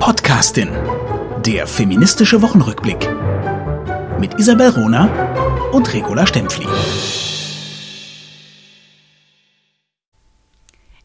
Podcastin. 0.00 0.70
Der 1.44 1.66
feministische 1.66 2.40
Wochenrückblick. 2.40 3.06
Mit 4.18 4.40
Isabel 4.40 4.70
Rona 4.70 5.04
und 5.72 5.92
Regula 5.92 6.26
Stempfli. 6.26 6.66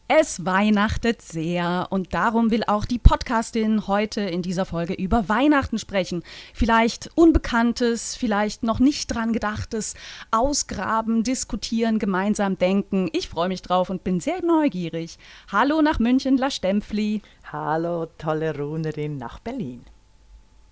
Es 0.08 0.46
weihnachtet 0.46 1.20
sehr 1.20 1.88
und 1.90 2.14
darum 2.14 2.52
will 2.52 2.62
auch 2.68 2.84
die 2.84 2.98
Podcastin 2.98 3.88
heute 3.88 4.20
in 4.20 4.40
dieser 4.40 4.64
Folge 4.64 4.94
über 4.94 5.28
Weihnachten 5.28 5.78
sprechen. 5.78 6.22
Vielleicht 6.54 7.10
Unbekanntes, 7.16 8.14
vielleicht 8.14 8.62
noch 8.62 8.78
nicht 8.78 9.12
dran 9.12 9.32
gedachtes, 9.32 9.94
ausgraben, 10.30 11.24
diskutieren, 11.24 11.98
gemeinsam 11.98 12.56
denken. 12.56 13.10
Ich 13.12 13.28
freue 13.28 13.48
mich 13.48 13.62
drauf 13.62 13.90
und 13.90 14.04
bin 14.04 14.20
sehr 14.20 14.42
neugierig. 14.42 15.18
Hallo 15.50 15.82
nach 15.82 15.98
München, 15.98 16.38
La 16.38 16.50
Stempfli. 16.50 17.20
Hallo, 17.52 18.06
tolle 18.18 18.58
Runerin 18.58 19.18
nach 19.18 19.38
Berlin. 19.38 19.84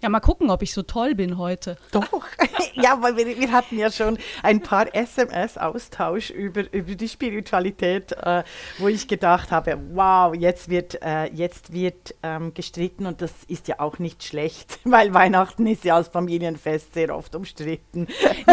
Ja, 0.02 0.08
mal 0.08 0.18
gucken, 0.18 0.50
ob 0.50 0.60
ich 0.60 0.74
so 0.74 0.82
toll 0.82 1.14
bin 1.14 1.38
heute. 1.38 1.78
Doch. 1.92 2.26
ja, 2.74 3.00
weil 3.00 3.16
wir, 3.16 3.26
wir, 3.38 3.52
hatten 3.52 3.78
ja 3.78 3.92
schon 3.92 4.18
ein 4.42 4.60
paar 4.60 4.92
SMS-Austausch 4.92 6.30
über, 6.30 6.70
über 6.74 6.96
die 6.96 7.08
Spiritualität, 7.08 8.10
äh, 8.12 8.42
wo 8.78 8.88
ich 8.88 9.06
gedacht 9.06 9.52
habe, 9.52 9.78
wow, 9.92 10.34
jetzt 10.34 10.68
wird, 10.68 11.00
äh, 11.00 11.32
jetzt 11.32 11.72
wird 11.72 12.16
ähm, 12.24 12.52
gestritten 12.52 13.06
und 13.06 13.22
das 13.22 13.32
ist 13.46 13.68
ja 13.68 13.78
auch 13.78 14.00
nicht 14.00 14.24
schlecht, 14.24 14.80
weil 14.84 15.14
Weihnachten 15.14 15.66
ist 15.68 15.84
ja 15.84 15.94
als 15.94 16.08
Familienfest 16.08 16.92
sehr 16.92 17.16
oft 17.16 17.34
umstritten. 17.36 18.08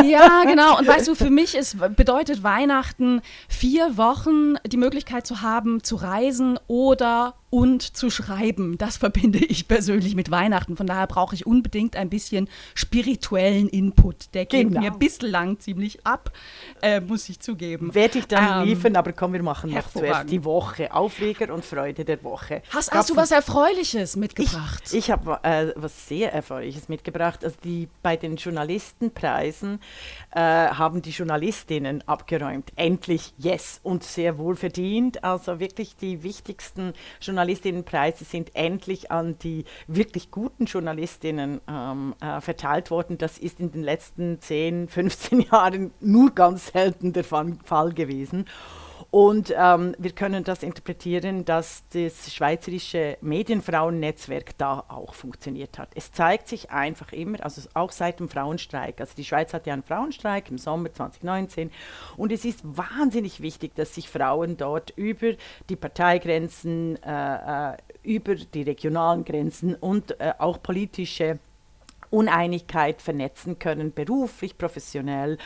ja, 0.05 0.43
genau. 0.43 0.77
Und 0.77 0.87
weißt 0.87 1.07
du, 1.07 1.15
für 1.15 1.31
mich 1.31 1.55
ist, 1.55 1.77
bedeutet 1.97 2.43
Weihnachten 2.43 3.21
vier 3.49 3.97
Wochen 3.97 4.55
die 4.67 4.77
Möglichkeit 4.77 5.25
zu 5.25 5.41
haben, 5.41 5.83
zu 5.83 5.95
reisen 5.95 6.59
oder 6.67 7.33
und 7.51 7.81
zu 7.81 8.09
schreiben. 8.09 8.77
Das 8.77 8.97
verbinde 8.97 9.37
ich 9.37 9.67
persönlich 9.67 10.15
mit 10.15 10.31
Weihnachten. 10.31 10.77
Von 10.77 10.87
daher 10.87 11.05
brauche 11.05 11.35
ich 11.35 11.45
unbedingt 11.45 11.97
ein 11.97 12.09
bisschen 12.09 12.49
spirituellen 12.73 13.67
Input. 13.67 14.33
Der 14.33 14.45
geht 14.45 14.69
genau. 14.69 14.79
mir 14.79 14.91
bislang 14.91 15.59
ziemlich 15.59 16.05
ab, 16.05 16.31
äh, 16.81 17.01
muss 17.01 17.27
ich 17.27 17.41
zugeben. 17.41 17.93
Werde 17.93 18.19
ich 18.19 18.27
dann 18.27 18.61
ähm, 18.61 18.69
liefern, 18.69 18.95
aber 18.95 19.11
komm, 19.11 19.33
wir 19.33 19.43
machen 19.43 19.71
noch 19.71 19.89
zuerst 19.91 20.29
die 20.29 20.43
Woche. 20.45 20.93
Aufreger 20.93 21.53
und 21.53 21.65
Freude 21.65 22.05
der 22.05 22.23
Woche. 22.23 22.63
Hast, 22.69 22.91
hast 22.93 23.09
du 23.09 23.17
was 23.17 23.31
Erfreuliches 23.31 24.15
mitgebracht? 24.15 24.83
Ich, 24.87 24.93
ich 24.93 25.11
habe 25.11 25.39
äh, 25.43 25.73
was 25.75 26.07
sehr 26.07 26.33
Erfreuliches 26.33 26.87
mitgebracht. 26.87 27.43
Also 27.43 27.57
die, 27.65 27.89
bei 28.01 28.15
den 28.15 28.37
Journalistenpreisen 28.37 29.81
äh, 30.31 30.39
haben 30.39 31.01
die 31.01 31.09
Journalistinnen 31.09 32.01
abgeräumt. 32.07 32.71
Endlich, 32.77 33.33
yes, 33.37 33.81
und 33.83 34.05
sehr 34.05 34.37
wohl 34.37 34.55
verdient. 34.55 35.25
Also 35.25 35.59
wirklich 35.59 35.97
die 35.97 36.23
wichtigsten 36.23 36.93
Journalistinnen 37.19 37.40
Journalistinnenpreise 37.41 38.23
sind 38.23 38.55
endlich 38.55 39.09
an 39.09 39.35
die 39.39 39.65
wirklich 39.87 40.29
guten 40.29 40.65
Journalistinnen 40.65 41.59
ähm, 41.67 42.13
äh, 42.21 42.39
verteilt 42.39 42.91
worden. 42.91 43.17
Das 43.17 43.39
ist 43.39 43.59
in 43.59 43.71
den 43.71 43.81
letzten 43.81 44.39
10, 44.39 44.87
15 44.87 45.41
Jahren 45.51 45.91
nur 45.99 46.35
ganz 46.35 46.67
selten 46.67 47.13
der 47.13 47.23
Fall 47.23 47.93
gewesen. 47.93 48.45
Und 49.11 49.53
ähm, 49.57 49.93
wir 49.97 50.13
können 50.13 50.45
das 50.45 50.63
interpretieren, 50.63 51.43
dass 51.43 51.83
das 51.89 52.33
schweizerische 52.33 53.17
Medienfrauennetzwerk 53.19 54.57
da 54.57 54.85
auch 54.87 55.13
funktioniert 55.13 55.77
hat. 55.77 55.89
Es 55.95 56.13
zeigt 56.13 56.47
sich 56.47 56.71
einfach 56.71 57.11
immer, 57.11 57.43
also 57.43 57.61
auch 57.73 57.91
seit 57.91 58.21
dem 58.21 58.29
Frauenstreik, 58.29 59.01
also 59.01 59.11
die 59.17 59.25
Schweiz 59.25 59.53
hatte 59.53 59.67
ja 59.67 59.73
einen 59.73 59.83
Frauenstreik 59.83 60.49
im 60.49 60.57
Sommer 60.57 60.93
2019 60.93 61.71
und 62.15 62.31
es 62.31 62.45
ist 62.45 62.61
wahnsinnig 62.63 63.41
wichtig, 63.41 63.75
dass 63.75 63.95
sich 63.95 64.07
Frauen 64.07 64.55
dort 64.55 64.91
über 64.95 65.33
die 65.67 65.75
Parteigrenzen, 65.75 66.97
äh, 67.03 67.73
äh 67.73 67.77
über 68.03 68.35
die 68.35 68.63
regionalen 68.63 69.25
Grenzen 69.25 69.75
und 69.75 70.19
äh, 70.19 70.33
auch 70.39 70.63
politische 70.63 71.37
Uneinigkeit 72.09 73.01
vernetzen 73.01 73.59
können, 73.59 73.93
beruflich, 73.93 74.57
professionell 74.57 75.37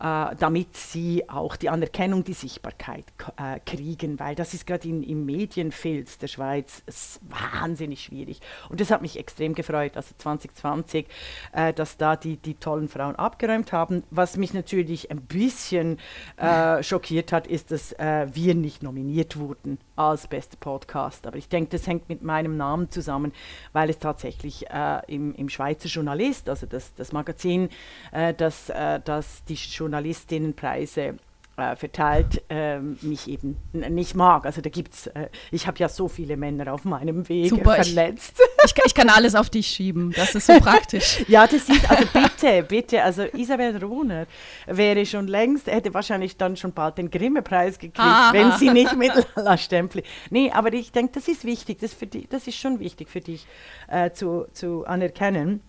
äh, 0.00 0.36
damit 0.38 0.76
sie 0.76 1.28
auch 1.28 1.56
die 1.56 1.70
Anerkennung, 1.70 2.22
die 2.22 2.32
Sichtbarkeit 2.32 3.04
äh, 3.36 3.58
kriegen, 3.66 4.20
weil 4.20 4.36
das 4.36 4.54
ist 4.54 4.64
gerade 4.64 4.88
im 4.88 5.26
Medienfilz 5.26 6.18
der 6.18 6.28
Schweiz 6.28 6.82
wahnsinnig 7.22 8.04
schwierig. 8.04 8.40
Und 8.68 8.80
das 8.80 8.92
hat 8.92 9.02
mich 9.02 9.18
extrem 9.18 9.54
gefreut, 9.54 9.96
also 9.96 10.14
2020, 10.16 11.06
äh, 11.52 11.72
dass 11.72 11.96
da 11.96 12.14
die, 12.14 12.36
die 12.36 12.54
tollen 12.54 12.88
Frauen 12.88 13.16
abgeräumt 13.16 13.72
haben. 13.72 14.04
Was 14.10 14.36
mich 14.36 14.54
natürlich 14.54 15.10
ein 15.10 15.22
bisschen 15.22 15.98
äh, 16.36 16.80
schockiert 16.82 17.32
hat, 17.32 17.48
ist, 17.48 17.72
dass 17.72 17.92
äh, 17.94 18.28
wir 18.32 18.54
nicht 18.54 18.84
nominiert 18.84 19.36
wurden 19.36 19.78
als 19.96 20.28
bester 20.28 20.58
Podcast. 20.60 21.26
Aber 21.26 21.38
ich 21.38 21.48
denke, 21.48 21.70
das 21.70 21.88
hängt 21.88 22.08
mit 22.08 22.22
meinem 22.22 22.56
Namen 22.56 22.88
zusammen, 22.90 23.32
weil 23.72 23.90
es 23.90 23.98
tatsächlich 23.98 24.70
äh, 24.70 25.00
im, 25.08 25.34
im 25.34 25.48
Schweizer 25.48 25.88
Journalist, 25.88 26.48
also 26.48 26.66
das, 26.66 26.94
das 26.94 27.12
Magazin, 27.12 27.68
das, 28.12 28.66
das 28.66 29.44
die 29.44 29.54
Journalisten 29.54 29.87
Journalistinnenpreise 29.88 31.14
äh, 31.58 31.76
verteilt, 31.76 32.42
äh, 32.48 32.78
mich 32.78 33.28
eben 33.28 33.56
nicht 33.72 34.14
mag. 34.14 34.46
Also 34.46 34.60
da 34.60 34.70
gibt's, 34.70 35.08
äh, 35.08 35.28
ich 35.50 35.66
habe 35.66 35.78
ja 35.78 35.88
so 35.88 36.06
viele 36.06 36.36
Männer 36.36 36.72
auf 36.72 36.84
meinem 36.84 37.28
Weg 37.28 37.50
Super, 37.50 37.74
verletzt. 37.74 38.40
Ich, 38.64 38.72
ich, 38.76 38.84
ich, 38.86 38.94
kann 38.94 39.08
alles 39.08 39.34
auf 39.34 39.50
dich 39.50 39.66
schieben, 39.66 40.12
das 40.12 40.34
ist 40.34 40.46
so 40.46 40.52
praktisch. 40.60 41.24
ja, 41.26 41.46
das 41.46 41.68
ist, 41.68 41.90
also 41.90 42.04
bitte, 42.12 42.62
bitte, 42.62 43.02
also 43.02 43.24
Isabel 43.34 43.76
Rohner 43.82 44.26
wäre 44.66 45.04
schon 45.04 45.26
längst, 45.26 45.66
hätte 45.66 45.92
wahrscheinlich 45.94 46.36
dann 46.36 46.56
schon 46.56 46.72
bald 46.72 46.98
den 46.98 47.10
Grimme-Preis 47.10 47.78
gekriegt, 47.78 47.98
ah. 47.98 48.30
wenn 48.32 48.52
sie 48.52 48.70
nicht 48.70 48.96
mit 48.96 49.12
La 49.34 49.56
Stempli. 49.58 50.04
Nee, 50.30 50.52
aber 50.52 50.72
ich 50.72 50.92
denke, 50.92 51.14
das 51.14 51.26
ist 51.26 51.44
wichtig, 51.44 51.78
das, 51.80 51.92
für 51.92 52.06
die, 52.06 52.28
das 52.28 52.46
ist 52.46 52.56
schon 52.56 52.78
wichtig 52.78 53.08
für 53.08 53.20
dich 53.20 53.46
äh, 53.88 54.12
zu, 54.12 54.46
zu 54.52 54.86
anerkennen 54.86 55.62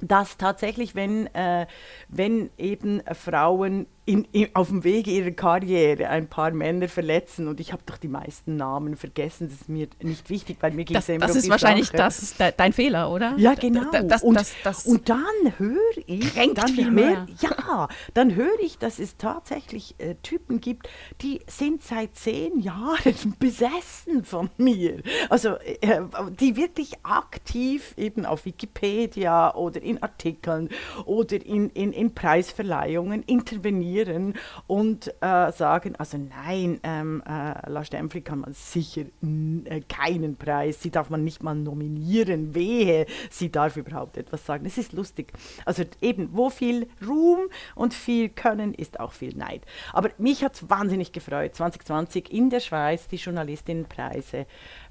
dass 0.00 0.36
tatsächlich, 0.36 0.94
wenn, 0.94 1.26
äh, 1.34 1.66
wenn 2.08 2.50
eben 2.58 3.02
Frauen 3.12 3.86
in, 4.06 4.24
in, 4.30 4.54
auf 4.54 4.68
dem 4.68 4.84
Wege 4.84 5.10
ihrer 5.10 5.32
Karriere 5.32 6.08
ein 6.08 6.28
paar 6.28 6.52
Männer 6.52 6.88
verletzen 6.88 7.48
und 7.48 7.58
ich 7.58 7.72
habe 7.72 7.82
doch 7.86 7.96
die 7.96 8.06
meisten 8.06 8.54
Namen 8.54 8.96
vergessen, 8.96 9.48
das 9.48 9.62
ist 9.62 9.68
mir 9.68 9.88
nicht 10.00 10.30
wichtig, 10.30 10.58
weil 10.60 10.70
mir 10.70 10.84
geht 10.84 10.96
es 10.96 11.08
ja 11.08 11.16
immer 11.16 11.26
Das 11.26 11.34
um 11.34 11.42
ist 11.42 11.48
wahrscheinlich 11.50 11.90
das 11.90 12.22
ist 12.22 12.38
de, 12.38 12.52
dein 12.56 12.72
Fehler, 12.72 13.10
oder? 13.10 13.34
Ja, 13.36 13.54
genau. 13.54 13.90
Da, 13.90 14.04
das, 14.04 14.22
und, 14.22 14.36
das, 14.36 14.54
das 14.62 14.86
und 14.86 15.08
dann 15.08 15.18
höre 15.58 15.80
ich, 16.06 16.32
dann 16.54 16.68
viel 16.68 16.84
hör, 16.84 16.92
mehr. 16.92 17.26
ja, 17.40 17.88
dann 18.14 18.36
höre 18.36 18.60
ich, 18.62 18.78
dass 18.78 19.00
es 19.00 19.16
tatsächlich 19.16 19.96
äh, 19.98 20.14
Typen 20.22 20.60
gibt, 20.60 20.88
die 21.22 21.40
sind 21.48 21.82
seit 21.82 22.14
zehn 22.14 22.60
Jahren 22.60 23.34
besessen 23.40 24.22
von 24.22 24.50
mir. 24.56 25.02
Also 25.30 25.56
äh, 25.80 26.02
die 26.38 26.56
wirklich 26.56 26.92
aktiv 27.02 27.92
eben 27.96 28.24
auf 28.24 28.44
Wikipedia 28.44 29.52
oder 29.52 29.82
in 29.82 30.00
Artikeln 30.00 30.68
oder 31.06 31.44
in, 31.44 31.70
in, 31.70 31.92
in 31.92 32.14
Preisverleihungen 32.14 33.24
intervenieren 33.24 33.95
reagieren 33.96 34.34
und 34.66 35.08
äh, 35.20 35.52
sagen, 35.52 35.96
also 35.96 36.18
nein, 36.18 36.80
ähm, 36.82 37.22
äh, 37.26 37.68
La 37.70 37.84
Stempfli 37.84 38.20
kann 38.20 38.40
man 38.40 38.52
sicher 38.52 39.02
äh, 39.02 39.80
keinen 39.88 40.36
Preis, 40.36 40.82
sie 40.82 40.90
darf 40.90 41.10
man 41.10 41.24
nicht 41.24 41.42
mal 41.42 41.54
nominieren, 41.54 42.54
wehe, 42.54 43.06
sie 43.30 43.50
darf 43.50 43.76
überhaupt 43.76 44.16
etwas 44.16 44.44
sagen. 44.44 44.66
Es 44.66 44.78
ist 44.78 44.92
lustig. 44.92 45.32
Also 45.64 45.84
eben, 46.00 46.30
wo 46.32 46.50
viel 46.50 46.88
Ruhm 47.06 47.48
und 47.74 47.94
viel 47.94 48.28
Können 48.28 48.74
ist 48.74 49.00
auch 49.00 49.12
viel 49.12 49.36
Neid. 49.36 49.62
Aber 49.92 50.10
mich 50.18 50.44
hat 50.44 50.54
es 50.54 50.68
wahnsinnig 50.68 51.12
gefreut, 51.12 51.54
2020 51.54 52.32
in 52.32 52.50
der 52.50 52.60
Schweiz 52.60 53.08
die 53.08 53.16
Journalistinnenpreise 53.16 54.46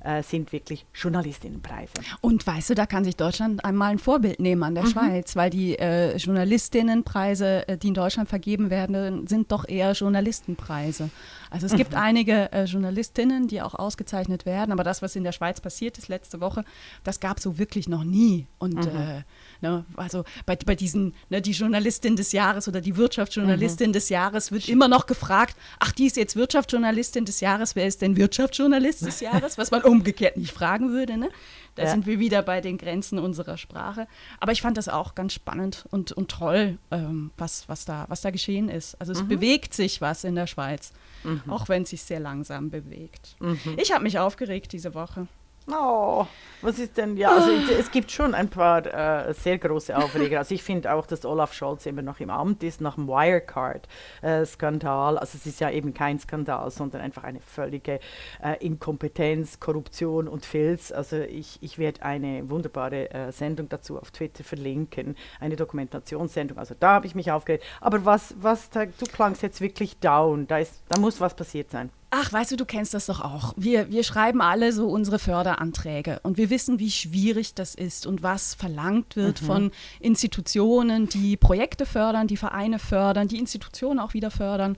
äh, 0.06 0.24
sind 0.24 0.52
wirklich 0.52 0.86
Journalistinnenpreise. 0.94 1.94
Und 2.22 2.46
weißt 2.46 2.70
du, 2.70 2.76
da 2.76 2.86
kann 2.86 3.04
sich 3.04 3.16
Deutschland 3.16 3.66
einmal 3.66 3.92
ein 3.92 4.00
Vorbild 4.00 4.40
nehmen 4.40 4.64
an 4.64 4.76
der 4.76 4.86
mhm. 4.86 4.90
Schweiz, 4.90 5.36
weil 5.36 5.50
die 5.50 5.78
äh, 5.78 6.16
Journalistinnenpreise, 6.18 7.68
äh, 7.68 7.78
die 7.78 7.90
in 7.90 7.94
Deutschland 7.94 8.30
vergeben 8.30 8.70
werden, 8.70 9.28
sind 9.28 9.52
doch 9.52 9.68
eher 9.68 9.94
Journalistenpreise. 9.94 11.10
Also 11.56 11.68
es 11.68 11.72
mhm. 11.72 11.78
gibt 11.78 11.96
einige 11.96 12.52
äh, 12.52 12.66
Journalistinnen, 12.66 13.48
die 13.48 13.62
auch 13.62 13.76
ausgezeichnet 13.76 14.46
werden, 14.46 14.74
aber 14.74 14.84
das, 14.84 15.02
was 15.02 15.16
in 15.16 15.24
der 15.24 15.32
Schweiz 15.32 15.62
passiert 15.62 15.98
ist 15.98 16.10
letzte 16.10 16.42
Woche, 16.42 16.66
das 17.06 17.22
gab 17.22 17.38
es 17.38 17.44
so 17.44 17.57
wirklich 17.57 17.88
noch 17.88 18.04
nie. 18.04 18.46
Und 18.57 18.75
mhm. 18.75 19.00
Äh, 19.00 19.24
ne, 19.62 19.86
also 19.96 20.25
bei, 20.46 20.57
bei 20.57 20.75
diesen, 20.75 21.13
ne, 21.30 21.42
die 21.42 21.54
Journalistin 21.54 22.18
des 22.18 22.34
Jahres 22.34 22.68
oder 22.68 22.81
die 22.81 22.98
Wirtschaftsjournalistin 22.98 23.92
mhm. 23.92 23.94
des 23.94 24.10
Jahres 24.10 24.52
wird 24.52 24.68
immer 24.68 24.90
noch 24.90 25.06
gefragt, 25.06 25.56
ach, 25.80 25.94
die 25.94 26.07
ist 26.07 26.18
jetzt 26.18 26.36
Wirtschaftsjournalistin 26.36 27.24
des 27.24 27.40
Jahres, 27.40 27.78
wer 27.78 27.88
ist 27.88 28.01
denn 28.01 28.18
Wirtschaftsjournalist 28.18 29.06
des 29.06 29.22
Jahres? 29.22 29.58
Was 29.58 29.72
man 29.72 29.81
umgekehrt 29.84 30.36
nicht 30.36 30.51
fragen 30.51 30.92
würde. 30.92 31.16
Ne? 31.16 31.30
Da 31.75 31.83
ja. 31.83 31.89
sind 31.89 32.06
wir 32.06 32.19
wieder 32.19 32.42
bei 32.42 32.62
den 32.62 32.77
Grenzen 32.77 33.19
unserer 33.19 33.57
Sprache. 33.57 34.07
Aber 34.39 34.51
ich 34.54 34.62
fand 34.62 34.77
das 34.77 34.88
auch 34.88 35.13
ganz 35.13 35.33
spannend 35.33 35.86
und, 35.92 36.12
und 36.13 36.31
toll, 36.31 36.77
ähm, 36.92 37.31
was, 37.38 37.68
was, 37.68 37.86
da, 37.86 38.06
was 38.07 38.22
da 38.22 38.31
geschehen 38.31 38.69
ist. 38.69 38.95
Also 39.00 39.12
es 39.12 39.24
mhm. 39.24 39.27
bewegt 39.27 39.74
sich 39.74 40.01
was 40.01 40.24
in 40.24 40.36
der 40.36 40.48
Schweiz, 40.48 40.94
mhm. 41.24 41.42
auch 41.48 41.68
wenn 41.68 41.83
es 41.83 41.89
sich 41.89 42.04
sehr 42.04 42.19
langsam 42.19 42.69
bewegt. 42.69 43.36
Mhm. 43.39 43.77
Ich 43.77 43.92
habe 43.92 44.04
mich 44.04 44.19
aufgeregt 44.19 44.72
diese 44.72 44.94
Woche. 44.94 45.27
Oh, 45.71 46.27
was 46.62 46.77
ist 46.77 46.95
denn, 46.95 47.17
ja, 47.17 47.31
also 47.31 47.50
es 47.50 47.89
gibt 47.89 48.12
schon 48.12 48.35
ein 48.35 48.50
paar 48.50 48.85
äh, 48.85 49.33
sehr 49.33 49.57
große 49.57 49.97
Aufreger. 49.97 50.38
Also 50.38 50.53
ich 50.53 50.62
finde 50.62 50.94
auch, 50.94 51.07
dass 51.07 51.25
Olaf 51.25 51.53
Scholz 51.53 51.88
immer 51.88 52.03
noch 52.03 52.19
im 52.19 52.29
Amt 52.29 52.62
ist, 52.62 52.81
nach 52.81 52.94
dem 52.95 53.07
Wirecard-Skandal. 53.07 55.17
also 55.17 55.38
es 55.38 55.47
ist 55.47 55.59
ja 55.59 55.71
eben 55.71 55.95
kein 55.95 56.19
Skandal, 56.19 56.69
sondern 56.69 57.01
einfach 57.01 57.23
eine 57.23 57.39
völlige 57.39 58.00
äh, 58.44 58.63
Inkompetenz, 58.63 59.59
Korruption 59.59 60.27
und 60.27 60.45
Filz. 60.45 60.91
Also 60.91 61.17
ich, 61.17 61.57
ich 61.62 61.79
werde 61.79 62.03
eine 62.03 62.47
wunderbare 62.47 63.12
äh, 63.12 63.31
Sendung 63.31 63.67
dazu 63.67 64.00
auf 64.00 64.12
Twitter 64.12 64.44
verlinken, 64.44 65.15
eine 65.39 65.56
Dokumentationssendung. 65.56 66.59
Also 66.59 66.75
da 66.79 66.94
habe 66.94 67.07
ich 67.07 67.15
mich 67.15 67.31
aufgeregt. 67.31 67.63
Aber 67.81 68.06
was, 68.06 68.35
was, 68.39 68.69
da, 68.69 68.85
du 68.85 69.06
klangst 69.12 69.41
jetzt 69.41 69.62
wirklich 69.62 70.00
down, 70.00 70.45
da, 70.45 70.59
ist, 70.59 70.83
da 70.89 71.00
muss 71.00 71.19
was 71.19 71.35
passiert 71.35 71.71
sein. 71.71 71.89
Ach, 72.17 72.31
weißt 72.31 72.51
du, 72.51 72.56
du 72.56 72.65
kennst 72.65 72.94
das 72.94 73.07
doch 73.07 73.19
auch. 73.19 73.53
Wir, 73.57 73.91
wir 73.91 74.03
schreiben 74.03 74.41
alle 74.41 74.71
so 74.71 74.88
unsere 74.88 75.19
Förderanträge 75.19 76.21
und 76.23 76.38
wir 76.38 76.50
wissen, 76.50 76.79
wie 76.79 76.89
schwierig 76.89 77.56
das 77.56 77.75
ist 77.75 78.07
und 78.07 78.23
was 78.23 78.53
verlangt 78.53 79.17
wird 79.17 79.41
mhm. 79.41 79.45
von 79.45 79.71
Institutionen, 80.00 81.09
die 81.09 81.35
Projekte 81.35 81.85
fördern, 81.85 82.27
die 82.27 82.38
Vereine 82.38 82.79
fördern, 82.79 83.27
die 83.27 83.38
Institutionen 83.38 84.00
auch 84.00 84.13
wieder 84.13 84.31
fördern. 84.31 84.77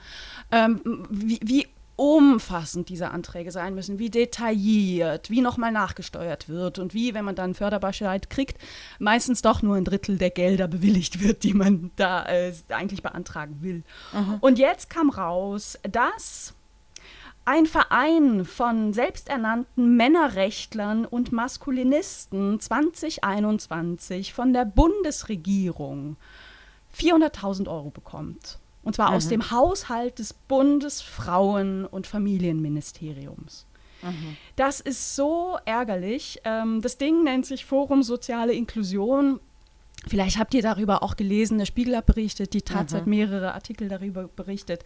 Ähm, 0.52 0.82
wie, 1.12 1.40
wie 1.44 1.68
umfassend 1.96 2.90
diese 2.90 3.10
Anträge 3.12 3.52
sein 3.52 3.76
müssen, 3.76 4.00
wie 4.00 4.10
detailliert, 4.10 5.30
wie 5.30 5.42
nochmal 5.42 5.72
nachgesteuert 5.72 6.50
wird 6.50 6.80
und 6.80 6.96
wie, 6.96 7.14
wenn 7.14 7.26
man 7.26 7.36
dann 7.36 7.54
Förderbescheid 7.54 8.32
kriegt, 8.32 8.58
meistens 8.98 9.44
doch 9.44 9.62
nur 9.62 9.76
ein 9.76 9.84
Drittel 9.84 10.18
der 10.18 10.32
Gelder 10.32 10.68
bewilligt 10.68 11.22
wird, 11.22 11.44
die 11.44 11.54
man 11.54 11.92
da 11.98 12.26
äh, 12.26 12.54
eigentlich 12.70 13.04
beantragen 13.04 13.58
will. 13.62 13.84
Mhm. 14.14 14.38
Und 14.42 14.58
jetzt 14.58 14.90
kam 14.90 15.12
raus, 15.12 15.78
dass 15.84 16.56
ein 17.48 17.66
Verein 17.66 18.44
von 18.44 18.92
selbsternannten 18.92 19.96
Männerrechtlern 19.96 21.06
und 21.06 21.32
Maskulinisten 21.32 22.60
2021 22.60 24.34
von 24.34 24.52
der 24.52 24.66
Bundesregierung 24.66 26.18
400.000 26.94 27.70
Euro 27.70 27.90
bekommt. 27.90 28.60
Und 28.84 28.96
zwar 28.96 29.12
mhm. 29.12 29.16
aus 29.16 29.30
dem 29.30 29.50
Haushalt 29.50 30.20
des 30.20 30.36
Bundesfrauen- 30.50 31.86
und 31.86 32.06
Familienministeriums. 32.06 33.66
Mhm. 34.02 34.36
Das 34.58 34.82
ist 34.82 35.16
so 35.16 35.58
ärgerlich. 35.64 36.42
Ähm, 36.44 36.82
das 36.82 36.98
Ding 36.98 37.24
nennt 37.24 37.46
sich 37.46 37.64
Forum 37.64 38.04
Soziale 38.04 38.52
Inklusion 38.52 39.40
Vielleicht 40.10 40.38
habt 40.40 40.54
ihr 40.54 40.62
darüber 40.62 41.04
auch 41.04 41.16
gelesen, 41.16 41.58
der 41.58 41.66
Spiegel 41.66 41.96
hat 41.98 42.06
berichtet, 42.06 42.54
die 42.54 42.62
Taz 42.62 42.92
mhm. 42.92 42.98
hat 42.98 43.08
mehrere 43.08 43.54
Artikel 43.54 43.88
darüber 43.90 44.28
berichtet. 44.28 44.84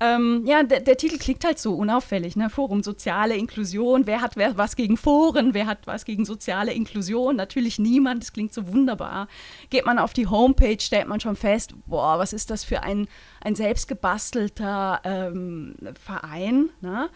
Ähm, 0.00 0.42
ja, 0.46 0.62
der, 0.62 0.80
der, 0.80 0.96
Titel 0.96 1.18
klingt 1.18 1.44
halt 1.44 1.58
so 1.58 1.74
unauffällig, 1.74 2.36
ne? 2.36 2.50
Forum 2.50 2.82
Soziale 2.82 3.36
Inklusion, 3.36 4.06
wer 4.06 4.20
hat 4.20 4.36
wer, 4.36 4.56
was 4.56 4.76
gegen 4.76 4.96
Foren, 4.96 5.54
wer 5.54 5.66
hat 5.66 5.86
was 5.86 6.04
gegen 6.04 6.24
soziale 6.24 6.72
Inklusion? 6.72 7.36
Natürlich 7.36 7.78
niemand, 7.78 8.22
das 8.22 8.32
klingt 8.32 8.52
so 8.52 8.68
wunderbar. 8.68 9.28
Geht 9.70 9.86
man 9.86 9.98
auf 9.98 10.12
die 10.12 10.26
Homepage, 10.26 10.80
stellt 10.80 11.08
man 11.08 11.20
schon 11.20 11.36
fest, 11.36 11.74
boah, 11.86 12.18
was 12.18 12.32
ist 12.32 12.50
das 12.50 12.64
für 12.64 12.82
ein, 12.82 13.08
ein 13.40 13.54
selbstgebastelter 13.54 15.00
ähm, 15.04 15.74
Verein, 16.00 16.70
ne? 16.80 17.10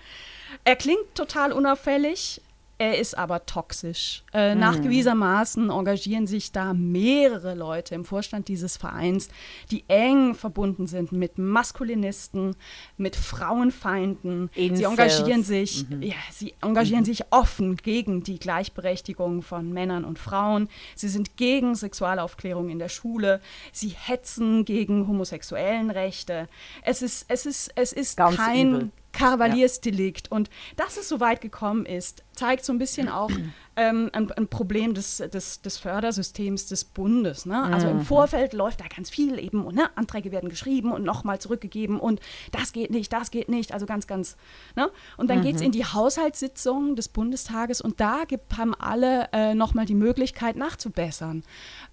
Er 0.63 0.77
klingt 0.77 1.15
total 1.15 1.53
unauffällig, 1.53 2.41
er 2.77 2.99
ist 2.99 3.17
aber 3.17 3.47
toxisch. 3.47 4.25
Äh, 4.33 4.55
mhm. 4.55 4.61
Nachgewiesenermaßen 4.61 5.71
engagieren 5.71 6.27
sich 6.27 6.51
da 6.51 6.75
mehrere 6.75 7.55
Leute 7.55 7.95
im 7.95 8.05
Vorstand 8.05 8.49
dieses 8.49 8.77
Vereins, 8.77 9.29
die 9.71 9.85
eng 9.89 10.35
verbunden 10.35 10.89
sind 10.89 11.13
mit 11.13 11.39
Maskulinisten, 11.39 12.57
mit 12.97 13.15
Frauenfeinden. 13.15 14.51
Incels. 14.55 14.79
Sie 14.79 14.85
engagieren 14.85 15.45
sich, 15.45 15.89
mhm. 15.89 16.03
ja, 16.03 16.15
sie 16.33 16.55
engagieren 16.63 17.03
mhm. 17.03 17.07
sich 17.07 17.23
offen 17.31 17.77
gegen 17.77 18.25
die 18.25 18.41
Gleichberechtigung 18.41 19.43
von 19.43 19.73
Männern 19.73 20.05
und 20.05 20.19
Frauen. 20.19 20.69
Sie 20.97 21.09
sind 21.09 21.37
gegen 21.37 21.77
Sexualaufklärung 21.77 22.71
in 22.71 22.81
der 22.81 22.89
Schule. 22.89 23.41
Sie 23.73 23.91
hetzen 23.91 24.65
gegen 24.65 25.07
homosexuellen 25.07 25.91
Rechte. 25.91 26.49
Es 26.83 27.03
ist, 27.03 27.27
es 27.29 27.47
ist, 27.47 27.73
es 27.77 27.93
ist 27.93 28.17
Ganz 28.17 28.37
kein 28.37 28.75
übel. 28.75 28.91
Kavaliersdelikt. 29.15 30.29
Ja. 30.29 30.37
Und 30.37 30.51
dass 30.77 30.97
es 30.97 31.09
so 31.09 31.21
weit 31.21 31.41
gekommen 31.41 31.87
ist, 31.87 32.25
zeigt 32.33 32.65
so 32.65 32.73
ein 32.73 32.79
bisschen 32.79 33.09
auch 33.09 33.31
ähm, 33.77 34.11
ein, 34.13 34.31
ein, 34.33 34.49
Problem 34.49 34.95
des, 34.95 35.19
des, 35.19 35.61
des, 35.61 35.79
Fördersystems 35.79 36.67
des 36.67 36.85
Bundes. 36.85 37.47
Ne? 37.47 37.63
Also 37.63 37.89
mhm. 37.89 37.99
im 37.99 38.05
Vorfeld 38.05 38.53
läuft 38.53 38.81
da 38.81 38.87
ganz 38.87 39.11
viel 39.11 39.39
eben 39.39 39.65
und 39.65 39.75
ne? 39.75 39.91
Anträge 39.97 40.31
werden 40.33 40.49
geschrieben 40.49 40.93
und 40.93 41.05
nochmal 41.05 41.41
zurückgegeben 41.41 41.99
und 41.99 42.21
das 42.53 42.73
geht 42.73 42.91
nicht, 42.91 43.13
das 43.13 43.31
geht 43.31 43.49
nicht. 43.49 43.73
Also 43.73 43.87
ganz, 43.87 44.07
ganz. 44.07 44.37
Ne? 44.77 44.91
Und 45.17 45.29
dann 45.29 45.39
mhm. 45.39 45.43
geht 45.43 45.57
es 45.57 45.61
in 45.63 45.73
die 45.73 45.85
Haushaltssitzung 45.85 46.97
des 46.97 47.09
Bundestages 47.09 47.81
und 47.81 48.01
da 48.01 48.25
gibt, 48.27 48.57
haben 48.57 48.75
alle 48.75 49.29
äh, 49.33 49.55
nochmal 49.55 49.87
die 49.87 49.95
Möglichkeit 49.95 50.57
nachzubessern, 50.57 51.43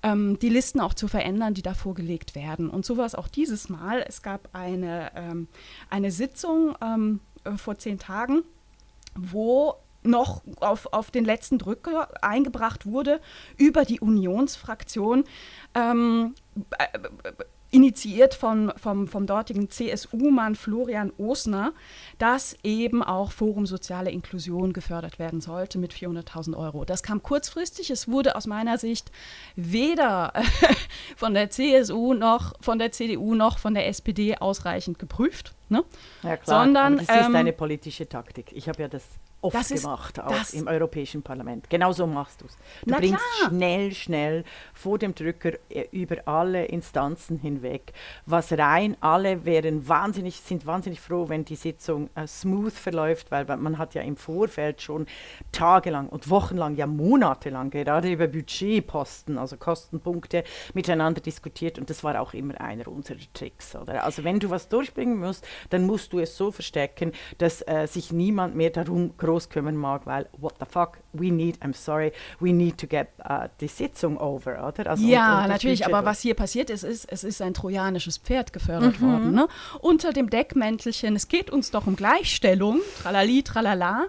ähm, 0.04 0.38
die 0.40 0.50
Listen 0.50 0.80
auch 0.80 0.94
zu 0.94 1.08
verändern, 1.08 1.54
die 1.54 1.62
da 1.62 1.74
vorgelegt 1.74 2.36
werden. 2.36 2.70
Und 2.70 2.86
so 2.86 2.98
war 2.98 3.06
es 3.06 3.16
auch 3.16 3.28
dieses 3.28 3.70
Mal. 3.70 4.04
Es 4.08 4.22
gab 4.22 4.50
eine, 4.54 5.12
ähm, 5.16 5.48
eine 5.90 6.12
Sitzung 6.12 6.76
ähm, 6.82 7.22
äh, 7.44 7.58
vor 7.58 7.78
zehn 7.78 7.98
Tagen, 7.98 8.44
wo 9.16 9.76
noch 10.04 10.42
auf, 10.60 10.92
auf 10.94 11.12
den 11.12 11.26
letzten 11.26 11.58
Drücker 11.58 12.10
eingebracht 12.24 12.86
wurde 12.86 13.22
über 13.58 13.86
die 13.86 14.00
Unionsfraktion. 14.00 15.24
Ähm, 15.76 16.36
äh, 16.78 16.88
initiiert 17.72 18.34
von, 18.34 18.74
vom, 18.76 19.08
vom 19.08 19.26
dortigen 19.26 19.70
CSU-Mann 19.70 20.56
Florian 20.56 21.12
Osner, 21.18 21.74
dass 22.20 22.58
eben 22.64 23.02
auch 23.02 23.32
Forum 23.32 23.66
Soziale 23.66 24.12
Inklusion 24.12 24.74
gefördert 24.74 25.20
werden 25.20 25.40
sollte 25.40 25.78
mit 25.80 25.94
400.000 25.94 26.56
Euro. 26.58 26.84
Das 26.86 27.02
kam 27.02 27.24
kurzfristig. 27.24 27.90
Es 27.90 28.10
wurde 28.10 28.36
aus 28.36 28.46
meiner 28.46 28.78
Sicht 28.78 29.12
weder 29.56 30.34
von 31.16 31.34
der 31.34 31.50
CSU 31.50 32.14
noch 32.14 32.54
von 32.60 32.78
der 32.78 32.92
CDU 32.92 33.36
noch 33.36 33.58
von 33.58 33.74
der 33.74 33.88
SPD 33.88 34.36
ausreichend 34.38 35.00
geprüft. 35.00 35.54
Ne? 35.72 35.86
Ja, 36.22 36.36
klar. 36.36 36.66
Sondern, 36.66 36.98
das 36.98 37.04
ist 37.04 37.28
ähm, 37.28 37.36
eine 37.36 37.54
politische 37.54 38.08
Taktik. 38.08 38.52
Ich 38.52 38.68
habe 38.68 38.82
ja 38.82 38.88
das 38.90 39.04
oft 39.42 39.56
das 39.56 39.72
ist, 39.72 39.84
gemacht, 39.84 40.20
auch 40.20 40.54
im 40.54 40.68
Europäischen 40.68 41.24
Parlament. 41.24 41.70
Genau 41.70 41.92
so 41.92 42.06
machst 42.06 42.42
du 42.42 42.46
es. 42.46 42.58
Du 42.86 42.96
bringst 42.96 43.24
klar. 43.38 43.50
schnell, 43.50 43.94
schnell 43.94 44.44
vor 44.74 45.00
dem 45.00 45.16
Drücker 45.16 45.54
äh, 45.70 45.88
über 45.92 46.28
alle 46.28 46.66
Instanzen 46.66 47.38
hinweg, 47.38 47.94
was 48.26 48.52
rein, 48.54 48.96
alle 49.00 49.46
wären 49.46 49.88
wahnsinnig, 49.88 50.40
sind 50.42 50.66
wahnsinnig 50.66 51.02
froh, 51.02 51.28
wenn 51.30 51.44
die 51.44 51.56
Sitzung 51.56 52.10
äh, 52.16 52.28
smooth 52.28 52.74
verläuft, 52.74 53.32
weil 53.32 53.46
man 53.58 53.78
hat 53.78 53.96
ja 53.96 54.02
im 54.02 54.16
Vorfeld 54.16 54.82
schon 54.82 55.08
tagelang 55.52 56.08
und 56.10 56.30
wochenlang, 56.30 56.76
ja 56.76 56.86
monatelang 56.86 57.72
gerade 57.72 58.12
über 58.12 58.28
Budgetposten, 58.28 59.38
also 59.38 59.58
Kostenpunkte 59.58 60.44
miteinander 60.74 61.22
diskutiert 61.22 61.80
und 61.80 61.90
das 61.90 62.04
war 62.04 62.20
auch 62.22 62.34
immer 62.34 62.60
einer 62.62 62.88
unserer 62.88 63.18
Tricks. 63.34 63.76
Oder? 63.76 64.04
Also 64.04 64.24
wenn 64.24 64.40
du 64.40 64.50
was 64.50 64.70
durchbringen 64.70 65.18
musst, 65.18 65.48
dann 65.70 65.86
musst 65.86 66.14
du 66.14 66.20
es 66.20 66.36
so 66.36 66.52
verstecken, 66.52 67.12
dass 67.38 67.62
äh, 67.68 67.88
sich 67.88 68.12
niemand 68.12 68.56
mehr 68.56 68.70
darum 68.70 69.16
groß 69.18 69.50
kümmern 69.50 69.76
mag, 69.76 70.06
weil 70.06 70.28
what 70.38 70.56
the 70.60 70.66
fuck, 70.70 70.98
we 71.14 71.32
need, 71.32 71.58
I'm 71.62 71.76
sorry, 71.76 72.12
we 72.40 72.52
need 72.52 72.78
to 72.80 72.88
get 72.88 73.08
uh, 73.20 73.48
die 73.60 73.68
Sitzung 73.68 74.18
over, 74.18 74.68
oder? 74.68 74.90
Also, 74.90 75.06
ja, 75.06 75.38
und, 75.38 75.44
und 75.44 75.50
natürlich, 75.50 75.86
aber 75.86 76.06
was 76.06 76.22
hier 76.22 76.34
passiert 76.34 76.70
ist, 76.70 76.84
ist, 76.84 77.06
es 77.12 77.24
ist 77.24 77.42
ein 77.42 77.54
trojanisches 77.54 78.18
Pferd 78.18 78.54
gefördert 78.54 79.00
mhm. 79.00 79.06
worden. 79.06 79.32
Ne? 79.34 79.48
Unter 79.80 80.14
dem 80.14 80.30
Deckmäntelchen, 80.30 81.16
es 81.16 81.28
geht 81.28 81.50
uns 81.50 81.72
doch 81.72 81.88
um 81.88 81.96
Gleichstellung, 81.96 82.80
tralali, 83.02 83.44
tralala, 83.44 84.06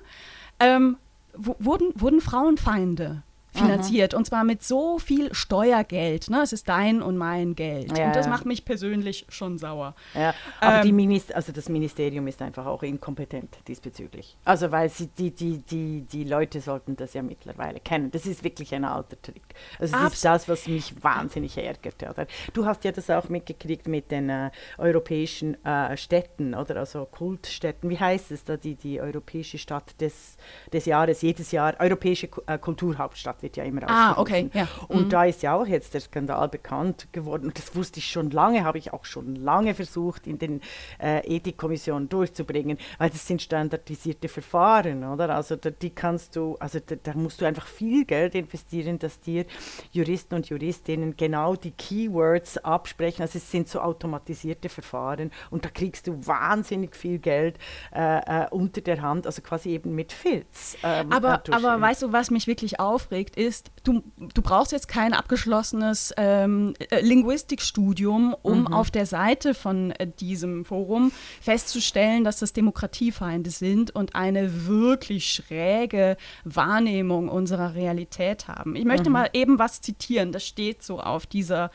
ähm, 0.60 0.96
wurden, 1.34 1.92
wurden 1.94 2.20
Frauenfeinde 2.20 3.22
finanziert. 3.52 4.12
Mhm. 4.12 4.18
Und 4.18 4.24
zwar 4.26 4.44
mit 4.44 4.62
so 4.62 4.98
viel 4.98 5.34
Steuergeld. 5.34 6.30
Ne? 6.30 6.40
Es 6.42 6.52
ist 6.52 6.68
dein 6.68 7.02
und 7.02 7.16
mein 7.16 7.54
Geld. 7.54 7.96
Ja, 7.96 8.06
und 8.06 8.16
das 8.16 8.26
macht 8.26 8.46
mich 8.46 8.64
persönlich 8.64 9.26
schon 9.28 9.58
sauer. 9.58 9.94
Ja, 10.14 10.34
aber 10.60 10.84
ähm, 10.84 11.08
die 11.08 11.22
also 11.34 11.52
das 11.52 11.68
Ministerium 11.68 12.26
ist 12.26 12.40
einfach 12.40 12.66
auch 12.66 12.82
inkompetent 12.82 13.56
diesbezüglich. 13.68 14.36
Also 14.44 14.70
weil 14.70 14.88
sie, 14.88 15.08
die, 15.08 15.30
die, 15.30 15.58
die, 15.58 16.02
die 16.02 16.24
Leute 16.24 16.60
sollten 16.60 16.96
das 16.96 17.14
ja 17.14 17.22
mittlerweile 17.22 17.80
kennen. 17.80 18.10
Das 18.10 18.26
ist 18.26 18.42
wirklich 18.42 18.74
ein 18.74 18.84
alter 18.84 19.20
Trick. 19.20 19.42
Also 19.78 19.96
das 19.96 20.14
ist 20.14 20.24
das, 20.24 20.48
was 20.48 20.66
mich 20.66 21.02
wahnsinnig 21.02 21.58
ärgert. 21.58 22.02
Oder? 22.02 22.26
Du 22.52 22.64
hast 22.64 22.84
ja 22.84 22.92
das 22.92 23.10
auch 23.10 23.28
mitgekriegt 23.28 23.86
mit 23.86 24.10
den 24.10 24.30
äh, 24.30 24.50
europäischen 24.78 25.62
äh, 25.64 25.96
Städten, 25.96 26.54
oder? 26.54 26.76
Also 26.76 27.04
Kultstädten. 27.04 27.90
Wie 27.90 27.98
heißt 27.98 28.30
es 28.30 28.44
da, 28.44 28.56
die, 28.56 28.74
die 28.74 29.00
europäische 29.00 29.58
Stadt 29.58 30.00
des, 30.00 30.36
des 30.72 30.86
Jahres, 30.86 31.22
jedes 31.22 31.52
Jahr, 31.52 31.74
europäische 31.78 32.28
äh, 32.46 32.58
Kulturhauptstadt 32.58 33.41
wird 33.42 33.56
ja 33.56 33.64
immer 33.64 33.82
Ah, 33.88 34.18
okay. 34.18 34.50
Ja. 34.52 34.68
Und 34.88 35.06
mhm. 35.06 35.08
da 35.10 35.24
ist 35.24 35.42
ja 35.42 35.54
auch 35.54 35.66
jetzt 35.66 35.94
der 35.94 36.00
Skandal 36.00 36.48
bekannt 36.48 37.08
geworden. 37.12 37.46
Und 37.46 37.58
das 37.58 37.74
wusste 37.74 37.98
ich 37.98 38.06
schon 38.06 38.30
lange, 38.30 38.64
habe 38.64 38.78
ich 38.78 38.92
auch 38.92 39.04
schon 39.04 39.36
lange 39.36 39.74
versucht, 39.74 40.26
in 40.26 40.38
den 40.38 40.60
äh, 41.00 41.20
Ethikkommissionen 41.26 42.08
durchzubringen, 42.08 42.78
weil 42.98 43.10
das 43.10 43.26
sind 43.26 43.42
standardisierte 43.42 44.28
Verfahren, 44.28 45.04
oder? 45.04 45.34
Also 45.34 45.56
da, 45.56 45.70
die 45.70 45.90
kannst 45.90 46.36
du, 46.36 46.56
also 46.60 46.78
da, 46.84 46.96
da 47.02 47.14
musst 47.14 47.40
du 47.40 47.44
einfach 47.44 47.66
viel 47.66 48.04
Geld 48.04 48.34
investieren, 48.34 48.98
dass 48.98 49.20
dir 49.20 49.44
Juristen 49.90 50.34
und 50.34 50.48
Juristinnen 50.48 51.16
genau 51.16 51.56
die 51.56 51.72
Keywords 51.72 52.58
absprechen. 52.58 53.22
Also 53.22 53.38
es 53.38 53.50
sind 53.50 53.68
so 53.68 53.80
automatisierte 53.80 54.68
Verfahren 54.68 55.30
und 55.50 55.64
da 55.64 55.70
kriegst 55.70 56.06
du 56.06 56.26
wahnsinnig 56.26 56.94
viel 56.96 57.18
Geld 57.18 57.58
äh, 57.94 58.44
äh, 58.44 58.48
unter 58.50 58.80
der 58.80 59.02
Hand, 59.02 59.26
also 59.26 59.42
quasi 59.42 59.70
eben 59.70 59.94
mit 59.94 60.12
Filz. 60.12 60.76
Ähm, 60.82 61.12
aber, 61.12 61.42
aber 61.50 61.80
weißt 61.80 62.02
du, 62.02 62.12
was 62.12 62.30
mich 62.30 62.46
wirklich 62.46 62.80
aufregt, 62.80 63.31
ist, 63.36 63.70
du, 63.84 64.02
du 64.16 64.42
brauchst 64.42 64.72
jetzt 64.72 64.88
kein 64.88 65.14
abgeschlossenes 65.14 66.12
ähm, 66.16 66.74
äh, 66.90 67.00
Linguistikstudium, 67.00 68.34
um 68.42 68.60
mhm. 68.60 68.66
auf 68.68 68.90
der 68.90 69.06
Seite 69.06 69.54
von 69.54 69.90
äh, 69.92 70.06
diesem 70.06 70.64
Forum 70.64 71.12
festzustellen, 71.40 72.24
dass 72.24 72.38
das 72.38 72.52
Demokratiefeinde 72.52 73.50
sind 73.50 73.94
und 73.94 74.14
eine 74.14 74.66
wirklich 74.66 75.32
schräge 75.32 76.16
Wahrnehmung 76.44 77.28
unserer 77.28 77.74
Realität 77.74 78.48
haben. 78.48 78.76
Ich 78.76 78.84
möchte 78.84 79.10
mhm. 79.10 79.14
mal 79.14 79.30
eben 79.32 79.58
was 79.58 79.80
zitieren, 79.80 80.32
das 80.32 80.46
steht 80.46 80.82
so 80.82 81.00
auf 81.00 81.26
dieser 81.26 81.70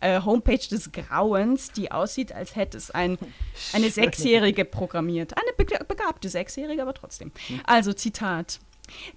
äh, 0.00 0.20
Homepage 0.22 0.58
des 0.58 0.92
Grauens, 0.92 1.72
die 1.72 1.90
aussieht, 1.90 2.32
als 2.32 2.56
hätte 2.56 2.76
es 2.76 2.90
ein, 2.90 3.18
eine 3.72 3.90
Sechsjährige 3.90 4.64
programmiert. 4.64 5.34
Eine 5.36 5.84
begabte 5.84 6.28
Sechsjährige, 6.28 6.82
aber 6.82 6.94
trotzdem. 6.94 7.32
Hm. 7.48 7.60
Also 7.66 7.92
Zitat. 7.92 8.60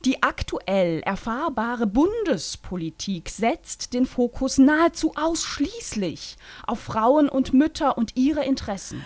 Die 0.05 0.23
aktuell 0.23 1.01
erfahrbare 1.01 1.87
Bundespolitik 1.87 3.29
setzt 3.29 3.93
den 3.93 4.05
Fokus 4.05 4.57
nahezu 4.57 5.13
ausschließlich 5.15 6.37
auf 6.65 6.79
Frauen 6.79 7.29
und 7.29 7.53
Mütter 7.53 7.97
und 7.97 8.15
ihre 8.15 8.45
Interessen. 8.45 9.03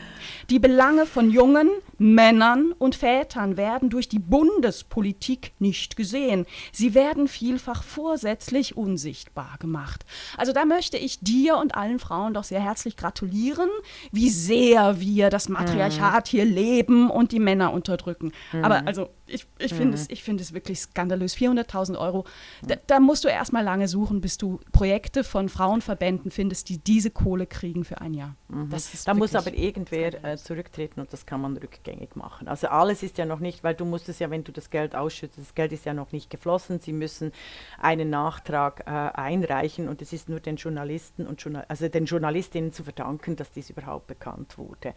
Die 0.49 0.59
Belange 0.59 1.05
von 1.05 1.31
Jungen, 1.31 1.69
Männern 1.97 2.73
und 2.77 2.95
Vätern 2.95 3.57
werden 3.57 3.89
durch 3.89 4.09
die 4.09 4.19
Bundespolitik 4.19 5.53
nicht 5.59 5.95
gesehen. 5.95 6.45
Sie 6.71 6.93
werden 6.93 7.27
vielfach 7.27 7.83
vorsätzlich 7.83 8.75
unsichtbar 8.75 9.55
gemacht. 9.59 10.05
Also 10.37 10.53
da 10.53 10.65
möchte 10.65 10.97
ich 10.97 11.19
dir 11.19 11.57
und 11.57 11.75
allen 11.75 11.99
Frauen 11.99 12.33
doch 12.33 12.43
sehr 12.43 12.61
herzlich 12.61 12.97
gratulieren, 12.97 13.69
wie 14.11 14.29
sehr 14.29 14.99
wir 14.99 15.29
das 15.29 15.49
Matriarchat 15.49 16.27
hier 16.27 16.45
leben 16.45 17.09
und 17.09 17.31
die 17.31 17.39
Männer 17.39 17.73
unterdrücken. 17.73 18.31
Aber 18.61 18.81
mhm. 18.81 18.87
also 18.87 19.09
ich, 19.27 19.45
ich 19.59 19.73
finde 19.73 19.95
es, 19.95 20.07
find 20.19 20.41
es 20.41 20.52
wirklich 20.53 20.79
skandalös. 20.79 21.35
400.000 21.35 21.97
Euro, 21.97 22.25
da, 22.61 22.75
da, 22.87 22.99
musst 22.99 23.23
du 23.23 23.27
erstmal 23.27 23.63
lange 23.63 23.87
suchen, 23.87 24.21
bis 24.21 24.37
du 24.37 24.59
Projekte 24.71 25.23
von 25.23 25.49
Frauenverbänden 25.49 26.31
findest, 26.31 26.69
die 26.69 26.77
diese 26.77 27.11
Kohle 27.11 27.45
kriegen 27.45 27.83
für 27.83 28.01
ein 28.01 28.13
Jahr. 28.13 28.35
Mhm. 28.49 28.69
da 29.05 29.13
muss 29.13 29.35
aber 29.35 29.53
irgendwer 29.53 30.23
äh, 30.23 30.37
zurücktreten 30.37 30.99
und 30.99 31.11
das 31.11 31.25
kann 31.25 31.41
man 31.41 31.57
rückgängig 31.57 32.15
machen. 32.15 32.47
Also 32.47 32.67
alles 32.67 33.03
ist 33.03 33.17
ja 33.17 33.25
noch 33.25 33.39
nicht, 33.39 33.63
weil 33.63 33.73
du 33.73 33.85
musst 33.85 34.09
es 34.09 34.19
ja, 34.19 34.29
wenn 34.29 34.43
du 34.43 34.51
das 34.51 34.69
Geld 34.69 34.95
ausschüttest, 34.95 35.39
das 35.39 35.55
Geld 35.55 35.71
ist 35.71 35.85
ja 35.85 35.93
noch 35.93 36.11
nicht 36.11 36.29
geflossen. 36.29 36.79
Sie 36.79 36.93
müssen 36.93 37.31
einen 37.79 38.09
Nachtrag 38.09 38.83
äh, 38.85 38.89
einreichen 38.89 39.89
und 39.89 40.01
es 40.01 40.13
ist 40.13 40.29
nur 40.29 40.39
den 40.39 40.57
Journalisten 40.57 41.25
und 41.25 41.41
Journal 41.41 41.65
also 41.67 41.87
den 41.87 42.05
Journalistinnen 42.05 42.71
zu 42.71 42.83
verdanken, 42.83 43.35
dass 43.35 43.51
dies 43.51 43.69
überhaupt 43.69 44.07
bekannt 44.07 44.57
wurde. 44.57 44.93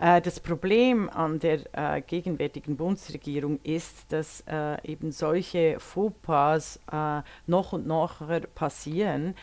Äh, 0.00 0.20
das 0.20 0.40
Problem 0.40 1.08
an 1.10 1.38
der 1.38 1.60
äh, 1.72 2.00
gegenwärtigen 2.00 2.76
Bundesregierung 2.76 3.58
ist, 3.62 4.12
dass 4.12 4.42
äh, 4.46 4.91
eben 4.92 5.10
solche 5.10 5.80
Fauxpas 5.80 6.78
äh, 6.92 7.22
noch 7.46 7.72
und 7.72 7.86
noch 7.86 8.22
passieren 8.54 9.34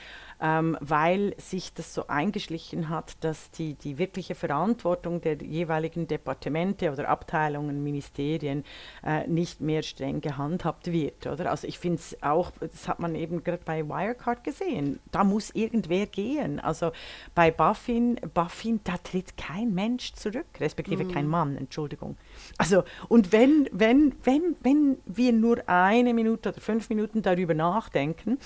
ähm, 0.42 0.78
weil 0.80 1.36
sich 1.38 1.74
das 1.74 1.94
so 1.94 2.08
eingeschlichen 2.08 2.90
hat, 2.90 3.24
dass 3.24 3.52
die, 3.52 3.74
die 3.74 3.98
wirkliche 3.98 4.36
Verantwortung 4.36 5.22
der 5.22 5.36
jeweiligen 5.42 6.08
Departemente 6.08 6.92
oder 6.92 7.10
Abteilungen, 7.10 7.84
Ministerien 7.84 8.64
äh, 9.04 9.28
nicht 9.28 9.62
mehr 9.62 9.84
streng 9.84 10.22
gehandhabt 10.22 10.92
wird. 10.92 11.28
Oder? 11.28 11.50
Also 11.50 11.68
ich 11.68 11.80
finde 11.80 11.98
es 11.98 12.18
auch, 12.24 12.52
das 12.60 12.88
hat 12.88 13.00
man 13.00 13.16
eben 13.16 13.44
gerade 13.44 13.64
bei 13.66 13.88
Wirecard 13.88 14.44
gesehen, 14.44 15.00
da 15.12 15.24
muss 15.24 15.52
irgendwer 15.52 16.06
gehen. 16.06 16.60
Also 16.60 16.92
bei 17.36 17.52
Buffin, 17.52 18.20
Buffin 18.34 18.80
da 18.84 18.98
tritt 18.98 19.36
kein 19.38 19.74
Mensch 19.74 20.14
zurück, 20.14 20.48
respektive 20.60 21.04
mhm. 21.04 21.12
kein 21.12 21.28
Mann, 21.28 21.58
Entschuldigung. 21.58 22.18
Also 22.58 22.84
und 23.10 23.32
wenn, 23.32 23.68
wenn, 23.72 24.16
wenn, 24.24 24.56
wenn 24.62 24.98
wir 25.06 25.34
nur 25.34 25.68
eine 25.68 26.14
Minute 26.14 26.50
oder 26.50 26.62
fünf 26.62 26.90
Minuten 26.90 27.22
darüber 27.22 27.54
nachdenken, 27.54 28.38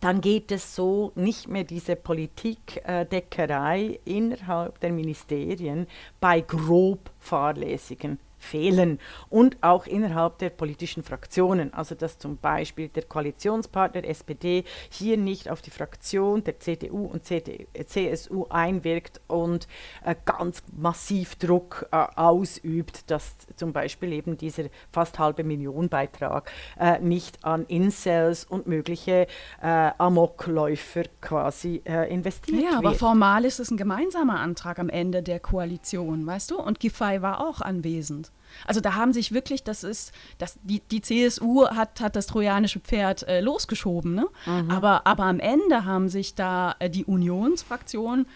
dann 0.00 0.20
geht 0.20 0.50
es 0.50 0.74
so 0.74 1.12
nicht 1.14 1.48
mehr 1.48 1.64
diese 1.64 1.94
Politikdeckerei 1.94 3.80
äh, 3.80 3.98
innerhalb 4.04 4.80
der 4.80 4.92
Ministerien 4.92 5.86
bei 6.20 6.40
grob 6.40 7.10
fahrlässigen 7.18 8.18
fehlen 8.40 8.98
und 9.28 9.58
auch 9.60 9.86
innerhalb 9.86 10.38
der 10.38 10.50
politischen 10.50 11.02
Fraktionen. 11.02 11.72
Also 11.72 11.94
dass 11.94 12.18
zum 12.18 12.38
Beispiel 12.38 12.88
der 12.88 13.04
Koalitionspartner 13.04 14.04
SPD 14.04 14.64
hier 14.88 15.16
nicht 15.16 15.48
auf 15.48 15.62
die 15.62 15.70
Fraktion 15.70 16.42
der 16.42 16.58
CDU 16.58 17.06
und 17.06 17.24
CSU 17.24 18.46
einwirkt 18.48 19.20
und 19.28 19.68
äh, 20.04 20.14
ganz 20.24 20.62
massiv 20.76 21.36
Druck 21.36 21.86
äh, 21.92 21.96
ausübt, 22.16 23.10
dass 23.10 23.36
zum 23.56 23.72
Beispiel 23.72 24.12
eben 24.12 24.36
dieser 24.36 24.64
fast 24.90 25.18
halbe 25.18 25.44
Million 25.44 25.88
Beitrag 25.88 26.50
äh, 26.78 26.98
nicht 26.98 27.44
an 27.44 27.66
Incels 27.66 28.44
und 28.44 28.66
mögliche 28.66 29.26
äh, 29.62 29.90
Amokläufer 29.98 31.04
quasi 31.20 31.82
äh, 31.84 32.12
investiert 32.12 32.58
ja, 32.58 32.62
wird. 32.62 32.72
Ja, 32.72 32.78
aber 32.78 32.94
formal 32.94 33.44
ist 33.44 33.60
es 33.60 33.70
ein 33.70 33.76
gemeinsamer 33.76 34.40
Antrag 34.40 34.78
am 34.78 34.88
Ende 34.88 35.22
der 35.22 35.40
Koalition, 35.40 36.26
weißt 36.26 36.50
du? 36.50 36.60
Und 36.60 36.80
Giffey 36.80 37.22
war 37.22 37.46
auch 37.46 37.60
anwesend. 37.60 38.29
Also 38.66 38.80
da 38.80 38.94
haben 38.94 39.12
sich 39.12 39.32
wirklich, 39.32 39.64
das 39.64 39.84
ist, 39.84 40.12
das, 40.38 40.58
die, 40.62 40.80
die 40.90 41.00
CSU 41.00 41.66
hat, 41.68 42.00
hat 42.00 42.16
das 42.16 42.26
trojanische 42.26 42.80
Pferd 42.80 43.26
äh, 43.26 43.40
losgeschoben, 43.40 44.14
ne? 44.14 44.26
Mhm. 44.46 44.70
aber, 44.70 45.06
aber 45.06 45.24
am 45.24 45.40
Ende 45.40 45.84
haben 45.84 46.08
sich 46.08 46.34
da 46.34 46.76
äh, 46.78 46.90
die 46.90 47.04
Unionsfraktion 47.04 48.26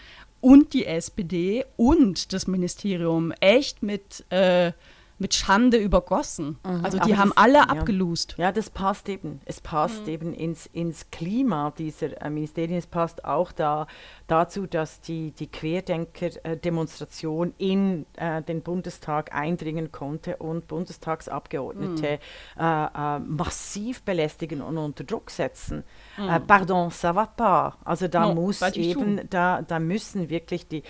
und 0.41 0.73
die 0.73 0.85
SPD 0.85 1.65
und 1.77 2.33
das 2.33 2.47
Ministerium 2.47 3.31
echt 3.39 3.83
mit 3.83 4.25
äh, 4.31 4.71
mit 5.17 5.33
Schande 5.33 5.77
übergossen. 5.77 6.57
Mhm. 6.65 6.83
Also 6.83 6.97
die 6.97 7.13
Aber 7.13 7.17
haben 7.17 7.29
das, 7.29 7.37
alle 7.37 7.59
ja. 7.59 7.63
abgelust. 7.63 8.35
Ja, 8.37 8.51
das 8.51 8.69
passt 8.69 9.07
eben. 9.07 9.39
Es 9.45 9.61
passt 9.61 10.03
mhm. 10.03 10.09
eben 10.09 10.33
ins, 10.33 10.65
ins 10.67 11.09
Klima 11.09 11.71
dieser 11.77 12.21
äh, 12.21 12.29
Ministerien. 12.29 12.77
Es 12.77 12.87
passt 12.87 13.23
auch 13.23 13.53
da, 13.53 13.87
dazu, 14.27 14.67
dass 14.67 14.99
die, 14.99 15.31
die 15.31 15.47
Querdenker-Demonstration 15.47 17.53
in 17.57 18.05
äh, 18.17 18.41
den 18.41 18.61
Bundestag 18.61 19.33
eindringen 19.33 19.93
konnte 19.93 20.35
und 20.37 20.67
Bundestagsabgeordnete 20.67 22.19
mhm. 22.57 22.61
äh, 22.61 22.85
äh, 22.85 23.19
massiv 23.19 24.03
belästigen 24.03 24.61
und 24.61 24.77
unter 24.77 25.05
Druck 25.05 25.31
setzen. 25.31 25.85
Äh, 26.17 26.39
mhm. 26.39 26.47
pardon, 26.47 26.89
ça 26.89 27.15
va 27.15 27.25
pas. 27.25 27.75
Also 27.85 28.09
da 28.09 28.27
no, 28.27 28.35
muss 28.35 28.61
eben, 28.61 29.21
da, 29.29 29.61
da 29.61 29.79
müssen 29.79 30.29
wirklich 30.29 30.67
die 30.67 30.83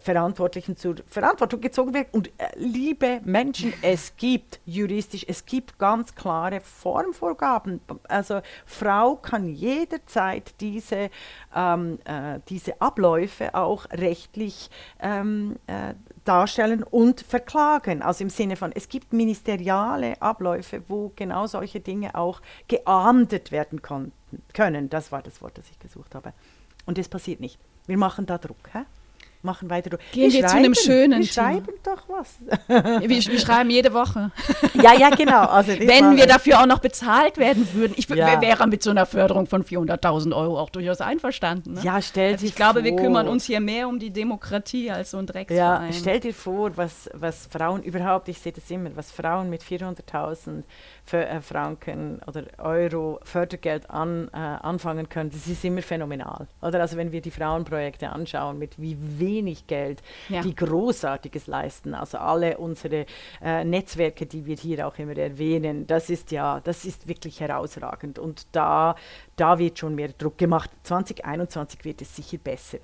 Verantwortlichen 0.00 0.76
zur 0.76 0.96
Verantwortung 1.06 1.60
gezogen 1.60 1.94
werden. 1.94 2.08
Und 2.12 2.30
liebe 2.56 3.20
Menschen. 3.24 3.72
Es 3.82 4.16
gibt 4.16 4.60
juristisch, 4.64 5.24
es 5.28 5.46
gibt 5.46 5.78
ganz 5.78 6.14
klare 6.14 6.60
Formvorgaben. 6.60 7.80
Also 8.08 8.40
Frau 8.66 9.16
kann 9.16 9.48
jederzeit 9.48 10.54
diese, 10.60 11.10
ähm, 11.54 11.98
äh, 12.04 12.40
diese 12.48 12.80
Abläufe 12.80 13.54
auch 13.54 13.86
rechtlich 13.90 14.70
ähm, 15.00 15.56
äh, 15.66 15.94
darstellen 16.24 16.82
und 16.82 17.20
verklagen. 17.20 18.02
Also 18.02 18.24
im 18.24 18.30
Sinne 18.30 18.56
von, 18.56 18.72
es 18.72 18.88
gibt 18.88 19.12
ministeriale 19.12 20.20
Abläufe, 20.20 20.82
wo 20.88 21.12
genau 21.16 21.46
solche 21.46 21.80
Dinge 21.80 22.14
auch 22.14 22.42
geahndet 22.66 23.52
werden 23.52 23.80
können. 23.82 24.90
Das 24.90 25.12
war 25.12 25.22
das 25.22 25.40
Wort, 25.40 25.56
das 25.56 25.70
ich 25.70 25.78
gesucht 25.78 26.14
habe. 26.14 26.32
Und 26.84 26.98
das 26.98 27.08
passiert 27.08 27.40
nicht. 27.40 27.58
Wir 27.86 27.96
machen 27.96 28.26
da 28.26 28.38
Druck. 28.38 28.58
Hä? 28.72 28.80
Machen 29.42 29.70
weiter. 29.70 29.90
Gehen 30.12 30.32
wir, 30.32 30.42
wir 30.42 30.48
zu 30.48 30.56
einem 30.56 30.74
schönen 30.74 31.20
Wir 31.20 31.26
schreiben 31.26 31.72
doch 31.84 32.08
was. 32.08 32.36
wir, 32.66 33.08
wir, 33.08 33.38
schreiben 33.38 33.70
jede 33.70 33.92
Woche. 33.92 34.30
ja, 34.74 34.94
ja, 34.94 35.10
genau. 35.10 35.44
Also 35.44 35.72
Wenn 35.78 36.16
wir 36.16 36.26
dafür 36.26 36.60
auch 36.60 36.66
noch 36.66 36.80
bezahlt 36.80 37.38
werden 37.38 37.66
würden. 37.72 37.94
Ich 37.96 38.08
ja. 38.08 38.40
wäre 38.40 38.66
mit 38.66 38.82
so 38.82 38.90
einer 38.90 39.06
Förderung 39.06 39.46
von 39.46 39.64
400.000 39.64 40.34
Euro 40.34 40.58
auch 40.58 40.70
durchaus 40.70 41.00
einverstanden. 41.00 41.74
Ne? 41.74 41.80
Ja, 41.82 42.02
stell 42.02 42.32
also 42.32 42.46
Ich 42.46 42.54
glaube, 42.54 42.84
wir 42.84 42.96
kümmern 42.96 43.28
uns 43.28 43.44
hier 43.44 43.60
mehr 43.60 43.88
um 43.88 43.98
die 43.98 44.10
Demokratie 44.10 44.90
als 44.90 45.12
so 45.12 45.18
ein 45.18 45.26
Drecksverein. 45.26 45.92
Ja, 45.92 45.92
stell 45.92 46.20
dir 46.20 46.34
vor, 46.34 46.76
was, 46.76 47.08
was 47.14 47.46
Frauen 47.46 47.82
überhaupt, 47.82 48.28
ich 48.28 48.38
sehe 48.38 48.52
das 48.52 48.70
immer, 48.70 48.90
was 48.96 49.10
Frauen 49.10 49.50
mit 49.50 49.62
400.000 49.62 50.64
äh, 51.12 51.40
Franken 51.40 52.20
oder 52.26 52.44
Euro 52.58 53.20
Fördergeld 53.22 53.88
an, 53.90 54.28
äh, 54.32 54.36
anfangen 54.36 55.08
können, 55.08 55.30
das 55.30 55.46
ist 55.46 55.64
immer 55.64 55.82
phänomenal. 55.82 56.48
Oder 56.60 56.80
also 56.80 56.96
wenn 56.96 57.12
wir 57.12 57.20
die 57.20 57.30
Frauenprojekte 57.30 58.10
anschauen, 58.10 58.58
mit 58.58 58.78
wie 58.78 58.96
wenig 59.18 59.27
Geld, 59.66 60.02
Ja. 60.28 60.42
die 60.42 60.54
Großartiges 60.54 61.46
leisten. 61.46 61.94
Also 61.94 62.18
alle 62.18 62.58
unsere 62.58 63.06
äh, 63.42 63.64
Netzwerke, 63.64 64.26
die 64.26 64.46
wir 64.46 64.56
hier 64.56 64.86
auch 64.86 64.98
immer 64.98 65.16
erwähnen, 65.16 65.86
das 65.86 66.10
ist 66.10 66.30
ja, 66.30 66.60
das 66.60 66.84
ist 66.84 67.06
wirklich 67.08 67.40
herausragend. 67.40 68.18
Und 68.18 68.46
da, 68.52 68.94
da 69.36 69.58
wird 69.58 69.78
schon 69.78 69.94
mehr 69.94 70.08
Druck 70.16 70.38
gemacht. 70.38 70.70
2021 70.84 71.84
wird 71.84 72.02
es 72.02 72.14
sicher 72.16 72.38
besser. 72.38 72.78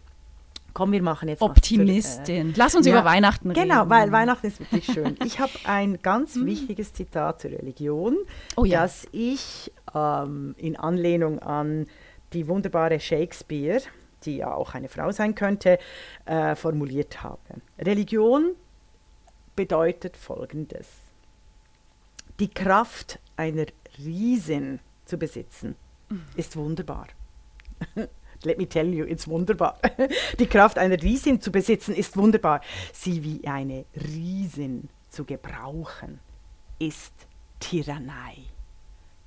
Komm, 0.72 0.90
wir 0.90 1.02
machen 1.02 1.28
jetzt 1.28 1.40
was 1.40 1.46
zur, 1.62 1.78
äh, 1.78 1.82
Optimistin. 1.82 2.52
Lass 2.56 2.74
uns 2.74 2.84
ja, 2.86 2.92
über 2.94 3.04
Weihnachten 3.04 3.50
reden. 3.52 3.68
Genau, 3.68 3.88
weil 3.88 4.10
Weihnachten 4.10 4.48
ist 4.48 4.58
wirklich 4.58 4.84
schön. 4.86 5.16
Ich 5.24 5.38
habe 5.38 5.52
ein 5.64 6.00
ganz 6.02 6.34
wichtiges 6.44 6.92
Zitat 6.92 7.40
zur 7.42 7.52
Religion, 7.52 8.16
Oh 8.56 8.64
ja. 8.64 8.82
das 8.82 9.06
ich 9.12 9.70
ähm, 9.94 10.54
in 10.58 10.76
Anlehnung 10.76 11.38
an 11.38 11.86
die 12.32 12.48
wunderbare 12.48 12.98
Shakespeare, 12.98 13.80
die 14.26 14.38
ja 14.38 14.54
auch 14.54 14.74
eine 14.74 14.88
Frau 14.88 15.10
sein 15.12 15.34
könnte, 15.34 15.78
äh, 16.24 16.54
formuliert 16.54 17.22
habe. 17.22 17.40
Religion 17.78 18.54
bedeutet 19.56 20.16
Folgendes. 20.16 20.88
Die 22.40 22.48
Kraft 22.48 23.20
einer 23.36 23.66
Riesin 23.98 24.80
zu 25.04 25.18
besitzen, 25.18 25.76
ist 26.36 26.56
wunderbar. 26.56 27.06
Let 28.44 28.58
me 28.58 28.68
tell 28.68 28.92
you, 28.92 29.04
it's 29.06 29.26
wunderbar. 29.26 29.78
Die 30.38 30.46
Kraft 30.46 30.78
einer 30.78 31.00
Riesin 31.00 31.40
zu 31.40 31.50
besitzen 31.50 31.94
ist 31.94 32.16
wunderbar. 32.16 32.60
Sie 32.92 33.22
wie 33.24 33.46
eine 33.46 33.86
Riesin 33.96 34.88
zu 35.08 35.24
gebrauchen, 35.24 36.20
ist 36.78 37.14
Tyrannei. 37.58 38.53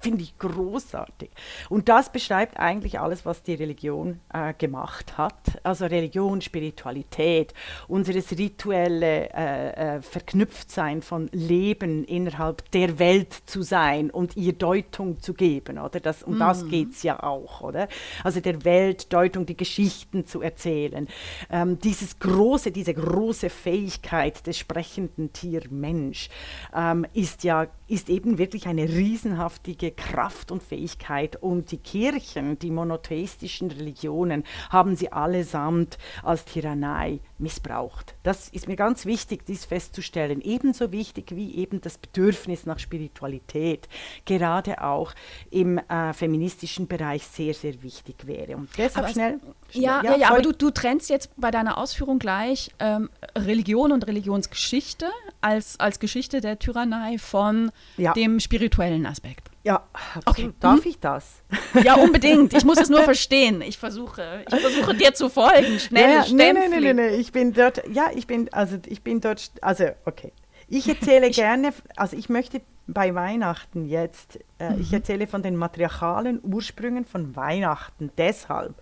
Finde 0.07 0.23
ich 0.23 0.37
großartig. 0.39 1.29
Und 1.67 1.89
das 1.89 2.09
beschreibt 2.13 2.57
eigentlich 2.57 2.97
alles, 2.97 3.25
was 3.25 3.43
die 3.43 3.55
Religion 3.55 4.21
äh, 4.33 4.53
gemacht 4.53 5.17
hat. 5.17 5.59
Also 5.63 5.85
Religion, 5.85 6.39
Spiritualität, 6.39 7.53
unseres 7.89 8.31
rituelle 8.31 9.29
äh, 9.33 9.97
äh, 9.97 10.01
Verknüpftsein 10.01 11.01
von 11.01 11.27
Leben 11.33 12.05
innerhalb 12.05 12.71
der 12.71 12.99
Welt 12.99 13.33
zu 13.47 13.63
sein 13.63 14.09
und 14.09 14.37
ihr 14.37 14.53
Deutung 14.53 15.19
zu 15.19 15.33
geben. 15.33 15.77
Oder? 15.77 15.99
Das, 15.99 16.23
um 16.23 16.39
das 16.39 16.65
geht 16.69 16.91
es 16.93 17.03
ja 17.03 17.21
auch. 17.21 17.59
Oder? 17.59 17.89
Also 18.23 18.39
der 18.39 18.63
Welt 18.63 19.11
Deutung, 19.11 19.45
die 19.45 19.57
Geschichten 19.57 20.25
zu 20.25 20.41
erzählen. 20.41 21.09
Ähm, 21.49 21.79
dieses 21.79 22.17
große, 22.19 22.71
diese 22.71 22.93
große 22.93 23.49
Fähigkeit 23.49 24.47
des 24.47 24.57
sprechenden 24.57 25.33
Tier-Mensch 25.33 26.29
ähm, 26.73 27.05
ist 27.13 27.43
ja 27.43 27.67
ist 27.87 28.09
eben 28.09 28.37
wirklich 28.37 28.67
eine 28.67 28.83
riesenhaftige 28.83 29.91
Kraft 29.97 30.51
und 30.51 30.63
Fähigkeit. 30.63 31.35
Und 31.35 31.71
die 31.71 31.77
Kirchen, 31.77 32.57
die 32.59 32.71
monotheistischen 32.71 33.69
Religionen, 33.71 34.43
haben 34.69 34.95
sie 34.95 35.11
allesamt 35.11 35.97
als 36.23 36.45
Tyrannei 36.45 37.19
missbraucht. 37.39 38.15
Das 38.23 38.47
ist 38.49 38.67
mir 38.67 38.75
ganz 38.77 39.05
wichtig, 39.05 39.45
dies 39.45 39.65
festzustellen. 39.65 40.41
Ebenso 40.41 40.91
wichtig 40.91 41.35
wie 41.35 41.55
eben 41.55 41.81
das 41.81 41.97
Bedürfnis 41.97 42.65
nach 42.65 42.79
Spiritualität, 42.79 43.87
gerade 44.25 44.81
auch 44.83 45.13
im 45.51 45.77
äh, 45.77 46.13
feministischen 46.13 46.87
Bereich 46.87 47.23
sehr, 47.27 47.53
sehr 47.53 47.81
wichtig 47.83 48.25
wäre. 48.25 48.55
Und 48.55 48.69
deshalb 48.77 48.97
Aber 48.97 49.07
es- 49.07 49.13
schnell. 49.13 49.39
Ja, 49.73 49.99
schnell- 49.99 50.11
ja, 50.13 50.17
ja, 50.17 50.29
aber 50.29 50.41
du, 50.41 50.53
du 50.53 50.69
trennst 50.71 51.09
jetzt 51.09 51.29
bei 51.37 51.51
deiner 51.51 51.77
Ausführung 51.77 52.19
gleich 52.19 52.71
ähm, 52.79 53.09
Religion 53.35 53.91
und 53.91 54.07
Religionsgeschichte 54.07 55.07
als, 55.41 55.79
als 55.79 55.99
Geschichte 55.99 56.41
der 56.41 56.57
Tyrannei 56.59 57.17
von 57.17 57.71
Ja. 57.97 58.13
dem 58.13 58.39
spirituellen 58.39 59.05
Aspekt. 59.05 59.46
Ja. 59.67 59.83
Okay. 60.23 60.53
Darf 60.61 60.85
ich 60.85 60.97
das? 60.97 61.43
Ja, 61.83 61.95
unbedingt. 61.95 62.53
Ich 62.53 62.63
muss 62.63 62.79
es 62.79 62.89
nur 62.89 63.03
verstehen. 63.13 63.61
Ich 63.61 63.77
versuche, 63.77 64.45
ich 64.49 64.61
versuche 64.61 64.95
dir 64.95 65.13
zu 65.13 65.29
folgen. 65.29 65.77
Schnell, 65.77 66.09
ja, 66.09 66.25
nee, 66.31 66.53
nee, 66.53 66.59
Stempfli. 66.61 66.79
nee, 66.79 66.93
nee, 66.93 67.15
ich 67.17 67.33
bin 67.33 67.51
dort, 67.51 67.83
ja, 67.91 68.09
ich 68.15 68.27
bin, 68.27 68.51
also 68.53 68.77
ich 68.85 69.03
bin 69.03 69.19
dort, 69.19 69.51
also 69.61 69.83
okay. 70.05 70.31
Ich 70.69 70.87
erzähle 70.87 71.29
gerne, 71.43 71.73
also 71.97 72.15
ich 72.15 72.29
möchte 72.29 72.61
bei 72.87 73.13
Weihnachten 73.13 73.85
jetzt, 73.85 74.39
äh, 74.57 74.73
ich 74.79 74.93
erzähle 74.93 75.27
von 75.27 75.43
den 75.43 75.57
matriarchalen 75.57 76.39
Ursprüngen 76.43 77.03
von 77.03 77.35
Weihnachten 77.35 78.09
deshalb, 78.17 78.73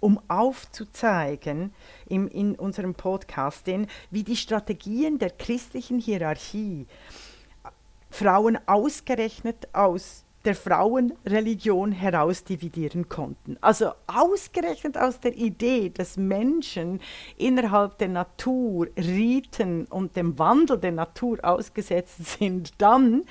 um 0.00 0.20
aufzuzeigen 0.26 1.72
im, 2.08 2.26
in 2.26 2.56
unserem 2.56 2.94
Podcast, 2.94 3.68
den, 3.68 3.86
wie 4.10 4.24
die 4.24 4.36
Strategien 4.36 5.18
der 5.20 5.30
christlichen 5.30 6.00
Hierarchie 6.00 6.88
Frauen 8.14 8.58
ausgerechnet 8.66 9.66
aus 9.72 10.24
der 10.44 10.54
Frauenreligion 10.54 11.90
herausdividieren 11.90 13.08
konnten. 13.08 13.56
Also 13.60 13.90
ausgerechnet 14.06 14.96
aus 14.96 15.18
der 15.18 15.34
Idee, 15.34 15.90
dass 15.90 16.16
Menschen 16.16 17.00
innerhalb 17.36 17.98
der 17.98 18.08
Natur, 18.08 18.86
Riten 18.96 19.86
und 19.86 20.14
dem 20.14 20.38
Wandel 20.38 20.78
der 20.78 20.92
Natur 20.92 21.38
ausgesetzt 21.42 22.38
sind, 22.38 22.80
dann 22.80 23.24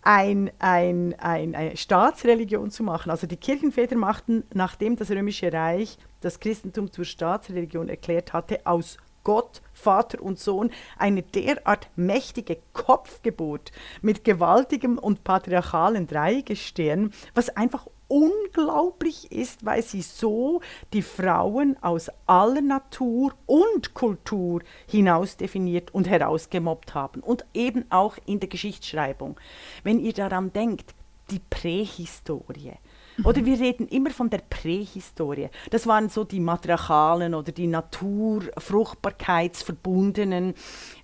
ein, 0.00 0.50
ein, 0.60 1.14
ein, 1.18 1.54
eine 1.54 1.76
Staatsreligion 1.76 2.70
zu 2.70 2.84
machen. 2.84 3.10
Also 3.10 3.26
die 3.26 3.36
Kirchenväter 3.36 3.96
machten, 3.96 4.44
nachdem 4.54 4.96
das 4.96 5.10
Römische 5.10 5.52
Reich 5.52 5.98
das 6.22 6.40
Christentum 6.40 6.90
zur 6.90 7.04
Staatsreligion 7.04 7.90
erklärt 7.90 8.32
hatte, 8.32 8.60
aus 8.64 8.96
Gott, 9.24 9.60
Vater 9.82 10.22
und 10.22 10.38
Sohn 10.38 10.70
eine 10.96 11.22
derart 11.22 11.88
mächtige 11.96 12.58
Kopfgeburt 12.72 13.72
mit 14.00 14.24
gewaltigem 14.24 14.96
und 14.96 15.24
patriarchalen 15.24 16.06
Dreigestirn, 16.06 17.12
was 17.34 17.48
einfach 17.50 17.86
unglaublich 18.06 19.32
ist, 19.32 19.64
weil 19.64 19.82
sie 19.82 20.02
so 20.02 20.60
die 20.92 21.02
Frauen 21.02 21.76
aus 21.80 22.10
aller 22.26 22.60
Natur 22.60 23.32
und 23.46 23.94
Kultur 23.94 24.62
hinaus 24.86 25.36
definiert 25.36 25.94
und 25.94 26.08
herausgemobbt 26.08 26.94
haben 26.94 27.20
und 27.20 27.44
eben 27.54 27.84
auch 27.90 28.18
in 28.26 28.38
der 28.38 28.50
Geschichtsschreibung. 28.50 29.40
Wenn 29.82 29.98
ihr 29.98 30.12
daran 30.12 30.52
denkt, 30.52 30.94
die 31.30 31.40
Prähistorie. 31.40 32.74
Oder 33.24 33.44
wir 33.44 33.60
reden 33.60 33.86
immer 33.88 34.10
von 34.10 34.30
der 34.30 34.38
Prähistorie. 34.38 35.50
Das 35.70 35.86
waren 35.86 36.08
so 36.08 36.24
die 36.24 36.40
matriarchalen 36.40 37.34
oder 37.34 37.52
die 37.52 37.66
naturfruchtbarkeitsverbundenen 37.66 40.54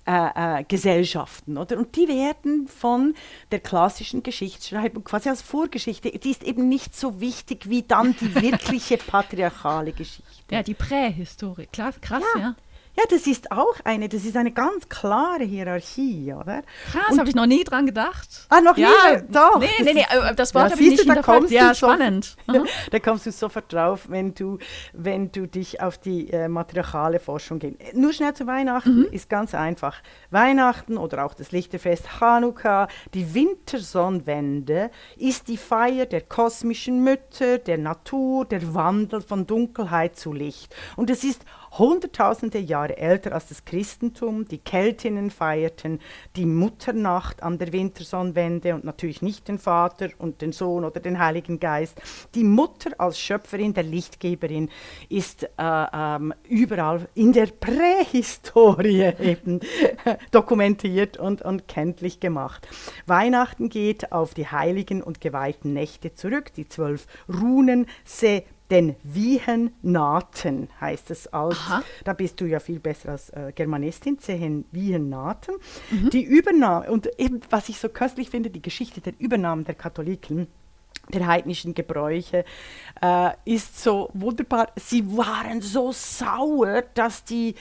äh, 0.06 0.60
äh, 0.60 0.64
Gesellschaften. 0.64 1.58
Oder? 1.58 1.76
Und 1.78 1.94
die 1.96 2.08
werden 2.08 2.66
von 2.66 3.14
der 3.50 3.60
klassischen 3.60 4.22
Geschichtsschreibung 4.22 5.04
quasi 5.04 5.28
als 5.28 5.42
Vorgeschichte, 5.42 6.10
die 6.10 6.30
ist 6.30 6.44
eben 6.44 6.66
nicht 6.68 6.96
so 6.96 7.20
wichtig 7.20 7.68
wie 7.68 7.82
dann 7.82 8.16
die 8.18 8.34
wirkliche 8.34 8.96
patriarchale 9.06 9.92
Geschichte. 9.92 10.24
Ja, 10.50 10.62
die 10.62 10.72
Prähistorie. 10.74 11.66
Klar, 11.66 11.92
krass, 12.00 12.22
ja. 12.36 12.40
Ja. 12.40 12.56
Ja, 12.98 13.04
das 13.10 13.28
ist 13.28 13.52
auch 13.52 13.74
eine, 13.84 14.08
das 14.08 14.24
ist 14.24 14.36
eine 14.36 14.50
ganz 14.50 14.88
klare 14.88 15.44
Hierarchie, 15.44 16.32
oder? 16.34 16.62
Krass, 16.90 17.16
habe 17.16 17.28
ich 17.28 17.34
noch 17.36 17.46
nie 17.46 17.62
dran 17.62 17.86
gedacht. 17.86 18.28
Ah, 18.48 18.60
noch 18.60 18.76
ja, 18.76 18.88
nie? 18.88 19.22
Doch. 19.30 19.60
Nee, 19.60 19.68
Das 19.78 19.86
nee, 19.86 19.92
nee, 19.94 20.06
äh, 20.30 20.34
das 20.34 20.52
Wort 20.52 20.64
Ja, 20.66 20.70
habe 20.72 20.82
ich 20.82 20.90
nicht 20.90 21.08
du, 21.08 21.14
da 21.14 21.22
kommst 21.22 21.52
Ja, 21.52 21.68
so- 21.74 21.86
spannend. 21.86 22.36
Mhm. 22.48 22.64
da 22.90 22.98
kommst 22.98 23.24
du 23.26 23.30
sofort 23.30 23.72
drauf, 23.72 24.06
wenn 24.08 24.34
du, 24.34 24.58
wenn 24.94 25.30
du 25.30 25.46
dich 25.46 25.80
auf 25.80 25.96
die 25.98 26.30
äh, 26.32 26.48
matriarchale 26.48 27.20
Forschung 27.20 27.60
gehst. 27.60 27.76
Nur 27.94 28.12
schnell 28.12 28.34
zu 28.34 28.46
Weihnachten 28.48 29.04
ist 29.12 29.28
ganz 29.30 29.54
einfach. 29.54 30.02
Weihnachten 30.30 30.96
oder 30.96 31.24
auch 31.24 31.34
das 31.34 31.52
Lichterfest 31.52 32.04
Chanukka, 32.18 32.88
die 33.14 33.32
Wintersonnenwende 33.34 34.90
ist 35.16 35.48
die 35.48 35.56
Feier 35.56 36.06
der 36.06 36.22
kosmischen 36.22 37.04
Mütter, 37.04 37.58
der 37.58 37.78
Natur, 37.78 38.44
der 38.44 38.74
Wandel 38.74 39.20
von 39.20 39.46
Dunkelheit 39.46 40.16
zu 40.16 40.32
Licht. 40.32 40.74
Und 40.96 41.10
es 41.10 41.22
ist 41.24 41.42
hunderttausende 41.72 42.58
Jahre 42.58 42.96
älter 42.96 43.32
als 43.32 43.48
das 43.48 43.64
Christentum. 43.64 44.46
Die 44.46 44.58
Keltinnen 44.58 45.30
feierten 45.30 46.00
die 46.36 46.46
Mutternacht 46.46 47.42
an 47.42 47.58
der 47.58 47.72
Wintersonnenwende 47.72 48.74
und 48.74 48.84
natürlich 48.84 49.22
nicht 49.22 49.48
den 49.48 49.58
Vater 49.58 50.08
und 50.18 50.40
den 50.40 50.52
Sohn 50.52 50.84
oder 50.84 51.00
den 51.00 51.18
Heiligen 51.18 51.60
Geist. 51.60 52.00
Die 52.34 52.44
Mutter 52.44 52.90
als 52.98 53.18
Schöpferin, 53.18 53.74
der 53.74 53.84
Lichtgeberin, 53.84 54.70
ist 55.08 55.44
äh, 55.44 55.48
ähm, 55.58 56.34
überall 56.48 57.08
in 57.14 57.32
der 57.32 57.46
Prähistorie 57.46 59.12
eben 59.20 59.60
dokumentiert 60.30 61.16
und, 61.16 61.42
und 61.42 61.68
kenntlich 61.68 62.20
gemacht. 62.20 62.66
Weihnachten 63.06 63.68
geht 63.68 64.12
auf 64.12 64.34
die 64.34 64.46
heiligen 64.46 65.02
und 65.02 65.20
geweihten 65.20 65.72
Nächte 65.72 66.14
zurück, 66.14 66.52
die 66.54 66.68
zwölf 66.68 67.06
Runen, 67.28 67.86
Se 68.04 68.44
den 68.70 68.96
Wiehen 69.02 69.70
Naten 69.82 70.68
heißt 70.80 71.10
es 71.10 71.26
als, 71.32 71.56
Aha. 71.56 71.82
da 72.04 72.12
bist 72.12 72.40
du 72.40 72.44
ja 72.44 72.60
viel 72.60 72.80
besser 72.80 73.10
als 73.10 73.30
äh, 73.30 73.52
Germanistin, 73.54 74.18
Zehen 74.18 74.66
Wiehen 74.72 75.08
Naten. 75.08 75.54
Die 75.90 76.22
Übernahme, 76.22 76.90
und 76.90 77.08
eben, 77.18 77.40
was 77.50 77.68
ich 77.68 77.78
so 77.78 77.88
köstlich 77.88 78.30
finde, 78.30 78.50
die 78.50 78.62
Geschichte 78.62 79.00
der 79.00 79.14
Übernahme 79.18 79.64
der 79.64 79.74
Katholiken, 79.74 80.48
der 81.12 81.26
heidnischen 81.26 81.74
Gebräuche, 81.74 82.44
äh, 83.00 83.30
ist 83.44 83.82
so 83.82 84.10
wunderbar. 84.12 84.70
Sie 84.76 85.16
waren 85.16 85.62
so 85.62 85.92
sauer, 85.92 86.82
dass 86.94 87.24
die 87.24 87.54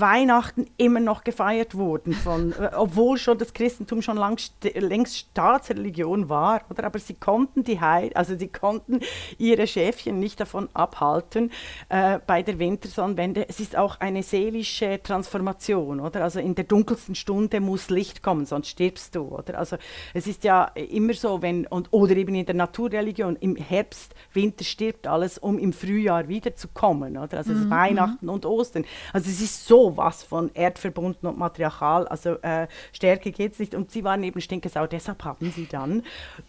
Weihnachten 0.00 0.66
immer 0.76 0.98
noch 0.98 1.22
gefeiert 1.22 1.76
wurden, 1.76 2.12
von, 2.12 2.52
äh, 2.60 2.70
obwohl 2.76 3.16
schon 3.16 3.38
das 3.38 3.52
Christentum 3.52 4.02
schon 4.02 4.16
lang, 4.16 4.40
längst 4.74 5.16
Staatsreligion 5.16 6.28
war, 6.28 6.62
oder? 6.68 6.84
Aber 6.84 6.98
sie 6.98 7.14
konnten 7.14 7.62
die 7.62 7.80
Heil, 7.80 8.10
also 8.14 8.36
sie 8.36 8.48
konnten 8.48 9.00
ihre 9.38 9.66
Schäfchen 9.66 10.18
nicht 10.18 10.40
davon 10.40 10.68
abhalten 10.74 11.52
äh, 11.88 12.18
bei 12.26 12.42
der 12.42 12.58
Wintersonnenwende. 12.58 13.48
Es 13.48 13.60
ist 13.60 13.76
auch 13.76 14.00
eine 14.00 14.22
seelische 14.22 15.00
Transformation, 15.02 16.00
oder? 16.00 16.24
Also 16.24 16.40
in 16.40 16.56
der 16.56 16.64
dunkelsten 16.64 17.14
Stunde 17.14 17.60
muss 17.60 17.88
Licht 17.88 18.22
kommen, 18.22 18.46
sonst 18.46 18.68
stirbst 18.68 19.14
du, 19.14 19.22
oder? 19.22 19.58
Also 19.58 19.76
es 20.12 20.26
ist 20.26 20.42
ja 20.42 20.64
immer 20.74 21.14
so, 21.14 21.40
wenn 21.40 21.66
und 21.68 21.92
oder 21.92 22.16
eben 22.16 22.34
in 22.34 22.46
der 22.46 22.56
Naturreligion 22.56 23.36
im 23.36 23.54
Herbst, 23.54 24.14
Winter 24.32 24.64
stirbt 24.64 25.06
alles, 25.06 25.38
um 25.38 25.58
im 25.58 25.72
Frühjahr 25.72 26.26
wiederzukommen, 26.26 27.16
oder? 27.16 27.38
Also 27.38 27.52
mhm. 27.52 27.70
Weihnachten 27.70 28.28
und 28.28 28.44
Ostern. 28.44 28.84
Also 29.12 29.30
es 29.30 29.40
ist 29.40 29.66
so 29.66 29.83
was 29.96 30.22
von 30.22 30.50
erdverbunden 30.54 31.28
und 31.28 31.38
matriarchal, 31.38 32.08
also 32.08 32.34
äh, 32.42 32.66
stärker 32.92 33.30
geht 33.30 33.52
es 33.52 33.58
nicht. 33.58 33.74
Und 33.74 33.90
sie 33.90 34.04
waren 34.04 34.22
eben 34.22 34.40
Stinkesau, 34.40 34.86
deshalb 34.86 35.24
haben 35.24 35.50
sie 35.50 35.66
dann 35.66 36.02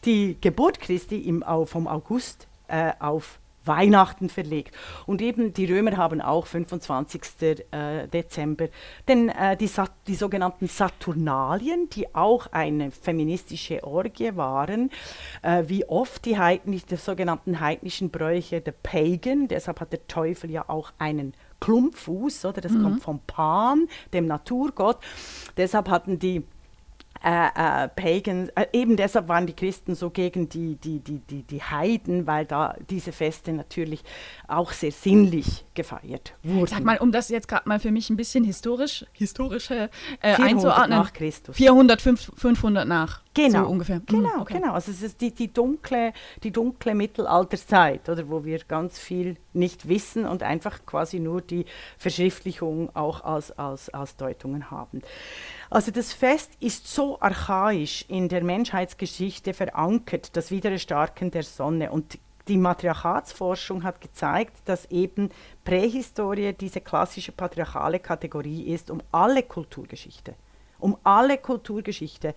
die 0.05 0.37
Geburt 0.39 0.79
Christi 0.79 1.19
im, 1.19 1.43
vom 1.65 1.87
August 1.87 2.47
äh, 2.67 2.91
auf 2.99 3.39
Weihnachten 3.65 4.29
verlegt. 4.29 4.75
Und 5.05 5.21
eben 5.21 5.53
die 5.53 5.65
Römer 5.65 5.97
haben 5.97 6.21
auch 6.21 6.47
25. 6.47 7.21
Äh, 7.71 8.07
Dezember 8.07 8.67
denn 9.07 9.29
äh, 9.29 9.57
die, 9.57 9.69
die 10.07 10.15
sogenannten 10.15 10.67
Saturnalien, 10.67 11.89
die 11.89 12.13
auch 12.15 12.47
eine 12.51 12.91
feministische 12.91 13.83
Orgie 13.83 14.35
waren, 14.35 14.91
äh, 15.41 15.63
wie 15.67 15.85
oft 15.85 16.25
die, 16.25 16.37
Heidn 16.37 16.71
die 16.71 16.95
sogenannten 16.95 17.59
heidnischen 17.59 18.09
Bräuche, 18.09 18.61
der 18.61 18.73
Pagan, 18.73 19.47
deshalb 19.47 19.81
hat 19.81 19.91
der 19.91 20.07
Teufel 20.07 20.51
ja 20.51 20.65
auch 20.67 20.91
einen 20.97 21.33
Klumpfuß, 21.65 22.45
oder? 22.45 22.61
Das 22.61 22.71
mhm. 22.71 22.83
kommt 22.83 23.03
vom 23.03 23.19
Pan, 23.25 23.87
dem 24.13 24.27
Naturgott. 24.27 24.99
Deshalb 25.57 25.89
hatten 25.89 26.19
die 26.19 26.43
äh, 27.23 27.47
äh, 27.55 27.87
Pagans, 27.87 28.49
äh, 28.49 28.67
eben 28.71 28.97
deshalb 28.97 29.27
waren 29.27 29.47
die 29.47 29.53
Christen 29.53 29.95
so 29.95 30.11
gegen 30.11 30.47
die, 30.47 30.75
die, 30.75 30.99
die, 30.99 31.19
die, 31.19 31.41
die 31.41 31.63
Heiden, 31.63 32.27
weil 32.27 32.45
da 32.45 32.75
diese 32.89 33.11
Feste 33.11 33.51
natürlich 33.51 34.03
auch 34.47 34.71
sehr 34.71 34.91
sinnlich 34.91 35.65
gefeiert 35.73 36.33
wurden. 36.43 36.67
Sag 36.67 36.83
mal, 36.83 36.99
um 36.99 37.11
das 37.11 37.29
jetzt 37.29 37.47
gerade 37.47 37.67
mal 37.67 37.79
für 37.79 37.89
mich 37.89 38.11
ein 38.11 38.15
bisschen 38.15 38.43
historisch, 38.43 39.07
historische 39.13 39.89
äh, 40.21 40.35
400 40.35 40.39
einzuordnen. 40.39 40.99
nach 40.99 41.13
Christus. 41.13 41.55
400, 41.55 41.99
500 42.01 42.87
nach. 42.87 43.24
Genau, 43.35 43.65
so 43.65 43.69
ungefähr. 43.69 43.97
Mhm, 43.97 44.05
genau, 44.05 44.41
okay. 44.41 44.53
genau. 44.55 44.73
Also 44.73 44.91
es 44.91 45.01
ist 45.01 45.19
die, 45.19 45.31
die, 45.31 45.51
dunkle, 45.51 46.13
die 46.41 46.51
dunkle 46.51 46.95
Mittelalterzeit, 46.95 48.07
oder 48.07 48.29
wo 48.29 48.45
wir 48.45 48.59
ganz 48.59 48.97
viel 48.97 49.35
nicht 49.53 49.89
wissen 49.89 50.25
und 50.25 50.41
einfach 50.41 50.85
quasi 50.85 51.19
nur 51.19 51.41
die 51.41 51.65
Verschriftlichung 51.97 52.95
auch 52.95 53.23
als, 53.23 53.51
als, 53.51 53.89
als 53.89 54.15
Deutungen 54.15 54.71
haben. 54.71 55.01
Also 55.69 55.91
das 55.91 56.13
Fest 56.13 56.51
ist 56.61 56.87
so 56.87 57.19
archaisch 57.19 58.05
in 58.07 58.29
der 58.29 58.43
Menschheitsgeschichte 58.43 59.53
verankert, 59.53 60.35
das 60.37 60.49
Wiedererstarken 60.49 61.29
der 61.29 61.43
Sonne. 61.43 61.91
Und 61.91 62.17
die 62.47 62.57
Matriarchatsforschung 62.57 63.83
hat 63.83 63.99
gezeigt, 63.99 64.55
dass 64.65 64.85
eben 64.85 65.29
Prähistorie 65.65 66.53
diese 66.53 66.79
klassische 66.79 67.33
patriarchale 67.33 67.99
Kategorie 67.99 68.63
ist 68.71 68.89
um 68.89 69.01
alle 69.11 69.43
Kulturgeschichte 69.43 70.35
um 70.79 70.97
alle 71.03 71.37
Kulturgeschichte 71.37 72.35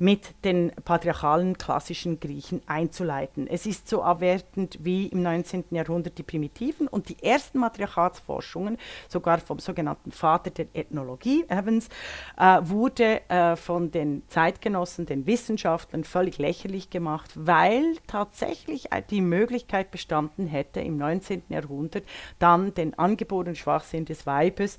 mit 0.00 0.34
den 0.44 0.72
patriarchalen 0.84 1.58
klassischen 1.58 2.20
Griechen 2.20 2.62
einzuleiten. 2.66 3.46
Es 3.46 3.66
ist 3.66 3.86
so 3.86 4.02
abwertend 4.02 4.78
wie 4.80 5.06
im 5.08 5.22
19. 5.22 5.64
Jahrhundert 5.72 6.16
die 6.16 6.22
Primitiven 6.22 6.88
und 6.88 7.10
die 7.10 7.22
ersten 7.22 7.58
Matriarchatsforschungen, 7.58 8.78
sogar 9.08 9.38
vom 9.40 9.58
sogenannten 9.58 10.10
Vater 10.10 10.50
der 10.50 10.68
Ethnologie, 10.72 11.44
Evans, 11.48 11.90
äh, 12.38 12.60
wurde 12.62 13.28
äh, 13.28 13.56
von 13.56 13.90
den 13.90 14.22
Zeitgenossen, 14.28 15.04
den 15.04 15.26
Wissenschaftlern 15.26 16.04
völlig 16.04 16.38
lächerlich 16.38 16.88
gemacht, 16.88 17.30
weil 17.34 17.96
tatsächlich 18.06 18.88
die 19.10 19.20
Möglichkeit 19.20 19.90
bestanden 19.90 20.46
hätte, 20.46 20.80
im 20.80 20.96
19. 20.96 21.42
Jahrhundert 21.50 22.04
dann 22.38 22.72
den 22.72 22.98
angeborenen 22.98 23.54
Schwachsinn 23.54 24.06
des 24.06 24.24
Weibes 24.24 24.78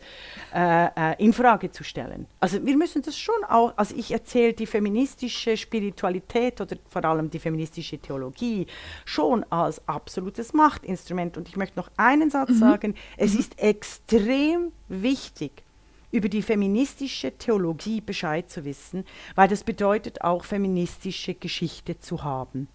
äh, 0.53 0.86
äh, 0.86 1.23
in 1.23 1.31
Frage 1.34 1.69
zu 1.69 1.84
stellen. 1.84 2.25
Also 2.39 2.65
wir 2.65 2.75
müssen 2.75 3.03
das 3.03 3.19
schon 3.19 3.43
auch, 3.47 3.73
also 3.75 3.95
ich 3.95 4.12
erzähle 4.12 4.53
die 4.53 4.65
feministische 5.12 5.58
Spiritualität 5.58 6.62
oder 6.62 6.78
vor 6.89 7.04
allem 7.06 7.30
die 7.30 7.39
feministische 7.39 7.97
Theologie 7.97 8.67
schon 9.06 9.43
als 9.50 9.86
absolutes 9.88 10.54
Machtinstrument. 10.54 11.38
Und 11.38 11.50
ich 11.50 11.58
möchte 11.58 11.78
noch 11.78 11.89
einen 11.97 12.30
Satz 12.30 12.50
mhm. 12.50 12.60
sagen, 12.60 12.95
es 13.17 13.34
mhm. 13.34 13.39
ist 13.39 13.60
extrem 13.60 14.71
wichtig, 14.88 15.63
über 16.12 16.30
die 16.30 16.41
feministische 16.41 17.32
Theologie 17.38 18.02
Bescheid 18.02 18.50
zu 18.50 18.65
wissen, 18.65 19.06
weil 19.36 19.47
das 19.47 19.63
bedeutet 19.63 20.21
auch 20.21 20.43
feministische 20.43 21.34
Geschichte 21.34 22.00
zu 22.00 22.24
haben. 22.24 22.67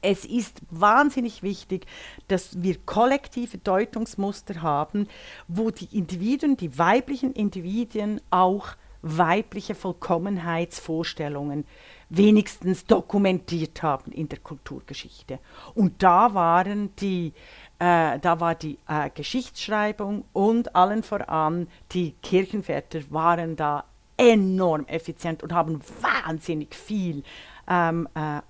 Es 0.00 0.24
ist 0.24 0.60
wahnsinnig 0.70 1.42
wichtig, 1.42 1.86
dass 2.28 2.62
wir 2.62 2.76
kollektive 2.86 3.58
Deutungsmuster 3.58 4.62
haben, 4.62 5.08
wo 5.48 5.70
die 5.70 5.88
Individuen, 5.96 6.56
die 6.56 6.78
weiblichen 6.78 7.32
Individuen 7.32 8.20
auch 8.30 8.76
weibliche 9.02 9.74
Vollkommenheitsvorstellungen 9.74 11.64
wenigstens 12.10 12.84
dokumentiert 12.86 13.82
haben 13.82 14.12
in 14.12 14.28
der 14.28 14.38
Kulturgeschichte. 14.38 15.38
Und 15.74 16.02
da 16.02 16.34
waren 16.34 16.94
die 16.96 17.32
äh, 17.78 18.18
da 18.18 18.40
war 18.40 18.56
die 18.56 18.78
äh, 18.88 19.08
Geschichtsschreibung 19.10 20.24
und 20.32 20.74
allen 20.74 21.04
voran 21.04 21.68
die 21.92 22.12
Kirchenväter 22.22 23.00
waren 23.10 23.54
da 23.54 23.84
enorm 24.16 24.84
effizient 24.86 25.44
und 25.44 25.52
haben 25.52 25.80
wahnsinnig 26.00 26.74
viel 26.74 27.22
ähm, 27.68 28.08
äh, 28.14 28.38
äh 28.38 28.40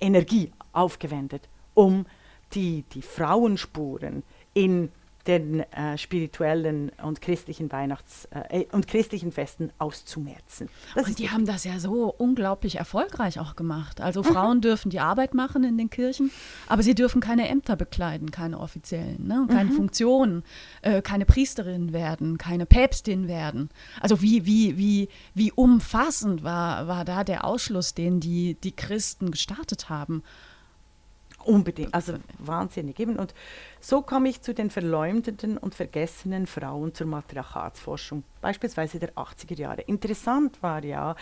Energie 0.00 0.50
aufgewendet, 0.72 1.48
um 1.74 2.04
die, 2.52 2.82
die 2.92 3.02
Frauenspuren 3.02 4.24
in 4.54 4.90
den 5.26 5.60
äh, 5.60 5.96
spirituellen 5.96 6.90
und 7.02 7.20
christlichen 7.20 7.70
Weihnachts- 7.70 8.26
äh, 8.26 8.60
äh, 8.60 8.66
und 8.72 8.86
christlichen 8.86 9.32
Festen 9.32 9.70
auszumerzen. 9.78 10.68
Das 10.94 11.06
und 11.06 11.18
die 11.18 11.30
haben 11.30 11.46
das 11.46 11.64
ja 11.64 11.78
so 11.78 12.14
unglaublich 12.16 12.76
erfolgreich 12.76 13.40
auch 13.40 13.56
gemacht. 13.56 14.00
Also 14.00 14.22
mhm. 14.22 14.26
Frauen 14.26 14.60
dürfen 14.60 14.90
die 14.90 15.00
Arbeit 15.00 15.34
machen 15.34 15.64
in 15.64 15.78
den 15.78 15.90
Kirchen, 15.90 16.30
aber 16.66 16.82
sie 16.82 16.94
dürfen 16.94 17.20
keine 17.20 17.48
Ämter 17.48 17.76
bekleiden, 17.76 18.30
keine 18.30 18.58
offiziellen, 18.60 19.26
ne? 19.26 19.46
keine 19.48 19.70
mhm. 19.70 19.76
Funktionen, 19.76 20.42
äh, 20.82 21.00
keine 21.00 21.24
Priesterin 21.24 21.92
werden, 21.92 22.36
keine 22.38 22.66
Päpstin 22.66 23.26
werden. 23.26 23.70
Also 24.00 24.20
wie, 24.20 24.44
wie, 24.44 24.76
wie, 24.76 25.08
wie 25.32 25.52
umfassend 25.52 26.44
war, 26.44 26.86
war 26.86 27.04
da 27.04 27.24
der 27.24 27.44
Ausschluss, 27.44 27.94
den 27.94 28.20
die, 28.20 28.54
die 28.54 28.72
Christen 28.72 29.30
gestartet 29.30 29.88
haben. 29.88 30.22
Unbedingt, 31.44 31.92
also 31.92 32.14
wahnsinnig. 32.38 32.98
Und 32.98 33.34
so 33.80 34.00
komme 34.00 34.30
ich 34.30 34.40
zu 34.40 34.54
den 34.54 34.70
verleumdeten 34.70 35.58
und 35.58 35.74
vergessenen 35.74 36.46
Frauen 36.46 36.94
zur 36.94 37.06
Matriarchatsforschung, 37.06 38.24
beispielsweise 38.40 38.98
der 38.98 39.12
80er 39.12 39.58
Jahre. 39.58 39.82
Interessant 39.82 40.62
war 40.62 40.82
ja, 40.82 41.14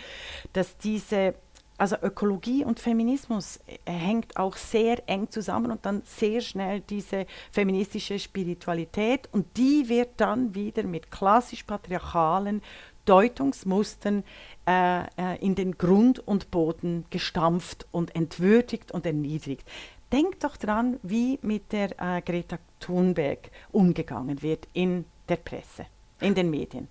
dass 0.53 0.77
diese, 0.77 1.35
also 1.77 1.97
Ökologie 2.01 2.63
und 2.63 2.79
Feminismus 2.79 3.59
äh, 3.67 3.91
hängt 3.91 4.37
auch 4.37 4.55
sehr 4.55 5.03
eng 5.09 5.29
zusammen 5.29 5.71
und 5.71 5.85
dann 5.85 6.03
sehr 6.05 6.39
schnell 6.39 6.79
diese 6.79 7.25
feministische 7.51 8.17
Spiritualität 8.17 9.27
und 9.33 9.57
die 9.57 9.89
wird 9.89 10.11
dann 10.17 10.55
wieder 10.55 10.83
mit 10.83 11.11
klassisch 11.11 11.63
patriarchalen 11.63 12.61
Deutungsmustern 13.05 14.23
äh, 14.65 15.03
äh, 15.03 15.37
in 15.41 15.55
den 15.55 15.77
Grund 15.77 16.25
und 16.25 16.51
Boden 16.51 17.05
gestampft 17.09 17.85
und 17.91 18.15
entwürdigt 18.15 18.91
und 18.91 19.05
erniedrigt. 19.05 19.67
Denkt 20.13 20.43
doch 20.43 20.57
dran, 20.57 20.99
wie 21.01 21.39
mit 21.41 21.71
der 21.71 21.99
äh, 21.99 22.21
Greta 22.21 22.59
Thunberg 22.79 23.49
umgegangen 23.71 24.43
wird 24.43 24.67
in 24.73 25.05
der 25.27 25.37
Presse, 25.37 25.87
in 26.21 26.35
den 26.35 26.51
Medien. 26.51 26.87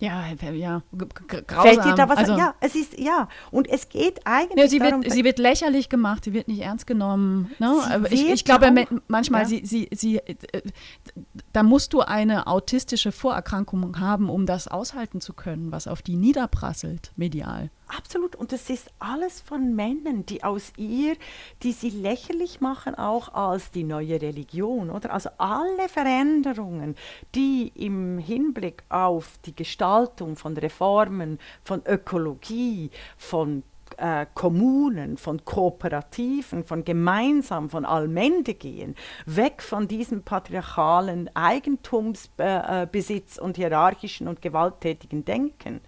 Ja, 0.00 0.26
ja, 0.52 0.82
grausam. 0.92 1.62
Fällt 1.62 1.84
dir 1.84 1.94
da 1.96 2.08
was 2.08 2.18
also, 2.18 2.36
Ja, 2.36 2.54
es 2.60 2.76
ist, 2.76 2.96
ja. 2.96 3.28
Und 3.50 3.68
es 3.68 3.88
geht 3.88 4.20
eigentlich 4.24 4.56
ja, 4.56 4.68
sie 4.68 4.78
darum... 4.78 5.02
Wird, 5.02 5.12
sie 5.12 5.24
wird 5.24 5.40
lächerlich 5.40 5.88
gemacht, 5.88 6.22
sie 6.22 6.32
wird 6.32 6.46
nicht 6.46 6.60
ernst 6.60 6.86
genommen. 6.86 7.50
Ne? 7.58 8.06
Ich, 8.10 8.28
ich 8.28 8.44
glaube 8.44 8.68
auch, 8.68 8.98
manchmal, 9.08 9.42
ja. 9.42 9.48
sie, 9.48 9.66
sie, 9.66 9.88
sie, 9.90 10.18
äh, 10.18 10.36
da 11.52 11.64
musst 11.64 11.94
du 11.94 12.00
eine 12.02 12.46
autistische 12.46 13.10
Vorerkrankung 13.10 13.98
haben, 13.98 14.30
um 14.30 14.46
das 14.46 14.68
aushalten 14.68 15.20
zu 15.20 15.32
können, 15.32 15.72
was 15.72 15.88
auf 15.88 16.00
die 16.00 16.14
niederprasselt, 16.14 17.10
medial. 17.16 17.70
Absolut. 17.88 18.36
Und 18.36 18.52
das 18.52 18.68
ist 18.68 18.90
alles 18.98 19.40
von 19.40 19.74
Männern, 19.74 20.26
die 20.26 20.44
aus 20.44 20.72
ihr, 20.76 21.16
die 21.62 21.72
sie 21.72 21.88
lächerlich 21.88 22.60
machen, 22.60 22.94
auch 22.94 23.32
als 23.32 23.70
die 23.70 23.84
neue 23.84 24.20
Religion, 24.20 24.90
oder? 24.90 25.12
Also 25.12 25.30
alle 25.38 25.88
Veränderungen, 25.88 26.96
die 27.34 27.72
im 27.74 28.18
Hinblick 28.18 28.82
auf 28.90 29.38
die 29.46 29.56
Gestaltung 29.56 30.36
von 30.36 30.54
Reformen, 30.56 31.38
von 31.64 31.82
Ökologie, 31.86 32.90
von 33.16 33.62
äh, 33.96 34.26
Kommunen, 34.34 35.16
von 35.16 35.42
Kooperativen, 35.46 36.64
von 36.64 36.84
gemeinsam, 36.84 37.70
von 37.70 37.86
Allmende 37.86 38.52
gehen, 38.52 38.94
weg 39.24 39.62
von 39.62 39.88
diesem 39.88 40.22
patriarchalen 40.22 41.34
Eigentumsbesitz 41.34 43.38
äh, 43.38 43.40
und 43.40 43.56
hierarchischen 43.56 44.28
und 44.28 44.42
gewalttätigen 44.42 45.24
Denken 45.24 45.80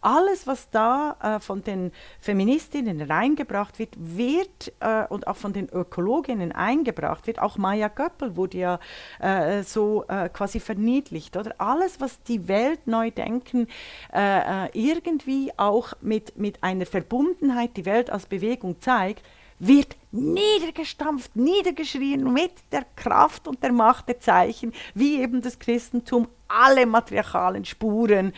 alles, 0.00 0.46
was 0.46 0.70
da 0.70 1.16
äh, 1.22 1.40
von 1.40 1.62
den 1.62 1.92
Feministinnen 2.20 3.00
reingebracht 3.00 3.78
wird, 3.78 3.94
wird 3.98 4.72
äh, 4.80 5.04
und 5.08 5.26
auch 5.26 5.36
von 5.36 5.52
den 5.52 5.68
Ökologinnen 5.68 6.52
eingebracht 6.52 7.26
wird. 7.26 7.40
Auch 7.40 7.58
Maya 7.58 7.88
Göppel 7.88 8.36
wurde 8.36 8.58
ja 8.58 8.80
äh, 9.20 9.62
so 9.62 10.04
äh, 10.08 10.28
quasi 10.28 10.60
verniedlicht. 10.60 11.36
Oder 11.36 11.54
alles, 11.58 12.00
was 12.00 12.22
die 12.22 12.48
Welt 12.48 12.86
neu 12.86 13.10
denken, 13.10 13.66
äh, 14.12 14.66
äh, 14.66 14.70
irgendwie 14.72 15.52
auch 15.56 15.92
mit, 16.00 16.36
mit 16.38 16.62
einer 16.62 16.86
Verbundenheit 16.86 17.76
die 17.76 17.86
Welt 17.86 18.10
als 18.10 18.26
Bewegung 18.26 18.80
zeigt, 18.80 19.22
wird 19.58 19.96
niedergestampft, 20.12 21.34
niedergeschrien 21.34 22.32
mit 22.32 22.52
der 22.72 22.84
Kraft 22.96 23.48
und 23.48 23.62
der 23.62 23.72
Macht 23.72 24.08
der 24.08 24.20
Zeichen, 24.20 24.72
wie 24.94 25.20
eben 25.20 25.42
das 25.42 25.58
Christentum 25.58 26.28
alle 26.46 26.86
matriarchalen 26.86 27.64
Spuren 27.64 28.32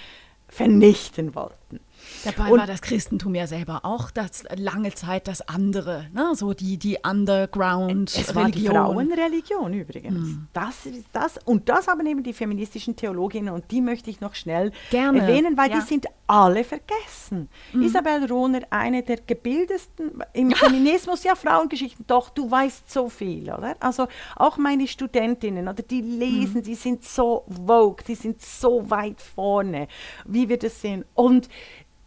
vernichten 0.51 1.35
wollten. 1.35 1.81
Dabei 2.25 2.51
und 2.51 2.59
war 2.59 2.67
das 2.67 2.83
Christentum 2.83 3.35
ja 3.35 3.47
selber 3.47 3.85
auch 3.85 4.11
das 4.11 4.45
lange 4.57 4.93
Zeit 4.95 5.29
das 5.29 5.43
andere, 5.43 6.07
ne? 6.13 6.33
so 6.35 6.55
die, 6.55 6.77
die 6.77 6.99
Underground-Religion. 7.03 8.25
Es 8.29 8.35
war 8.35 8.51
die 8.51 8.67
Frauenreligion 8.67 9.73
übrigens. 9.73 10.29
Mm. 10.29 10.49
Das 10.53 10.89
das, 11.13 11.39
und 11.45 11.69
das 11.69 11.87
haben 11.89 12.07
eben 12.07 12.23
die 12.23 12.33
feministischen 12.33 12.97
Theologinnen 12.97 13.55
und 13.55 13.71
die 13.71 13.81
möchte 13.81 14.11
ich 14.11 14.21
noch 14.21 14.35
schnell 14.35 14.73
Gerne. 14.91 15.21
erwähnen, 15.21 15.57
weil 15.57 15.71
ja. 15.71 15.77
die 15.77 15.87
sind 15.87 16.07
alle 16.31 16.63
vergessen. 16.63 17.49
Mm. 17.73 17.83
Isabel 17.83 18.25
Rohner, 18.27 18.61
eine 18.71 19.03
der 19.03 19.17
gebildetsten 19.17 20.23
im 20.33 20.53
Feminismus, 20.53 21.25
ja 21.25 21.35
Frauengeschichten, 21.35 22.05
doch, 22.07 22.31
du 22.31 22.49
weißt 22.49 22.89
so 22.89 23.09
viel, 23.09 23.53
oder? 23.53 23.75
Also 23.81 24.07
auch 24.37 24.57
meine 24.57 24.87
Studentinnen, 24.87 25.67
oder 25.67 25.83
die 25.83 26.01
lesen, 26.01 26.61
mm. 26.61 26.63
die 26.63 26.77
sind 26.77 27.03
so 27.03 27.45
vogue, 27.49 28.05
die 28.07 28.15
sind 28.15 28.41
so 28.41 28.89
weit 28.89 29.21
vorne, 29.21 29.89
wie 30.25 30.49
wir 30.49 30.57
das 30.57 30.81
sehen. 30.81 31.05
Und 31.15 31.49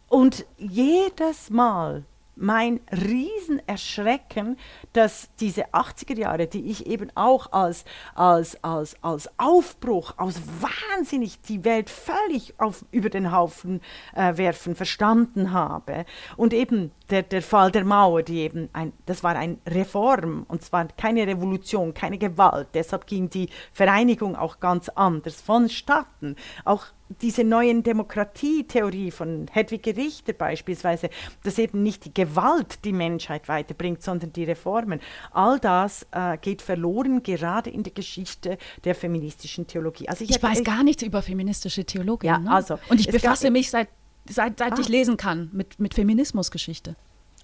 und 0.08 0.46
jedes 0.58 1.50
Mal 1.50 2.06
mein 2.36 2.80
Riesenerschrecken, 2.92 4.58
dass 4.94 5.30
diese 5.40 5.74
80er 5.74 6.18
Jahre, 6.18 6.48
die 6.48 6.70
ich 6.70 6.88
eben 6.88 7.10
auch 7.16 7.52
als, 7.52 7.86
als, 8.16 8.62
als, 8.64 8.96
als 9.04 9.30
Aufbruch, 9.38 10.14
als 10.18 10.42
wahnsinnig 10.62 11.42
die 11.42 11.64
Welt 11.64 11.90
völlig 11.90 12.60
auf, 12.60 12.86
über 12.92 13.10
den 13.10 13.32
Haufen 13.32 13.82
äh, 14.16 14.38
werfen, 14.38 14.76
verstanden 14.76 15.52
habe. 15.52 16.06
Und 16.38 16.54
eben 16.54 16.92
der, 17.10 17.24
der 17.24 17.42
Fall 17.42 17.72
der 17.72 17.86
Mauer, 17.86 18.24
die 18.24 18.40
eben 18.40 18.70
ein, 18.74 18.94
das 19.06 19.24
war 19.24 19.36
eine 19.36 19.58
Reform 19.68 20.46
und 20.48 20.64
zwar 20.64 20.88
keine 20.88 21.28
Revolution, 21.28 21.94
keine 21.94 22.18
Gewalt. 22.18 22.70
Deshalb 22.74 23.08
ging 23.08 23.30
die 23.30 23.50
Vereinigung 23.72 24.36
auch 24.36 24.60
ganz 24.60 24.90
anders 24.90 25.42
vonstatten. 25.42 26.36
Auch 26.66 26.86
diese 27.22 27.44
neuen 27.44 27.84
Demokratietheorie 27.84 29.12
von 29.12 29.48
Hedwig 29.52 29.86
Richter 29.88 30.34
beispielsweise, 30.34 31.10
dass 31.44 31.58
eben 31.58 31.84
nicht 31.84 32.06
die 32.06 32.14
Gewalt 32.14 32.84
die 32.86 32.94
Menschheit 32.94 33.48
weiterbringt, 33.48 34.02
sondern 34.02 34.34
die 34.34 34.44
Reformen. 34.44 35.00
All 35.32 35.60
das 35.60 36.08
äh, 36.12 36.38
geht 36.38 36.62
verloren, 36.62 37.24
gerade 37.24 37.70
in 37.70 37.84
der 37.84 37.94
Geschichte 37.94 38.58
der 38.84 38.96
feministischen 38.96 39.68
Theologie. 39.68 40.08
Also 40.08 40.24
ich, 40.24 40.32
ich 40.32 40.42
weiß 40.42 40.64
gar 40.64 40.84
nichts 40.84 41.04
über 41.04 41.22
feministische 41.22 41.86
Theologie. 41.86 42.28
Ja, 42.28 42.40
ne? 42.40 42.52
also, 42.52 42.80
Und 42.90 43.00
ich 43.00 43.08
befasse 43.08 43.52
mich 43.52 43.70
seit, 43.70 43.90
seit, 44.30 44.60
seit 44.60 44.74
ah. 44.74 44.78
ich 44.80 44.90
lesen 44.90 45.18
kann 45.18 45.50
mit, 45.54 45.80
mit 45.80 45.94
Feminismusgeschichte. 45.94 46.96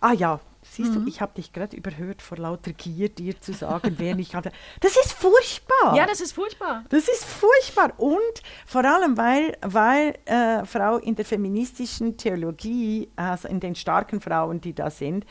Ah 0.01 0.13
ja, 0.13 0.39
siehst 0.61 0.91
mhm. 0.91 1.05
du, 1.05 1.09
ich 1.09 1.21
habe 1.21 1.33
dich 1.33 1.51
gerade 1.51 1.75
überhört 1.75 2.21
vor 2.21 2.37
lauter 2.37 2.73
Gier, 2.73 3.09
dir 3.09 3.39
zu 3.39 3.53
sagen, 3.53 3.95
wer 3.97 4.15
nicht 4.15 4.35
hatte. 4.35 4.51
Das 4.79 4.95
ist 4.97 5.13
furchtbar. 5.13 5.95
Ja, 5.95 6.05
das 6.05 6.21
ist 6.21 6.33
furchtbar. 6.33 6.85
Das 6.89 7.07
ist 7.07 7.25
furchtbar. 7.25 7.93
Und 7.97 8.41
vor 8.65 8.85
allem, 8.85 9.17
weil, 9.17 9.57
weil 9.61 10.17
äh, 10.25 10.65
Frau 10.65 10.97
in 10.97 11.15
der 11.15 11.25
feministischen 11.25 12.17
Theologie, 12.17 13.09
also 13.15 13.47
in 13.47 13.59
den 13.59 13.75
starken 13.75 14.21
Frauen, 14.21 14.61
die 14.61 14.73
da 14.73 14.89
sind, 14.89 15.25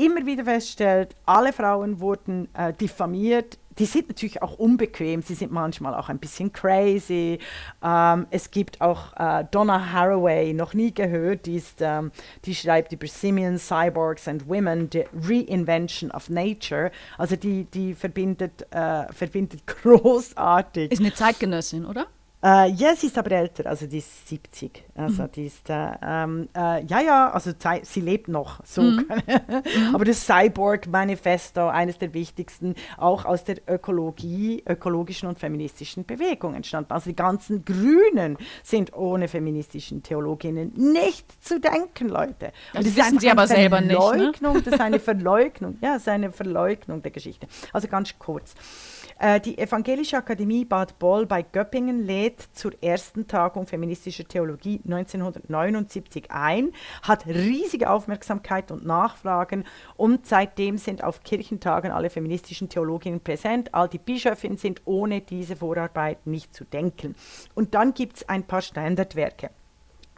immer 0.00 0.24
wieder 0.24 0.44
feststellt, 0.44 1.14
alle 1.26 1.52
Frauen 1.52 2.00
wurden 2.00 2.48
äh, 2.54 2.72
diffamiert, 2.72 3.58
die 3.78 3.86
sind 3.86 4.08
natürlich 4.08 4.42
auch 4.42 4.58
unbequem, 4.58 5.22
sie 5.22 5.34
sind 5.34 5.52
manchmal 5.52 5.94
auch 5.94 6.08
ein 6.08 6.18
bisschen 6.18 6.52
crazy. 6.52 7.38
Ähm, 7.82 8.26
es 8.30 8.50
gibt 8.50 8.80
auch 8.80 9.14
äh, 9.16 9.44
Donna 9.50 9.92
Haraway, 9.92 10.52
noch 10.52 10.74
nie 10.74 10.92
gehört, 10.92 11.46
die, 11.46 11.56
ist, 11.56 11.78
ähm, 11.80 12.10
die 12.44 12.54
schreibt 12.54 12.92
über 12.92 13.06
Simians, 13.06 13.66
Cyborgs 13.68 14.28
and 14.28 14.48
Women, 14.48 14.90
The 14.92 15.04
Reinvention 15.14 16.10
of 16.10 16.28
Nature. 16.28 16.90
Also 17.16 17.36
die, 17.36 17.64
die 17.64 17.94
verbindet, 17.94 18.66
äh, 18.70 19.10
verbindet 19.12 19.66
großartig. 19.82 20.92
Ist 20.92 21.00
eine 21.00 21.14
Zeitgenössin, 21.14 21.86
oder? 21.86 22.06
Äh, 22.42 22.70
ja, 22.70 22.96
sie 22.96 23.08
ist 23.08 23.18
aber 23.18 23.32
älter, 23.32 23.66
also 23.66 23.86
die 23.86 23.98
ist 23.98 24.28
70. 24.28 24.84
Also 24.94 25.24
mhm. 25.24 25.32
die 25.32 25.46
ist, 25.46 25.68
äh, 25.68 25.88
ähm, 26.02 26.48
äh, 26.56 26.82
ja, 26.86 27.00
ja, 27.00 27.30
also 27.30 27.52
sie 27.82 28.00
lebt 28.00 28.28
noch 28.28 28.64
so. 28.64 28.80
Mhm. 28.80 29.06
aber 29.94 30.06
das 30.06 30.24
Cyborg 30.24 30.86
Manifesto, 30.86 31.68
eines 31.68 31.98
der 31.98 32.14
wichtigsten, 32.14 32.76
auch 32.96 33.26
aus 33.26 33.44
der 33.44 33.56
Ökologie, 33.68 34.62
ökologischen 34.66 35.28
und 35.28 35.38
feministischen 35.38 36.06
Bewegung 36.06 36.54
entstanden. 36.54 36.92
Also 36.92 37.10
die 37.10 37.16
ganzen 37.16 37.62
Grünen 37.62 38.38
sind 38.62 38.94
ohne 38.94 39.28
feministischen 39.28 40.02
Theologinnen 40.02 40.72
nicht 40.74 41.44
zu 41.44 41.60
denken, 41.60 42.08
Leute. 42.08 42.52
Und 42.72 42.86
das, 42.86 42.94
das 42.94 42.96
wissen 42.96 43.20
sie 43.20 43.30
aber 43.30 43.46
selber 43.46 43.82
nicht. 43.82 44.40
Ne? 44.40 44.62
Das 44.64 44.66
ist 44.66 44.80
eine 44.80 44.98
Verleugnung, 44.98 45.76
ja, 45.82 45.92
das 45.92 46.02
ist 46.02 46.08
eine 46.08 46.32
Verleugnung 46.32 47.02
der 47.02 47.10
Geschichte. 47.10 47.46
Also 47.74 47.86
ganz 47.88 48.18
kurz. 48.18 48.54
Äh, 49.20 49.38
die 49.38 49.58
Evangelische 49.58 50.16
Akademie 50.16 50.64
Bad 50.64 50.98
Boll 50.98 51.26
bei 51.26 51.42
Göppingen 51.42 52.06
lädt 52.06 52.40
zur 52.54 52.72
ersten 52.82 53.28
Tagung 53.28 53.66
feministischer 53.66 54.24
Theologie 54.24 54.80
1979 54.82 56.30
ein, 56.30 56.72
hat 57.02 57.26
riesige 57.26 57.90
Aufmerksamkeit 57.90 58.70
und 58.70 58.86
Nachfragen 58.86 59.64
und 59.96 60.26
seitdem 60.26 60.78
sind 60.78 61.04
auf 61.04 61.22
Kirchentagen 61.22 61.90
alle 61.90 62.08
feministischen 62.08 62.70
Theologinnen 62.70 63.20
präsent. 63.20 63.74
All 63.74 63.90
die 63.90 63.98
Bischöfinnen 63.98 64.56
sind 64.56 64.80
ohne 64.86 65.20
diese 65.20 65.56
Vorarbeit 65.56 66.26
nicht 66.26 66.54
zu 66.54 66.64
denken. 66.64 67.14
Und 67.54 67.74
dann 67.74 67.92
gibt 67.92 68.16
es 68.16 68.28
ein 68.28 68.44
paar 68.44 68.62
Standardwerke. 68.62 69.50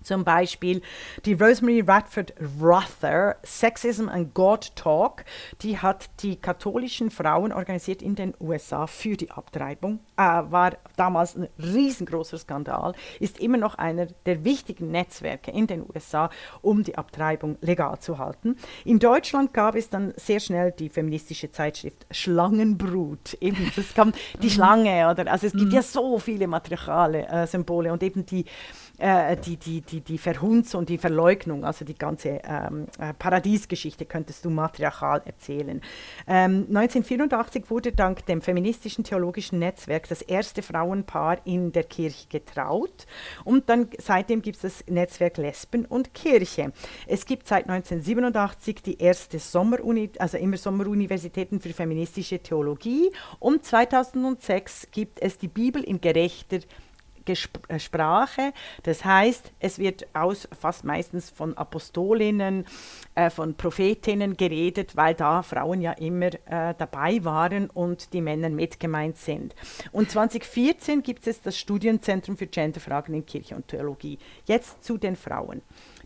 Zum 0.02 0.24
Beispiel 0.24 0.80
die 1.24 1.34
Rosemary 1.34 1.82
Radford 1.86 2.32
Rother, 2.60 3.36
Sexism 3.42 4.08
and 4.08 4.32
God 4.34 4.74
Talk, 4.76 5.24
die 5.62 5.78
hat 5.78 6.08
die 6.22 6.36
katholischen 6.36 7.10
Frauen 7.10 7.52
organisiert 7.52 8.02
in 8.02 8.14
den 8.14 8.34
USA 8.40 8.86
für 8.86 9.16
die 9.16 9.30
Abtreibung, 9.30 10.00
äh, 10.16 10.22
war 10.22 10.76
damals 10.96 11.36
ein 11.36 11.48
riesengroßer 11.58 12.38
Skandal, 12.38 12.94
ist 13.20 13.40
immer 13.40 13.58
noch 13.58 13.74
einer 13.74 14.06
der 14.26 14.44
wichtigen 14.44 14.90
Netzwerke 14.90 15.50
in 15.50 15.66
den 15.66 15.84
USA, 15.94 16.30
um 16.60 16.84
die 16.84 16.96
Abtreibung 16.96 17.58
legal 17.60 17.98
zu 17.98 18.18
halten. 18.18 18.56
In 18.84 18.98
Deutschland 18.98 19.52
gab 19.52 19.74
es 19.74 19.88
dann 19.88 20.14
sehr 20.16 20.40
schnell 20.40 20.72
die 20.72 20.88
feministische 20.88 21.50
Zeitschrift 21.50 22.06
Schlangenbrut, 22.10 23.34
eben 23.40 23.70
das 23.74 23.92
kam 23.94 24.12
die. 24.40 24.52
Schlange, 24.62 25.08
oder 25.10 25.30
also 25.30 25.46
es 25.46 25.52
gibt 25.52 25.66
mhm. 25.66 25.74
ja 25.74 25.82
so 25.82 26.18
viele 26.18 26.46
matriarchale 26.46 27.26
äh, 27.26 27.46
Symbole 27.46 27.92
und 27.92 28.02
eben 28.02 28.24
die 28.26 28.44
äh, 29.02 29.36
die, 29.36 29.56
die, 29.56 29.80
die, 29.80 30.00
die 30.00 30.16
Verhunzung, 30.16 30.86
die 30.86 30.96
Verleugnung, 30.96 31.64
also 31.64 31.84
die 31.84 31.96
ganze 31.98 32.40
ähm, 32.44 32.86
äh, 33.00 33.12
Paradiesgeschichte 33.12 34.06
könntest 34.06 34.44
du 34.44 34.50
matriarchal 34.50 35.22
erzählen. 35.24 35.80
Ähm, 36.28 36.66
1984 36.68 37.68
wurde 37.68 37.90
dank 37.90 38.24
dem 38.26 38.40
feministischen 38.40 39.02
theologischen 39.02 39.58
Netzwerk 39.58 40.08
das 40.08 40.22
erste 40.22 40.62
Frauenpaar 40.62 41.44
in 41.44 41.72
der 41.72 41.82
Kirche 41.82 42.28
getraut 42.28 43.06
und 43.44 43.68
dann 43.68 43.88
seitdem 43.98 44.40
gibt 44.40 44.62
es 44.62 44.62
das 44.62 44.84
Netzwerk 44.86 45.36
Lesben 45.36 45.84
und 45.84 46.14
Kirche. 46.14 46.72
Es 47.08 47.26
gibt 47.26 47.48
seit 47.48 47.68
1987 47.68 48.82
die 48.82 48.98
erste 49.00 49.40
Sommeruni, 49.40 50.10
also 50.18 50.38
immer 50.38 50.56
Sommeruniversitäten 50.56 51.60
für 51.60 51.70
feministische 51.70 52.38
Theologie 52.38 53.10
und 53.40 53.64
2006 53.64 54.88
gibt 54.92 55.20
es 55.20 55.38
die 55.38 55.48
Bibel 55.48 55.82
in 55.82 56.00
gerechter 56.00 56.60
Sprache. 57.78 58.52
Das 58.82 59.04
heißt, 59.04 59.52
es 59.60 59.78
wird 59.78 60.06
aus, 60.14 60.48
fast 60.58 60.84
meistens 60.84 61.30
von 61.30 61.56
Apostolinnen, 61.56 62.64
äh, 63.14 63.30
von 63.30 63.54
Prophetinnen 63.54 64.36
geredet, 64.36 64.96
weil 64.96 65.14
da 65.14 65.42
Frauen 65.42 65.80
ja 65.80 65.92
immer 65.92 66.26
äh, 66.26 66.74
dabei 66.76 67.24
waren 67.24 67.70
und 67.70 68.12
die 68.12 68.20
Männer 68.20 68.48
mitgemeint 68.48 69.18
sind. 69.18 69.54
Und 69.92 70.10
2014 70.10 71.02
gibt 71.02 71.26
es 71.26 71.40
das 71.40 71.58
Studienzentrum 71.58 72.36
für 72.36 72.46
Genderfragen 72.46 73.14
in 73.14 73.26
Kirche 73.26 73.54
und 73.54 73.68
Theologie. 73.68 74.18
Jetzt 74.46 74.84
zu 74.84 74.98
den 74.98 75.16
Frauen. 75.16 75.62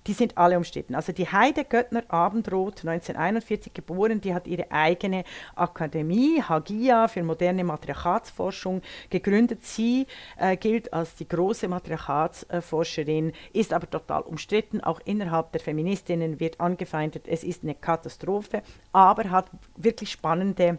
Die 0.07 0.13
sind 0.13 0.39
alle 0.39 0.57
umstritten. 0.57 0.95
Also 0.95 1.13
die 1.13 1.27
Heide 1.27 1.65
Göttner 1.65 2.05
Abendroth, 2.09 2.81
1941 2.81 3.75
geboren, 3.75 4.21
die 4.21 4.35
hat 4.35 4.47
ihre 4.47 4.71
eigene 4.71 5.25
Akademie, 5.55 6.43
Hagia, 6.43 7.09
für 7.09 7.23
moderne 7.23 7.65
Matriarchatsforschung 7.65 8.83
gegründet. 9.11 9.65
Sie 9.65 10.07
äh, 10.39 10.57
gilt 10.57 10.93
als 10.93 11.15
die 11.17 11.29
große 11.29 11.69
Matriarchatsforscherin, 11.69 13.33
ist 13.53 13.73
aber 13.73 13.89
total 13.91 14.23
umstritten. 14.23 14.81
Auch 14.81 15.01
innerhalb 15.05 15.53
der 15.53 15.61
Feministinnen 15.61 16.41
wird 16.41 16.61
angefeindet, 16.61 17.27
es 17.27 17.43
ist 17.43 17.63
eine 17.63 17.75
Katastrophe, 17.75 18.63
aber 18.93 19.31
hat 19.31 19.51
wirklich 19.77 20.11
spannende 20.11 20.79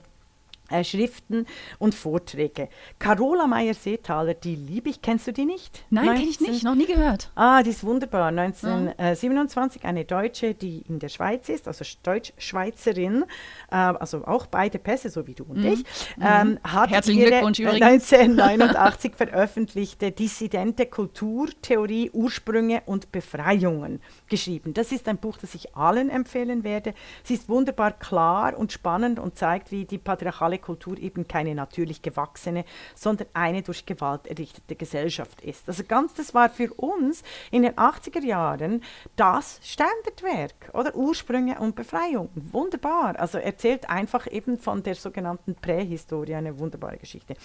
äh, 0.70 0.84
Schriften 0.84 1.46
und 1.80 1.96
Vorträge. 1.96 2.70
Carola 3.00 3.48
Meyer-Seethaler, 3.48 4.34
die 4.34 4.56
liebe 4.56 4.90
ich. 4.90 5.02
Kennst 5.02 5.28
du 5.28 5.34
die 5.34 5.46
nicht? 5.46 5.84
Nein, 5.90 6.16
kenne 6.16 6.30
ich 6.30 6.40
nicht, 6.40 6.64
noch 6.64 6.76
nie 6.76 6.86
gehört. 6.86 7.32
Ah, 7.36 7.64
die 7.64 7.70
ist 7.70 7.84
wunderbar. 7.84 8.28
1927 8.28 9.86
eine 9.86 10.06
Deutsche, 10.06 10.54
die 10.54 10.82
in 10.88 11.00
der 11.00 11.10
Schweiz 11.10 11.50
ist, 11.50 11.68
also 11.68 11.86
Deutsch-Schweizerin, 12.04 13.24
äh, 13.72 13.76
also 13.76 14.26
auch 14.26 14.48
beide 14.48 14.80
Pässe, 14.80 15.10
so 15.10 15.28
wie 15.28 15.34
du 15.34 15.44
und 15.44 15.60
mhm. 15.60 15.74
ich, 15.74 15.86
ähm, 16.22 16.60
hat 16.64 16.90
Herzlichen 16.90 17.22
ihre 17.22 17.30
Glückwunsch 17.32 17.60
übrigens. 17.60 18.14
1989 18.14 19.16
veröffentlichte 19.16 20.12
Dissidente 20.12 20.86
Kulturtheorie, 20.86 22.12
Ursprünge 22.12 22.82
und 22.86 23.12
Befreiungen 23.12 24.02
geschrieben. 24.28 24.74
Das 24.74 24.92
ist 24.92 25.08
ein 25.08 25.18
Buch, 25.18 25.38
das 25.38 25.56
ich 25.56 25.76
allen 25.76 26.10
empfehlen 26.10 26.64
werde. 26.64 26.94
Sie 27.24 27.34
ist 27.34 27.50
wunderbar 27.50 27.92
klar 27.92 28.58
und 28.58 28.72
spannend 28.72 29.20
und 29.20 29.38
zeigt, 29.38 29.72
wie 29.72 29.86
die 29.86 29.98
patriarchale 29.98 30.57
Kultur 30.58 30.98
eben 30.98 31.28
keine 31.28 31.56
natürlich 31.56 32.02
gewachsene, 32.02 32.66
sondern 32.96 33.28
eine 33.34 33.62
durch 33.62 33.86
Gewalt 33.86 34.28
errichtete 34.28 34.76
Gesellschaft 34.76 35.42
ist. 35.42 35.68
Also 35.68 35.84
ganz, 35.84 36.14
das 36.14 36.34
war 36.34 36.50
für 36.50 36.74
uns 36.74 37.24
in 37.52 37.64
den 37.64 37.74
80er 37.74 38.24
Jahren 38.24 38.84
das 39.16 39.60
Standardwerk, 39.64 40.72
oder 40.74 40.96
Ursprünge 40.96 41.60
und 41.60 41.76
Befreiung. 41.76 42.30
Wunderbar. 42.36 43.20
Also 43.20 43.38
erzählt 43.38 43.90
einfach 43.90 44.32
eben 44.32 44.58
von 44.58 44.84
der 44.84 44.96
sogenannten 44.96 45.56
Prähistorie 45.56 46.36
eine 46.36 46.60
wunderbare 46.60 46.98
Geschichte. 46.98 47.36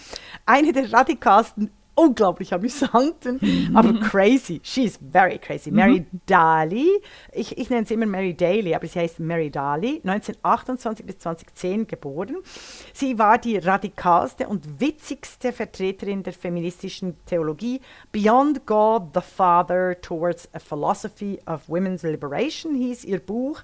Eine 0.45 0.73
der 0.73 0.91
radikalsten 0.91 1.71
unglaublich 1.95 2.53
amüsanten, 2.53 3.71
aber 3.73 3.93
crazy. 3.99 4.59
She's 4.63 4.97
very 5.11 5.37
crazy. 5.37 5.71
Mary 5.71 6.01
mhm. 6.01 6.21
Daly, 6.25 6.89
ich, 7.31 7.57
ich 7.57 7.69
nenne 7.69 7.85
sie 7.85 7.93
immer 7.93 8.05
Mary 8.05 8.33
Daly, 8.33 8.73
aber 8.73 8.87
sie 8.87 8.99
heißt 8.99 9.19
Mary 9.19 9.49
Daly, 9.49 10.01
1928 10.03 11.05
bis 11.05 11.19
2010 11.19 11.87
geboren. 11.87 12.37
Sie 12.93 13.19
war 13.19 13.37
die 13.37 13.57
radikalste 13.57 14.47
und 14.47 14.79
witzigste 14.79 15.53
Vertreterin 15.53 16.23
der 16.23 16.33
feministischen 16.33 17.15
Theologie. 17.25 17.81
Beyond 18.11 18.65
God 18.65 19.09
the 19.13 19.21
Father 19.21 19.99
Towards 20.01 20.49
a 20.53 20.59
Philosophy 20.59 21.39
of 21.45 21.67
Women's 21.67 22.03
Liberation 22.03 22.75
hieß 22.75 23.03
ihr 23.05 23.19
Buch. 23.19 23.61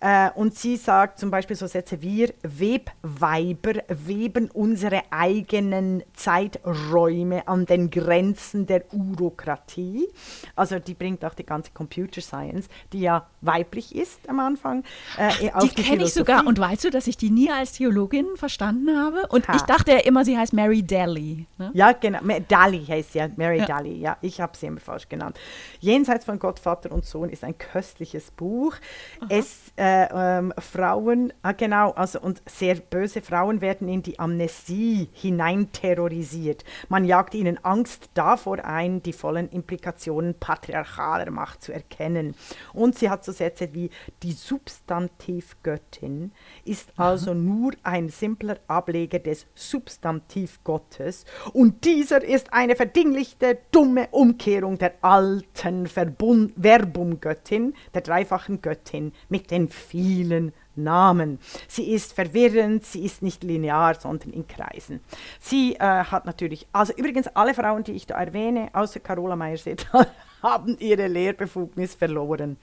Äh, 0.00 0.30
und 0.34 0.54
sie 0.54 0.76
sagt 0.76 1.18
zum 1.18 1.30
Beispiel 1.30 1.56
so 1.56 1.66
Sätze, 1.66 2.02
wir 2.02 2.34
Webweiber 2.42 3.82
weben 3.88 4.50
unsere 4.50 5.02
eigenen 5.10 6.02
Zeiträume 6.14 7.48
an 7.48 7.64
den 7.64 7.90
Grenzen 7.90 8.66
der 8.66 8.84
Urokratie. 8.92 10.06
Also 10.54 10.78
die 10.78 10.92
bringt 10.92 11.24
auch 11.24 11.32
die 11.32 11.46
ganze 11.46 11.70
Computer 11.72 12.20
Science, 12.20 12.68
die 12.92 13.00
ja 13.00 13.26
weiblich 13.40 13.94
ist 13.94 14.28
am 14.28 14.38
Anfang. 14.40 14.84
Äh, 15.16 15.50
Ach, 15.54 15.62
die, 15.62 15.74
die 15.74 15.82
kenne 15.82 16.04
ich 16.04 16.12
sogar. 16.12 16.46
Und 16.46 16.58
weißt 16.58 16.84
du, 16.84 16.90
dass 16.90 17.06
ich 17.06 17.16
die 17.16 17.30
nie 17.30 17.50
als 17.50 17.72
Theologin 17.72 18.26
verstanden 18.36 18.98
habe? 18.98 19.26
Und 19.28 19.48
ha. 19.48 19.56
ich 19.56 19.62
dachte 19.62 19.92
ja 19.92 19.98
immer, 19.98 20.26
sie 20.26 20.36
heißt 20.36 20.52
Mary 20.52 20.82
Daly. 20.82 21.46
Ne? 21.56 21.70
Ja, 21.72 21.92
genau. 21.92 22.20
Daly 22.48 22.84
heißt 22.84 23.12
sie 23.12 23.18
ja, 23.18 23.28
Mary 23.36 23.60
ja. 23.60 23.66
Daly. 23.66 23.98
Ja, 23.98 24.18
ich 24.20 24.42
habe 24.42 24.56
sie 24.58 24.66
immer 24.66 24.80
falsch 24.80 25.08
genannt. 25.08 25.38
Jenseits 25.80 26.26
von 26.26 26.38
Gott, 26.38 26.58
Vater 26.58 26.92
und 26.92 27.06
Sohn 27.06 27.30
ist 27.30 27.44
ein 27.44 27.56
köstliches 27.56 28.30
Buch. 28.30 28.74
Aha. 29.20 29.28
Es 29.30 29.72
äh, 29.76 29.85
äh, 29.86 30.38
ähm, 30.38 30.52
Frauen, 30.58 31.32
ah, 31.42 31.52
genau, 31.52 31.92
also 31.92 32.20
und 32.20 32.42
sehr 32.48 32.76
böse 32.76 33.22
Frauen 33.22 33.60
werden 33.60 33.88
in 33.88 34.02
die 34.02 34.18
Amnesie 34.18 35.08
hineinterrorisiert. 35.12 36.64
Man 36.88 37.04
jagt 37.04 37.34
ihnen 37.34 37.62
Angst 37.64 38.10
davor 38.14 38.64
ein, 38.64 39.02
die 39.02 39.12
vollen 39.12 39.48
Implikationen 39.48 40.34
patriarchaler 40.34 41.30
Macht 41.30 41.62
zu 41.62 41.72
erkennen. 41.72 42.34
Und 42.72 42.98
sie 42.98 43.10
hat 43.10 43.24
so 43.24 43.30
Sätze 43.32 43.74
wie 43.74 43.90
die 44.22 44.32
Substantivgöttin 44.32 46.32
ist 46.64 46.92
also 46.96 47.34
nur 47.34 47.72
ein 47.82 48.08
simpler 48.08 48.58
Ableger 48.66 49.20
des 49.20 49.46
Substantivgottes 49.54 51.24
und 51.52 51.84
dieser 51.84 52.24
ist 52.24 52.52
eine 52.52 52.74
verdinglichte, 52.74 53.58
dumme 53.70 54.08
Umkehrung 54.10 54.78
der 54.78 54.94
alten 55.02 55.86
Verbund 55.86 56.54
Verbumgöttin, 56.96 57.74
der 57.94 58.02
dreifachen 58.02 58.62
Göttin 58.62 59.12
mit 59.28 59.50
den 59.50 59.68
vielen 59.76 60.52
Namen. 60.74 61.38
Sie 61.68 61.90
ist 61.92 62.12
verwirrend, 62.12 62.84
sie 62.84 63.04
ist 63.04 63.22
nicht 63.22 63.42
linear, 63.42 63.94
sondern 63.94 64.30
in 64.30 64.46
Kreisen. 64.46 65.00
Sie 65.40 65.74
äh, 65.74 65.78
hat 65.78 66.26
natürlich, 66.26 66.66
also 66.72 66.92
übrigens 66.94 67.28
alle 67.28 67.54
Frauen, 67.54 67.84
die 67.84 67.92
ich 67.92 68.06
da 68.06 68.16
erwähne, 68.16 68.68
außer 68.72 69.00
Carola 69.00 69.36
Meyer-Seeth, 69.36 69.86
haben 70.42 70.76
ihre 70.78 71.08
Lehrbefugnis 71.08 71.94
verloren. 71.94 72.56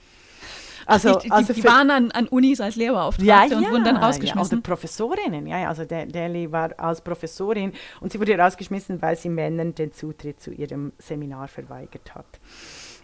Also, 0.86 1.16
die, 1.16 1.28
die, 1.28 1.32
also 1.32 1.54
die 1.54 1.64
waren 1.64 1.90
an, 1.90 2.12
an, 2.12 2.28
Unis 2.28 2.60
als 2.60 2.76
Lehrbeauftragte 2.76 3.26
ja, 3.26 3.58
und 3.58 3.72
wurden 3.72 3.84
dann 3.84 3.98
rausgeschmissen. 3.98 4.58
Ja, 4.58 4.58
oder 4.58 4.62
Professorinnen, 4.62 5.48
ja, 5.48 5.70
also 5.70 5.86
Deli 5.86 6.52
war 6.52 6.78
als 6.78 7.02
Professorin 7.02 7.72
und 8.02 8.12
sie 8.12 8.20
wurde 8.20 8.38
rausgeschmissen, 8.38 9.02
weil 9.02 9.16
sie 9.16 9.30
Männern 9.30 9.74
den 9.76 9.94
Zutritt 9.94 10.42
zu 10.42 10.52
ihrem 10.52 10.92
Seminar 10.98 11.48
verweigert 11.48 12.14
hat. 12.16 12.26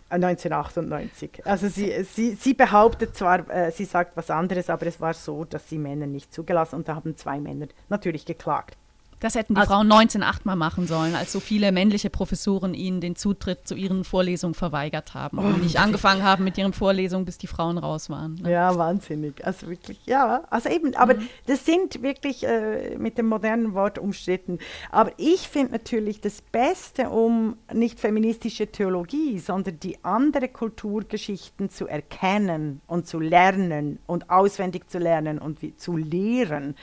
1998. 0.10 1.46
Also 1.46 1.68
sie, 1.68 2.04
sie, 2.04 2.34
sie 2.34 2.54
behauptet 2.54 3.16
zwar, 3.16 3.50
äh, 3.50 3.72
sie 3.72 3.86
sagt 3.86 4.18
was 4.18 4.30
anderes, 4.30 4.70
aber 4.70 4.88
es 4.88 5.00
war 5.00 5.14
so, 5.14 5.46
dass 5.46 5.70
sie 5.70 5.78
Männer 5.78 6.08
nicht 6.08 6.34
zugelassen 6.34 6.76
und 6.76 6.88
da 6.88 6.96
haben 6.96 7.16
zwei 7.16 7.40
Männer 7.40 7.68
natürlich 7.90 8.26
geklagt. 8.26 8.78
Das 9.20 9.36
hätten 9.36 9.56
die 9.56 9.60
also, 9.60 9.74
Frauen 9.74 9.92
1908 9.92 10.46
mal 10.46 10.56
machen 10.56 10.88
sollen, 10.88 11.16
als 11.16 11.32
so 11.32 11.40
viele 11.40 11.72
männliche 11.72 12.10
Professoren 12.10 12.74
ihnen 12.74 13.02
den 13.02 13.16
Zutritt 13.16 13.68
zu 13.68 13.76
ihren 13.76 14.04
Vorlesungen 14.04 14.54
verweigert 14.54 15.14
haben 15.14 15.40
oh, 15.40 15.42
und 15.42 15.64
nicht 15.64 15.80
angefangen 15.80 16.24
haben 16.24 16.44
mit 16.46 16.58
ihren 16.58 16.72
Vorlesungen, 16.72 17.26
bis 17.26 17.38
die 17.38 17.48
Frauen 17.48 17.78
raus 17.78 18.10
waren. 18.10 18.36
Ne? 18.36 18.52
Ja, 18.52 18.78
wahnsinnig. 18.78 19.46
Also 19.46 19.68
wirklich, 19.68 20.00
ja. 20.06 20.44
Also 20.50 20.70
eben, 20.70 20.96
aber 20.96 21.16
mhm. 21.16 21.28
das 21.48 21.66
sind 21.66 22.02
wirklich 22.02 22.46
äh, 22.46 22.98
mit 22.98 23.18
dem 23.18 23.28
modernen 23.28 23.74
Wort 23.74 24.00
umstritten. 24.00 24.60
Aber 24.90 25.12
ich 25.18 25.50
finde 25.50 25.74
natürlich 25.74 26.22
das 26.22 26.42
Beste, 26.42 27.10
um 27.10 27.58
nicht 27.74 28.00
feministische 28.00 28.68
Theologie, 28.68 29.40
sondern 29.40 29.80
die 29.80 30.04
andere 30.04 30.48
Kulturgeschichten 30.48 31.70
zu 31.70 31.88
erkennen 31.88 32.82
und 32.88 33.08
zu 33.08 33.20
lernen 33.20 34.00
und 34.08 34.30
auswendig 34.30 34.90
zu 34.90 34.98
lernen 34.98 35.40
und 35.40 35.60
zu 35.80 35.98
lehren 35.98 36.76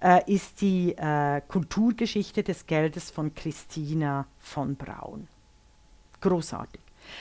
äh, 0.00 0.20
ist 0.30 0.60
die 0.60 0.96
äh, 0.96 1.40
Kulturgeschichte 1.48 2.42
des 2.42 2.66
Geldes 2.66 3.10
von 3.10 3.34
Christina 3.34 4.26
von 4.38 4.76
Braun. 4.76 5.28
Großartig. 6.20 6.80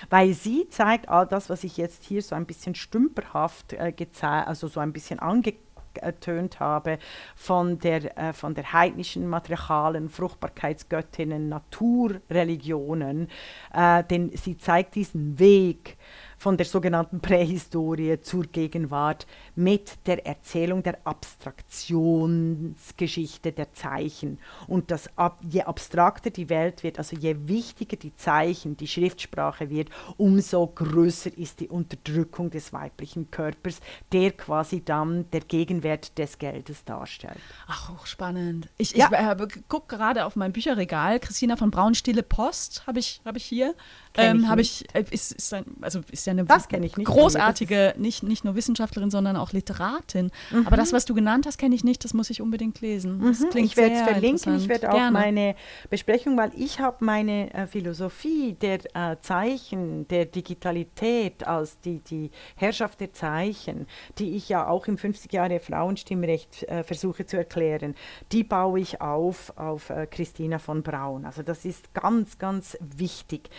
Weil 0.10 0.34
sie 0.34 0.68
zeigt 0.70 1.10
all 1.10 1.28
das, 1.28 1.50
was 1.50 1.64
ich 1.64 1.78
jetzt 1.78 2.04
hier 2.04 2.22
so 2.22 2.36
ein 2.36 2.46
bisschen 2.46 2.76
stümperhaft 2.76 3.74
äh, 3.74 3.94
also 4.22 4.68
so 4.68 4.80
ein 4.80 4.94
bisschen 4.94 5.20
angetönt 5.20 6.60
habe, 6.60 6.98
von 7.36 7.80
der, 7.80 8.18
äh, 8.18 8.34
von 8.34 8.56
der 8.56 8.74
heidnischen, 8.74 9.28
matriarchalen 9.28 10.10
Fruchtbarkeitsgöttinnen, 10.10 11.50
Naturreligionen, 11.50 13.30
äh, 13.74 14.04
denn 14.04 14.32
sie 14.36 14.58
zeigt 14.58 14.96
diesen 14.96 15.38
Weg 15.40 15.98
von 16.38 16.58
der 16.58 16.66
sogenannten 16.66 17.20
Prähistorie 17.20 18.20
zur 18.22 18.44
Gegenwart 18.44 19.28
mit 19.56 20.06
der 20.06 20.26
Erzählung 20.26 20.84
der 20.84 21.00
Abstraktionsgeschichte 21.06 23.52
der 23.52 23.74
Zeichen. 23.74 24.40
Und 24.68 24.92
das, 24.92 25.10
je 25.42 25.64
abstrakter 25.64 26.30
die 26.30 26.50
Welt 26.50 26.84
wird, 26.84 27.00
also 27.00 27.16
je 27.16 27.36
wichtiger 27.48 27.98
die 27.98 28.16
Zeichen, 28.16 28.78
die 28.78 28.88
Schriftsprache 28.88 29.70
wird, 29.70 29.90
umso 30.18 30.68
größer 30.68 31.38
ist 31.38 31.60
die 31.60 31.70
Unterdrückung 31.70 32.50
des 32.50 32.74
weiblichen 32.74 33.32
Körpers, 33.32 33.80
der 34.12 34.32
quasi 34.32 34.84
dann 34.84 35.30
der 35.32 35.42
Gegenwert 35.42 36.18
des 36.18 36.38
Geldes 36.38 36.84
darstellt. 36.84 37.40
Ach, 37.68 37.90
hochspannend. 37.90 38.70
Ich, 38.78 38.96
ja. 38.96 39.10
ich 39.12 39.14
äh, 39.14 39.48
gucke 39.68 39.96
gerade 39.96 40.26
auf 40.26 40.36
mein 40.36 40.52
Bücherregal. 40.52 41.20
Christina 41.20 41.56
von 41.56 41.72
Braun, 41.72 41.96
Stille 41.96 42.24
Post 42.24 42.86
habe 42.88 43.00
ich, 43.00 43.22
hab 43.26 43.38
ich 43.38 43.46
hier. 43.46 43.76
Ähm, 44.18 44.48
habe 44.48 44.62
ich, 44.62 44.86
äh, 44.94 45.04
ist, 45.10 45.32
ist, 45.32 45.54
ein, 45.54 45.66
also 45.82 46.02
ist 46.12 46.25
ja 46.26 46.32
eine 46.32 46.46
nicht, 46.80 46.96
großartige, 46.96 47.96
nicht, 47.98 48.24
nicht 48.24 48.44
nur 48.46 48.56
Wissenschaftlerin, 48.56 49.10
sondern 49.12 49.36
auch 49.36 49.52
Literatin. 49.52 50.32
Mhm. 50.52 50.68
Aber 50.68 50.78
das, 50.78 50.94
was 50.94 51.06
du 51.06 51.14
genannt 51.14 51.46
hast, 51.46 51.58
kenne 51.58 51.76
ich 51.76 51.84
nicht, 51.84 52.04
das 52.04 52.14
muss 52.14 52.30
ich 52.30 52.42
unbedingt 52.42 52.82
lesen. 52.82 53.18
Mhm. 53.18 53.36
ich 53.56 53.78
werde 53.78 53.96
es 53.96 54.02
verlinken, 54.02 54.58
ich 54.58 54.70
werde 54.70 54.90
auch 54.92 54.96
Gerne. 54.96 55.12
meine 55.12 55.56
Besprechung, 55.90 56.38
weil 56.38 56.52
ich 56.56 56.80
habe 56.80 57.04
meine 57.04 57.54
äh, 57.54 57.68
Philosophie 57.68 58.54
der 58.54 58.80
äh, 58.94 59.18
Zeichen, 59.22 60.08
der 60.08 60.26
Digitalität 60.26 61.46
als 61.48 61.80
die, 61.80 62.00
die 62.00 62.32
Herrschaft 62.56 63.00
der 63.00 63.14
Zeichen, 63.14 63.88
die 64.18 64.36
ich 64.36 64.50
ja 64.50 64.68
auch 64.68 64.88
im 64.88 64.98
50 64.98 65.32
Jahre 65.34 65.60
Frauenstimmrecht 65.60 66.64
äh, 66.64 66.84
versuche 66.84 67.26
zu 67.26 67.38
erklären, 67.38 67.96
die 68.32 68.44
baue 68.44 68.80
ich 68.80 69.02
auf 69.02 69.54
auf 69.58 69.90
äh, 69.90 70.08
Christina 70.08 70.60
von 70.60 70.84
Braun. 70.84 71.26
Also 71.26 71.44
das 71.44 71.66
ist 71.66 71.94
ganz, 71.94 72.38
ganz 72.38 72.78
wichtig. 72.80 73.50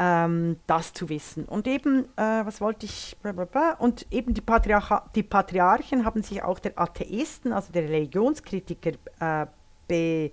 Ähm, 0.00 0.56
das 0.66 0.94
zu 0.94 1.10
wissen. 1.10 1.44
Und 1.44 1.68
eben, 1.68 2.06
äh, 2.16 2.44
was 2.44 2.62
wollte 2.62 2.86
ich, 2.86 3.18
und 3.78 4.06
eben 4.10 4.32
die, 4.32 4.40
Patriarcha 4.40 5.10
die 5.14 5.22
Patriarchen 5.22 6.06
haben 6.06 6.22
sich 6.22 6.42
auch 6.42 6.58
der 6.58 6.78
Atheisten, 6.78 7.52
also 7.52 7.70
der 7.70 7.82
Religionskritiker, 7.82 8.92
äh, 9.20 9.46
be 9.86 10.32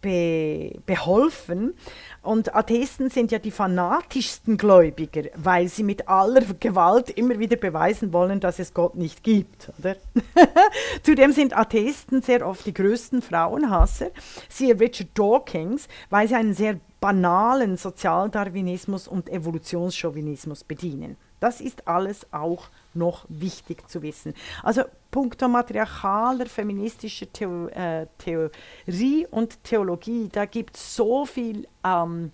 be 0.00 0.72
beholfen. 0.86 1.74
Und 2.22 2.54
Atheisten 2.54 3.10
sind 3.10 3.30
ja 3.32 3.38
die 3.38 3.50
fanatischsten 3.50 4.56
Gläubiger, 4.56 5.22
weil 5.36 5.68
sie 5.68 5.82
mit 5.82 6.08
aller 6.08 6.42
Gewalt 6.60 7.10
immer 7.10 7.38
wieder 7.38 7.56
beweisen 7.56 8.12
wollen, 8.12 8.40
dass 8.40 8.58
es 8.58 8.74
Gott 8.74 8.96
nicht 8.96 9.22
gibt. 9.22 9.72
Zudem 11.02 11.32
sind 11.32 11.56
Atheisten 11.56 12.22
sehr 12.22 12.46
oft 12.46 12.66
die 12.66 12.74
größten 12.74 13.22
Frauenhasser. 13.22 14.10
Siehe 14.48 14.78
Richard 14.78 15.10
Dawkins, 15.14 15.88
weil 16.10 16.28
sie 16.28 16.34
einen 16.34 16.54
sehr 16.54 16.78
banalen 17.00 17.76
Sozialdarwinismus 17.76 19.08
und 19.08 19.28
Evolutionschauvinismus 19.28 20.64
bedienen. 20.64 21.16
Das 21.40 21.60
ist 21.60 21.86
alles 21.86 22.26
auch 22.32 22.68
noch 22.94 23.24
wichtig 23.28 23.88
zu 23.88 24.02
wissen. 24.02 24.34
Also 24.62 24.82
punkto 25.10 25.48
matriarchaler 25.48 26.46
feministischer 26.46 27.26
äh, 27.72 28.06
Theorie 28.18 29.26
und 29.30 29.62
Theologie, 29.64 30.28
da 30.30 30.44
gibt 30.44 30.76
es 30.76 30.96
so 30.96 31.24
viel 31.24 31.66
ähm, 31.84 32.32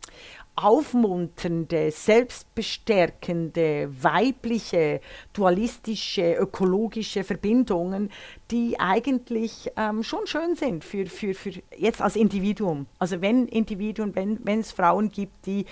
aufmunternde, 0.57 1.90
selbstbestärkende, 1.90 3.90
weibliche, 4.00 5.00
dualistische, 5.33 6.35
ökologische 6.35 7.25
Verbindungen, 7.25 8.11
die 8.50 8.79
eigentlich 8.79 9.73
ähm, 9.77 10.05
schon 10.05 10.27
schön 10.27 10.55
sind 10.55 10.85
für, 10.85 11.07
für, 11.07 11.35
für 11.35 11.50
jetzt 11.77 12.00
als 12.00 12.15
Individuum. 12.15 12.87
Also 12.98 13.21
wenn 13.21 13.48
Individuen, 13.48 14.15
wenn 14.15 14.61
es 14.61 14.71
Frauen 14.71 15.11
gibt, 15.11 15.46
die 15.46 15.67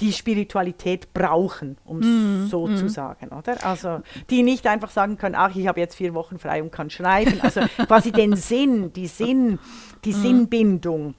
die 0.00 0.12
Spiritualität 0.12 1.14
brauchen, 1.14 1.76
um 1.84 2.00
es 2.00 2.06
mm, 2.06 2.46
so 2.48 2.66
mm. 2.66 2.76
zu 2.76 2.88
sagen, 2.88 3.28
oder? 3.28 3.64
Also 3.64 4.00
die 4.30 4.42
nicht 4.42 4.66
einfach 4.66 4.90
sagen 4.90 5.16
können, 5.16 5.36
ach, 5.36 5.54
ich 5.54 5.68
habe 5.68 5.78
jetzt 5.78 5.94
vier 5.94 6.14
Wochen 6.14 6.38
frei 6.38 6.62
und 6.62 6.72
kann 6.72 6.90
schreiben. 6.90 7.40
Also 7.40 7.60
quasi 7.86 8.10
den 8.10 8.34
Sinn, 8.34 8.92
die 8.92 9.06
Sinn, 9.06 9.60
die 10.04 10.12
mm. 10.12 10.22
Sinnbindung 10.22 11.14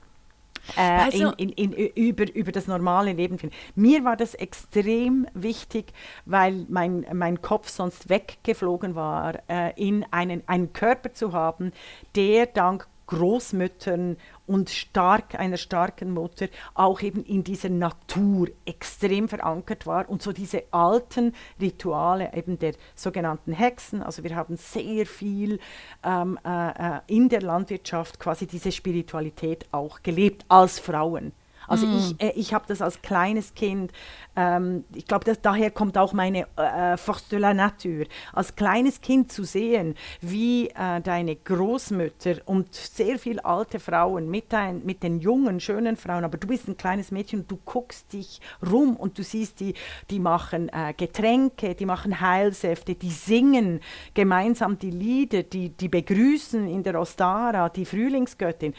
äh, 0.76 1.16
in, 1.16 1.32
in, 1.32 1.50
in, 1.50 1.72
über, 1.72 2.32
über 2.34 2.52
das 2.52 2.66
normale 2.66 3.12
Leben 3.12 3.38
finden. 3.38 3.54
Mir 3.74 4.04
war 4.04 4.16
das 4.16 4.34
extrem 4.34 5.26
wichtig, 5.34 5.92
weil 6.24 6.66
mein, 6.68 7.06
mein 7.12 7.42
Kopf 7.42 7.68
sonst 7.68 8.08
weggeflogen 8.08 8.94
war, 8.94 9.34
äh, 9.48 9.72
in 9.76 10.04
einen, 10.10 10.42
einen 10.46 10.72
Körper 10.72 11.12
zu 11.12 11.32
haben, 11.32 11.72
der 12.14 12.46
dank 12.46 12.88
Großmüttern 13.06 14.16
und 14.46 14.70
stark 14.70 15.38
einer 15.38 15.56
starken 15.56 16.10
Mutter 16.12 16.48
auch 16.74 17.00
eben 17.02 17.24
in 17.24 17.44
dieser 17.44 17.68
Natur 17.68 18.48
extrem 18.64 19.28
verankert 19.28 19.86
war 19.86 20.08
und 20.08 20.22
so 20.22 20.32
diese 20.32 20.64
alten 20.72 21.34
Rituale 21.60 22.32
eben 22.34 22.58
der 22.58 22.74
sogenannten 22.94 23.52
Hexen, 23.52 24.02
also 24.02 24.24
wir 24.24 24.34
haben 24.34 24.56
sehr 24.56 25.06
viel 25.06 25.58
ähm, 26.02 26.38
äh, 26.44 26.96
äh 26.96 27.00
in 27.06 27.28
der 27.28 27.42
Landwirtschaft 27.42 28.18
quasi 28.18 28.46
diese 28.46 28.72
Spiritualität 28.72 29.66
auch 29.72 30.02
gelebt 30.02 30.44
als 30.48 30.78
Frauen. 30.78 31.32
Also 31.66 31.86
mm. 31.86 31.98
ich, 31.98 32.22
äh, 32.22 32.32
ich 32.36 32.54
habe 32.54 32.64
das 32.68 32.82
als 32.82 33.02
kleines 33.02 33.54
Kind, 33.54 33.92
ähm, 34.36 34.84
ich 34.94 35.06
glaube, 35.06 35.32
daher 35.40 35.70
kommt 35.70 35.96
auch 35.98 36.12
meine 36.12 36.46
äh, 36.56 36.96
Force 36.96 37.28
de 37.28 37.38
la 37.38 37.54
Nature, 37.54 38.06
als 38.32 38.54
kleines 38.54 39.00
Kind 39.00 39.32
zu 39.32 39.44
sehen, 39.44 39.94
wie 40.20 40.68
äh, 40.68 41.00
deine 41.00 41.36
Großmütter 41.36 42.36
und 42.44 42.74
sehr 42.74 43.18
viele 43.18 43.44
alte 43.44 43.80
Frauen 43.80 44.30
mit, 44.30 44.52
dein, 44.52 44.84
mit 44.84 45.02
den 45.02 45.20
jungen, 45.20 45.60
schönen 45.60 45.96
Frauen, 45.96 46.24
aber 46.24 46.36
du 46.36 46.46
bist 46.46 46.68
ein 46.68 46.76
kleines 46.76 47.10
Mädchen 47.10 47.40
und 47.40 47.50
du 47.50 47.58
guckst 47.64 48.12
dich 48.12 48.40
rum 48.70 48.96
und 48.96 49.18
du 49.18 49.22
siehst, 49.22 49.60
die, 49.60 49.74
die 50.10 50.18
machen 50.18 50.68
äh, 50.68 50.92
Getränke, 50.94 51.74
die 51.74 51.86
machen 51.86 52.20
Heilsäfte, 52.20 52.94
die 52.94 53.10
singen 53.10 53.80
gemeinsam 54.14 54.78
die 54.78 54.90
Lieder, 54.90 55.42
die, 55.42 55.70
die 55.70 55.88
begrüßen 55.88 56.68
in 56.68 56.82
der 56.82 57.00
Ostara, 57.00 57.68
die 57.68 57.84
Frühlingsgöttin. 57.84 58.74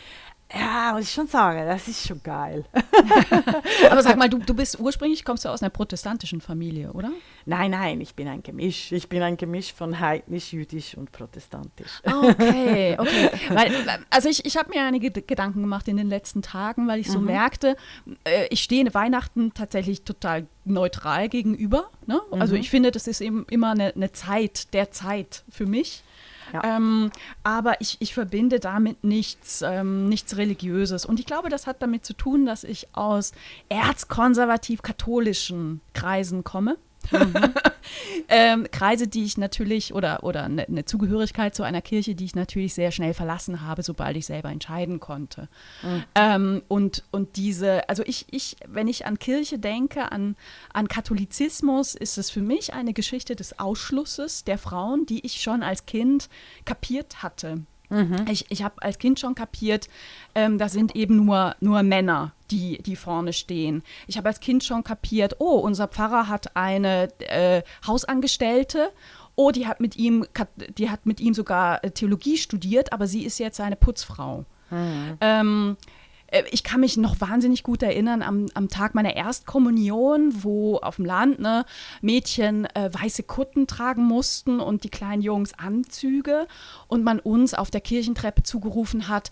Ja, 0.54 0.94
muss 0.94 1.04
ich 1.04 1.12
schon 1.12 1.28
sagen, 1.28 1.66
das 1.66 1.88
ist 1.90 2.08
schon 2.08 2.24
geil. 2.24 2.64
Aber 3.92 4.02
sag 4.02 4.18
mal, 4.18 4.30
du, 4.30 4.38
du 4.38 4.54
bist 4.54 4.80
ursprünglich, 4.80 5.26
kommst 5.26 5.44
du 5.44 5.50
aus 5.50 5.62
einer 5.62 5.70
protestantischen 5.70 6.40
Familie, 6.40 6.94
oder? 6.94 7.12
Nein, 7.46 7.72
nein, 7.72 8.00
ich 8.00 8.16
bin 8.16 8.30
ein 8.30 8.44
Gemisch. 8.44 8.92
Ich 8.94 9.10
bin 9.10 9.22
ein 9.22 9.36
Gemisch 9.36 9.74
von 9.74 10.00
heidnisch, 10.00 10.54
jüdisch 10.54 10.96
und 10.96 11.12
protestantisch. 11.12 12.02
Okay, 12.06 12.96
okay. 12.98 13.30
Weil, 13.50 13.72
also 14.10 14.30
ich, 14.30 14.46
ich 14.46 14.56
habe 14.56 14.70
mir 14.70 14.84
einige 14.86 15.12
Gedanken 15.12 15.62
gemacht 15.62 15.88
in 15.90 15.98
den 15.98 16.08
letzten 16.08 16.42
Tagen, 16.42 16.88
weil 16.88 17.00
ich 17.00 17.12
so 17.12 17.20
mhm. 17.20 17.26
merkte, 17.26 17.76
äh, 18.24 18.48
ich 18.50 18.64
stehe 18.64 18.94
Weihnachten 18.94 19.54
tatsächlich 19.54 20.04
total 20.04 20.48
neutral 20.64 21.28
gegenüber. 21.28 21.90
Ne? 22.06 22.22
Also 22.32 22.56
mhm. 22.56 22.62
Ich 22.62 22.70
finde, 22.70 22.92
das 22.92 23.08
ist 23.08 23.20
eben 23.20 23.46
immer 23.50 23.72
eine, 23.72 23.94
eine 23.94 24.14
Zeit 24.14 24.74
der 24.74 24.92
Zeit 24.92 25.44
für 25.50 25.66
mich. 25.66 26.04
Ja. 26.54 26.64
Ähm, 26.64 27.12
aber 27.44 27.82
ich, 27.82 27.98
ich 28.00 28.14
verbinde 28.14 28.60
damit 28.60 29.04
nichts, 29.04 29.62
ähm, 29.62 30.10
nichts 30.10 30.38
Religiöses. 30.38 31.06
Und 31.06 31.20
ich 31.20 31.26
glaube, 31.26 31.50
das 31.50 31.68
hat 31.68 31.82
damit 31.82 32.06
zu 32.06 32.14
tun, 32.14 32.46
dass 32.46 32.64
ich 32.64 32.88
aus 32.94 33.34
erzkonservativ-katholischen 33.70 35.82
Kreisen 35.94 36.44
komme. 36.44 36.78
Mhm. 37.12 37.54
ähm, 38.30 38.68
Kreise, 38.72 39.08
die 39.08 39.24
ich 39.24 39.38
natürlich, 39.38 39.94
oder, 39.94 40.24
oder 40.24 40.44
eine 40.44 40.66
ne 40.68 40.86
Zugehörigkeit 40.86 41.56
zu 41.56 41.64
einer 41.64 41.82
Kirche, 41.82 42.16
die 42.16 42.26
ich 42.26 42.36
natürlich 42.36 42.74
sehr 42.74 42.92
schnell 42.92 43.14
verlassen 43.14 43.62
habe, 43.62 43.84
sobald 43.84 44.18
ich 44.18 44.26
selber 44.26 44.50
entscheiden 44.50 45.00
konnte. 45.00 45.48
Mhm. 45.84 46.04
Ähm, 46.16 46.62
und, 46.68 47.04
und 47.12 47.36
diese, 47.38 47.88
also 47.90 48.04
ich, 48.06 48.26
ich, 48.32 48.58
wenn 48.68 48.88
ich 48.88 49.06
an 49.06 49.20
Kirche 49.20 49.60
denke, 49.60 50.12
an, 50.12 50.36
an 50.74 50.88
Katholizismus, 50.88 51.96
ist 51.96 52.18
es 52.18 52.30
für 52.30 52.42
mich 52.42 52.74
eine 52.74 52.94
Geschichte 52.94 53.36
des 53.36 53.60
Ausschlusses 53.60 54.44
der 54.44 54.58
Frauen, 54.58 55.06
die 55.06 55.26
ich 55.26 55.42
schon 55.42 55.64
als 55.64 55.86
Kind 55.86 56.30
kapiert 56.66 57.24
hatte. 57.24 57.62
Mhm. 57.90 58.26
Ich, 58.30 58.46
ich 58.50 58.64
habe 58.64 58.82
als 58.82 59.00
Kind 59.00 59.20
schon 59.20 59.36
kapiert, 59.36 59.88
ähm, 60.36 60.58
da 60.58 60.70
sind 60.70 60.96
eben 60.96 61.26
nur, 61.26 61.56
nur 61.60 61.84
Männer, 61.84 62.34
die, 62.52 62.82
die 62.84 62.96
vorne 62.96 63.34
stehen. 63.34 63.84
Ich 64.08 64.18
habe 64.18 64.28
als 64.28 64.40
Kind 64.40 64.64
schon 64.64 64.84
kapiert, 64.84 65.36
oh, 65.40 65.60
unser 65.60 65.88
Pfarrer 65.88 66.28
hat 66.28 66.56
eine 66.56 67.10
äh, 67.20 67.64
Hausangestellte 67.86 68.92
oh, 69.38 69.52
die 69.52 69.68
hat 69.68 69.80
mit 69.80 69.96
ihm, 69.96 70.26
die 70.78 70.90
hat 70.90 71.06
mit 71.06 71.22
ihm 71.22 71.34
sogar 71.34 71.84
äh, 71.84 71.92
Theologie 71.92 72.38
studiert, 72.38 72.92
aber 72.92 73.08
sie 73.08 73.24
ist 73.24 73.38
jetzt 73.38 73.58
seine 73.58 73.78
Putzfrau. 73.78 74.44
Mhm. 74.70 75.18
Ähm, 75.22 75.78
äh, 75.80 75.97
ich 76.52 76.64
kann 76.64 76.82
mich 76.82 76.98
noch 76.98 77.22
wahnsinnig 77.22 77.64
gut 77.64 77.82
erinnern 77.82 78.22
am, 78.22 78.48
am 78.54 78.68
Tag 78.68 78.96
meiner 78.96 79.16
Erstkommunion, 79.16 80.44
wo 80.44 80.78
auf 80.78 80.98
dem 80.98 81.06
Land 81.06 81.40
ne, 81.40 81.66
Mädchen 82.02 82.66
äh, 82.76 82.90
weiße 82.94 83.24
Kutten 83.24 83.66
tragen 83.66 84.04
mussten 84.04 84.60
und 84.60 84.84
die 84.84 84.90
kleinen 84.90 85.22
Jungs 85.22 85.54
Anzüge 85.54 86.48
und 86.88 87.04
man 87.04 87.20
uns 87.20 87.54
auf 87.54 87.72
der 87.72 87.82
Kirchentreppe 87.82 88.44
zugerufen 88.44 89.08
hat, 89.08 89.32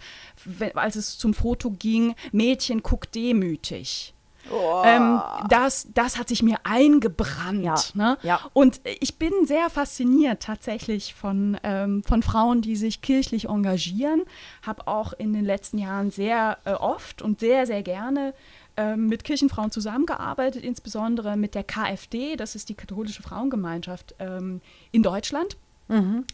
als 0.74 0.96
es 0.96 1.18
zum 1.18 1.34
Foto 1.34 1.72
ging, 1.72 2.16
Mädchen 2.32 2.82
guckt 2.82 3.14
demütig. 3.14 4.15
Oh. 4.52 4.82
Ähm, 4.86 5.22
das, 5.50 5.88
das 5.94 6.18
hat 6.18 6.28
sich 6.28 6.44
mir 6.44 6.58
eingebrannt. 6.64 7.64
Ja. 7.64 7.76
Ne? 7.94 8.18
Ja. 8.24 8.40
Und 8.54 8.82
ich 8.84 9.18
bin 9.18 9.32
sehr 9.46 9.70
fasziniert 9.70 10.44
tatsächlich 10.44 11.14
von, 11.14 11.58
ähm, 11.64 12.04
von 12.04 12.24
Frauen, 12.24 12.62
die 12.62 12.76
sich 12.76 13.02
kirchlich 13.02 13.50
engagieren. 13.50 14.24
Habe 14.62 14.88
auch 14.88 15.14
in 15.14 15.34
den 15.34 15.46
letzten 15.46 15.78
Jahren 15.78 16.12
sehr 16.12 16.58
äh, 16.66 16.74
oft 16.74 17.22
und 17.22 17.40
sehr, 17.40 17.66
sehr 17.66 17.84
gerne 17.84 18.34
ähm, 18.78 19.08
mit 19.08 19.24
Kirchenfrauen 19.24 19.72
zusammengearbeitet, 19.72 20.64
insbesondere 20.64 21.38
mit 21.38 21.56
der 21.56 21.64
KfD, 21.64 22.36
das 22.36 22.56
ist 22.56 22.70
die 22.70 22.76
katholische 22.76 23.24
Frauengemeinschaft 23.24 24.16
ähm, 24.20 24.62
in 24.92 25.02
Deutschland. 25.02 25.58
Mhm. 25.88 26.26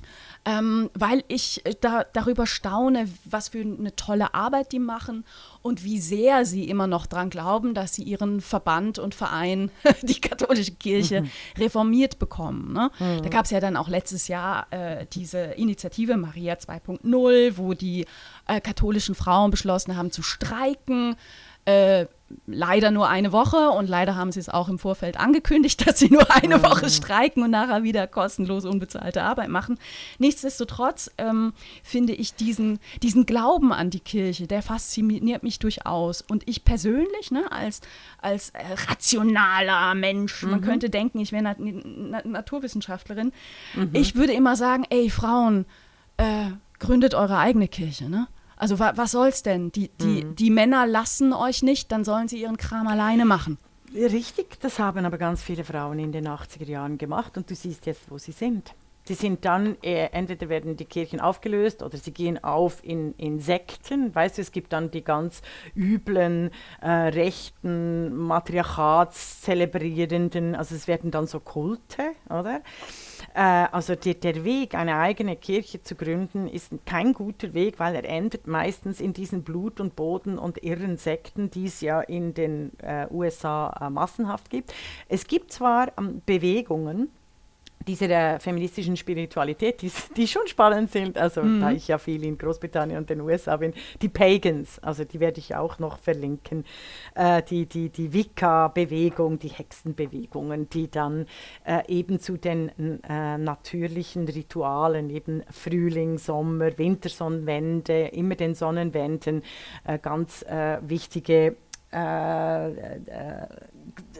Ähm, 0.44 0.90
weil 0.96 1.24
ich 1.28 1.64
äh, 1.66 1.76
da, 1.80 2.04
darüber 2.04 2.48
staune, 2.48 3.08
was 3.26 3.50
für 3.50 3.62
eine 3.62 3.96
tolle 3.96 4.34
Arbeit 4.34 4.72
die 4.72 4.80
machen 4.80 5.24
und 5.62 5.84
wie 5.84 6.00
sehr 6.00 6.46
sie 6.46 6.68
immer 6.68 6.88
noch 6.88 7.06
daran 7.06 7.30
glauben, 7.30 7.76
dass 7.76 7.94
sie 7.94 8.02
ihren 8.02 8.42
Verband 8.42 8.98
und 8.98 9.14
Verein, 9.14 9.70
die 10.02 10.20
katholische 10.20 10.72
Kirche, 10.72 11.22
mhm. 11.22 11.30
reformiert 11.60 12.18
bekommen. 12.18 12.74
Ne? 12.74 12.90
Mhm. 13.00 13.22
Da 13.22 13.30
gab 13.30 13.46
es 13.46 13.52
ja 13.52 13.60
dann 13.60 13.78
auch 13.78 13.88
letztes 13.88 14.30
Jahr 14.30 14.66
äh, 14.72 15.06
diese 15.14 15.38
Initiative 15.38 16.18
Maria 16.18 16.56
2.0, 16.56 17.58
wo 17.58 17.74
die 17.76 18.08
äh, 18.48 18.62
katholischen 18.62 19.14
Frauen 19.14 19.52
beschlossen 19.52 19.96
haben 19.96 20.12
zu 20.12 20.24
streiken. 20.24 21.16
Äh, 21.66 22.08
leider 22.48 22.92
nur 22.92 23.10
eine 23.10 23.32
Woche 23.32 23.70
und 23.72 23.90
leider 23.90 24.16
haben 24.16 24.32
sie 24.32 24.40
es 24.40 24.50
auch 24.50 24.70
im 24.70 24.80
Vorfeld 24.80 25.20
angekündigt, 25.20 25.86
dass 25.88 26.00
sie 26.00 26.10
nur 26.10 26.32
eine 26.32 26.58
mhm. 26.58 26.64
Woche 26.64 26.90
streiken 26.90 27.44
und 27.44 27.52
nachher 27.52 27.84
wieder 27.84 28.08
kostenlos 28.08 28.66
unbezahlte 28.66 29.24
Arbeit 29.24 29.50
machen. 29.50 29.78
Nichtsdestotrotz 30.18 31.12
ähm, 31.18 31.54
finde 31.84 32.14
ich 32.14 32.36
diesen, 32.36 32.80
diesen 33.04 33.26
Glauben 33.26 33.74
an 33.74 33.90
die 33.90 34.00
Kirche, 34.00 34.48
der 34.48 34.62
fasziniert 34.62 35.44
mich 35.44 35.60
durchaus. 35.60 36.22
Und 36.22 36.48
ich 36.48 36.64
persönlich, 36.64 37.32
ne, 37.32 37.52
als, 37.52 37.82
als 38.22 38.54
rationaler 38.88 39.94
Mensch, 39.96 40.44
mhm. 40.44 40.52
man 40.52 40.62
könnte 40.62 40.90
denken, 40.90 41.20
ich 41.20 41.32
wäre 41.32 41.44
Na 41.44 41.56
Na 41.58 42.22
Naturwissenschaftlerin, 42.24 43.32
mhm. 43.76 43.90
ich 43.94 44.16
würde 44.16 44.34
immer 44.34 44.56
sagen, 44.56 44.86
ey 44.90 45.10
Frauen, 45.10 45.66
äh, 46.18 46.52
gründet 46.80 47.14
eure 47.14 47.38
eigene 47.38 47.68
Kirche, 47.68 48.10
ne? 48.10 48.28
Also 48.62 48.78
wa 48.78 48.94
was 48.96 49.10
soll's 49.10 49.42
denn? 49.42 49.72
Die, 49.72 49.90
die, 50.00 50.24
mhm. 50.24 50.36
die 50.36 50.52
Männer 50.52 50.86
lassen 50.86 51.34
euch 51.34 51.64
nicht, 51.64 51.92
dann 51.92 52.06
sollen 52.06 52.28
sie 52.28 52.40
ihren 52.40 52.58
Kram 52.58 52.86
alleine 52.86 53.26
machen. 53.26 53.58
Richtig, 53.92 54.60
das 54.60 54.78
haben 54.78 55.04
aber 55.04 55.18
ganz 55.18 55.42
viele 55.42 55.64
Frauen 55.64 55.98
in 55.98 56.12
den 56.12 56.28
80er 56.28 56.68
Jahren 56.68 57.00
gemacht 57.00 57.38
und 57.38 57.50
du 57.50 57.56
siehst 57.56 57.88
jetzt, 57.88 58.12
wo 58.12 58.20
sie 58.20 58.34
sind. 58.34 58.76
Sie 59.04 59.16
sind 59.16 59.46
dann, 59.46 59.78
äh, 59.82 60.10
entweder 60.12 60.48
werden 60.50 60.78
die 60.78 60.86
Kirchen 60.86 61.20
aufgelöst 61.20 61.82
oder 61.82 61.98
sie 61.98 62.14
gehen 62.14 62.44
auf 62.44 62.84
in, 62.84 63.16
in 63.16 63.40
Sekten. 63.40 64.14
Weißt 64.14 64.38
du, 64.38 64.44
es 64.44 64.52
gibt 64.52 64.74
dann 64.74 64.92
die 64.92 65.04
ganz 65.04 65.42
üblen, 65.76 66.52
äh, 66.82 66.90
rechten, 66.90 68.16
Matriarchats-zelebrierenden, 68.16 70.54
also 70.56 70.76
es 70.76 70.88
werden 70.88 71.10
dann 71.10 71.26
so 71.26 71.40
Kulte, 71.40 72.12
oder? 72.30 72.62
Äh, 73.34 73.66
also 73.72 73.96
die, 73.96 74.20
der 74.20 74.44
Weg, 74.44 74.76
eine 74.76 74.98
eigene 74.98 75.36
Kirche 75.36 75.82
zu 75.82 75.96
gründen, 75.96 76.48
ist 76.48 76.72
kein 76.86 77.14
guter 77.14 77.56
Weg, 77.56 77.80
weil 77.80 77.96
er 77.96 78.06
endet 78.06 78.46
meistens 78.46 79.02
in 79.02 79.14
diesen 79.14 79.42
Blut- 79.44 79.80
und 79.80 79.96
Boden- 79.96 80.38
und 80.38 80.64
irren 80.64 80.98
Sekten, 80.98 81.50
die 81.50 81.66
es 81.66 81.82
ja 81.82 82.02
in 82.02 82.36
den 82.36 82.78
äh, 82.80 83.08
USA 83.10 83.76
äh, 83.82 83.90
massenhaft 83.90 84.52
gibt. 84.52 84.76
Es 85.08 85.26
gibt 85.26 85.52
zwar 85.52 85.92
ähm, 85.98 86.22
Bewegungen, 86.26 87.10
dieser 87.88 88.40
feministischen 88.40 88.98
Spiritualität, 88.98 89.82
die, 89.82 89.92
die 90.16 90.28
schon 90.28 90.48
spannend 90.48 90.92
sind, 90.92 91.18
also 91.18 91.42
mhm. 91.42 91.62
da 91.62 91.72
ich 91.72 91.88
ja 91.88 91.98
viel 91.98 92.24
in 92.24 92.38
Großbritannien 92.38 92.98
und 92.98 93.10
den 93.10 93.22
USA 93.22 93.58
bin, 93.58 93.74
die 94.02 94.10
Pagans, 94.10 94.80
also 94.80 95.04
die 95.04 95.20
werde 95.20 95.40
ich 95.40 95.56
auch 95.56 95.80
noch 95.80 95.98
verlinken, 95.98 96.66
äh, 97.16 97.42
die, 97.44 97.66
die, 97.66 97.90
die 97.90 98.14
Wicca-Bewegung, 98.14 99.40
die 99.40 99.50
Hexenbewegungen, 99.50 100.70
die 100.70 100.90
dann 100.90 101.26
äh, 101.66 101.82
eben 101.88 102.20
zu 102.20 102.38
den 102.38 102.70
äh, 103.04 103.38
natürlichen 103.38 104.28
Ritualen, 104.28 105.10
eben 105.10 105.44
Frühling, 105.52 106.18
Sommer, 106.18 106.78
Wintersonnenwende, 106.78 108.08
immer 108.08 108.36
den 108.36 108.56
Sonnenwenden, 108.56 109.44
äh, 109.86 109.98
ganz 110.00 110.44
äh, 110.44 110.78
wichtige 110.82 111.56
äh, 111.94 112.70
äh, 112.70 113.48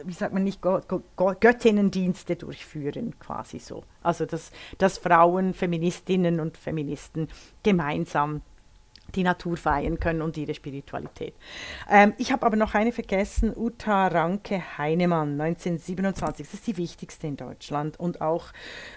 wie 0.04 0.12
sagt 0.12 0.34
man 0.34 0.44
nicht, 0.44 0.60
Göttinnendienste 0.60 2.36
durchführen, 2.36 3.18
quasi 3.18 3.58
so. 3.58 3.84
Also 4.02 4.26
dass, 4.26 4.50
dass 4.78 4.98
Frauen, 4.98 5.54
Feministinnen 5.54 6.40
und 6.40 6.56
Feministen 6.56 7.28
gemeinsam 7.62 8.42
die 9.14 9.22
Natur 9.22 9.56
feiern 9.56 10.00
können 10.00 10.22
und 10.22 10.36
ihre 10.36 10.54
Spiritualität. 10.54 11.34
Ähm, 11.90 12.14
ich 12.18 12.32
habe 12.32 12.46
aber 12.46 12.56
noch 12.56 12.74
eine 12.74 12.92
vergessen, 12.92 13.52
Uta 13.54 14.08
Ranke 14.08 14.62
Heinemann, 14.78 15.40
1927. 15.40 16.46
Das 16.46 16.54
ist 16.54 16.66
die 16.66 16.76
wichtigste 16.76 17.26
in 17.26 17.36
Deutschland 17.36 17.98
und 18.00 18.20
auch 18.20 18.46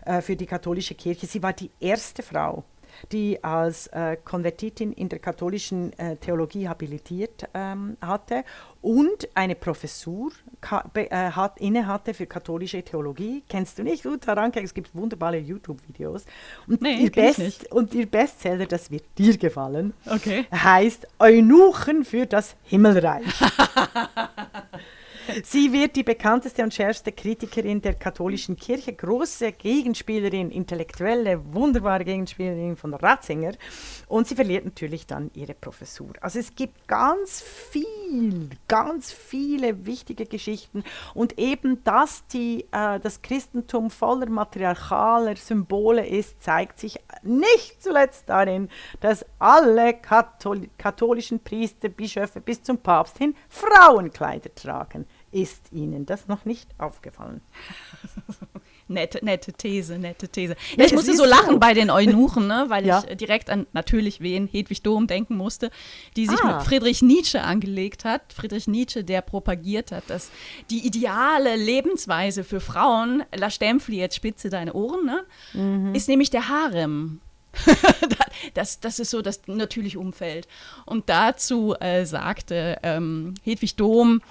äh, 0.05 0.21
für 0.21 0.35
die 0.35 0.45
katholische 0.45 0.95
Kirche. 0.95 1.27
Sie 1.27 1.43
war 1.43 1.53
die 1.53 1.71
erste 1.79 2.23
Frau, 2.23 2.63
die 3.11 3.43
als 3.43 3.87
äh, 3.87 4.17
Konvertitin 4.23 4.93
in 4.93 5.09
der 5.09 5.19
katholischen 5.19 5.97
äh, 5.97 6.15
Theologie 6.17 6.67
habilitiert 6.67 7.47
ähm, 7.53 7.97
hatte 8.01 8.43
und 8.81 9.27
eine 9.33 9.55
Professur 9.55 10.31
äh, 10.93 11.09
hat, 11.31 11.59
innehatte 11.59 12.13
für 12.13 12.27
katholische 12.27 12.83
Theologie. 12.83 13.43
Kennst 13.49 13.79
du 13.79 13.83
nicht, 13.83 14.05
Uta 14.05 14.33
Ranke? 14.33 14.61
Es 14.61 14.73
gibt 14.73 14.93
wunderbare 14.95 15.37
YouTube-Videos. 15.37 16.25
Und, 16.67 16.81
nee, 16.81 16.97
ihr 16.97 17.11
Best, 17.11 17.71
und 17.71 17.93
ihr 17.93 18.05
Bestseller, 18.05 18.65
das 18.65 18.91
wird 18.91 19.03
dir 19.17 19.37
gefallen, 19.37 19.93
okay. 20.05 20.45
heißt 20.51 21.07
Eunuchen 21.19 22.05
für 22.05 22.25
das 22.25 22.55
Himmelreich. 22.63 23.25
Sie 25.43 25.71
wird 25.73 25.95
die 25.95 26.03
bekannteste 26.03 26.63
und 26.63 26.73
schärfste 26.73 27.11
Kritikerin 27.11 27.81
der 27.81 27.95
katholischen 27.95 28.55
Kirche, 28.55 28.93
große 28.93 29.51
Gegenspielerin, 29.53 30.51
intellektuelle, 30.51 31.41
wunderbare 31.53 32.05
Gegenspielerin 32.05 32.75
von 32.75 32.93
Ratzinger. 32.93 33.53
Und 34.07 34.27
sie 34.27 34.35
verliert 34.35 34.65
natürlich 34.65 35.07
dann 35.07 35.31
ihre 35.33 35.53
Professur. 35.53 36.13
Also 36.21 36.39
es 36.39 36.53
gibt 36.55 36.87
ganz 36.87 37.41
viel, 37.41 38.49
ganz 38.67 39.11
viele 39.11 39.85
wichtige 39.85 40.25
Geschichten. 40.25 40.83
Und 41.13 41.39
eben, 41.39 41.83
dass 41.83 42.27
die, 42.27 42.65
äh, 42.71 42.99
das 42.99 43.21
Christentum 43.21 43.89
voller 43.89 44.29
matriarchaler 44.29 45.35
Symbole 45.35 46.05
ist, 46.05 46.41
zeigt 46.41 46.79
sich 46.79 46.99
nicht 47.23 47.81
zuletzt 47.81 48.29
darin, 48.29 48.69
dass 48.99 49.25
alle 49.39 49.93
Kathol 49.93 50.69
katholischen 50.77 51.39
Priester, 51.39 51.89
Bischöfe 51.89 52.41
bis 52.41 52.61
zum 52.61 52.77
Papst 52.77 53.17
hin 53.17 53.35
Frauenkleider 53.49 54.53
tragen. 54.53 55.05
Ist 55.35 55.73
Ihnen 55.73 56.05
das 56.05 56.29
noch 56.29 56.45
nicht 56.45 56.69
aufgefallen? 56.77 57.41
nette, 58.87 59.19
nette 59.21 59.51
These, 59.51 59.99
nette 59.99 60.29
These. 60.29 60.55
Ja, 60.77 60.85
ich 60.85 60.93
musste 60.93 61.13
so 61.13 61.25
lachen 61.25 61.55
so. 61.55 61.59
bei 61.59 61.73
den 61.73 61.89
Eunuchen, 61.89 62.47
ne, 62.47 62.67
weil 62.69 62.85
ja. 62.85 63.03
ich 63.05 63.17
direkt 63.17 63.49
an 63.49 63.67
natürlich 63.73 64.21
wen 64.21 64.47
Hedwig 64.47 64.81
Dom 64.81 65.07
denken 65.07 65.35
musste, 65.35 65.71
die 66.15 66.25
sich 66.27 66.39
ah. 66.41 66.53
mit 66.53 66.65
Friedrich 66.65 67.01
Nietzsche 67.01 67.41
angelegt 67.41 68.05
hat. 68.05 68.31
Friedrich 68.31 68.69
Nietzsche, 68.69 69.03
der 69.03 69.21
propagiert 69.21 69.91
hat, 69.91 70.09
dass 70.09 70.31
die 70.69 70.87
ideale 70.87 71.57
Lebensweise 71.57 72.45
für 72.45 72.61
Frauen, 72.61 73.25
La 73.35 73.49
Stempfli, 73.49 73.97
jetzt 73.97 74.15
spitze 74.15 74.49
deine 74.49 74.71
Ohren, 74.71 75.05
ne, 75.05 75.25
mhm. 75.51 75.93
ist 75.93 76.07
nämlich 76.07 76.29
der 76.29 76.47
Harem. 76.47 77.19
das, 78.53 78.79
das 78.79 78.99
ist 78.99 79.09
so 79.09 79.21
das 79.21 79.41
natürliche 79.47 79.99
Umfeld. 79.99 80.47
Und 80.85 81.09
dazu 81.09 81.75
äh, 81.81 82.05
sagte 82.05 82.79
ähm, 82.83 83.33
Hedwig 83.43 83.75
Dom, 83.75 84.21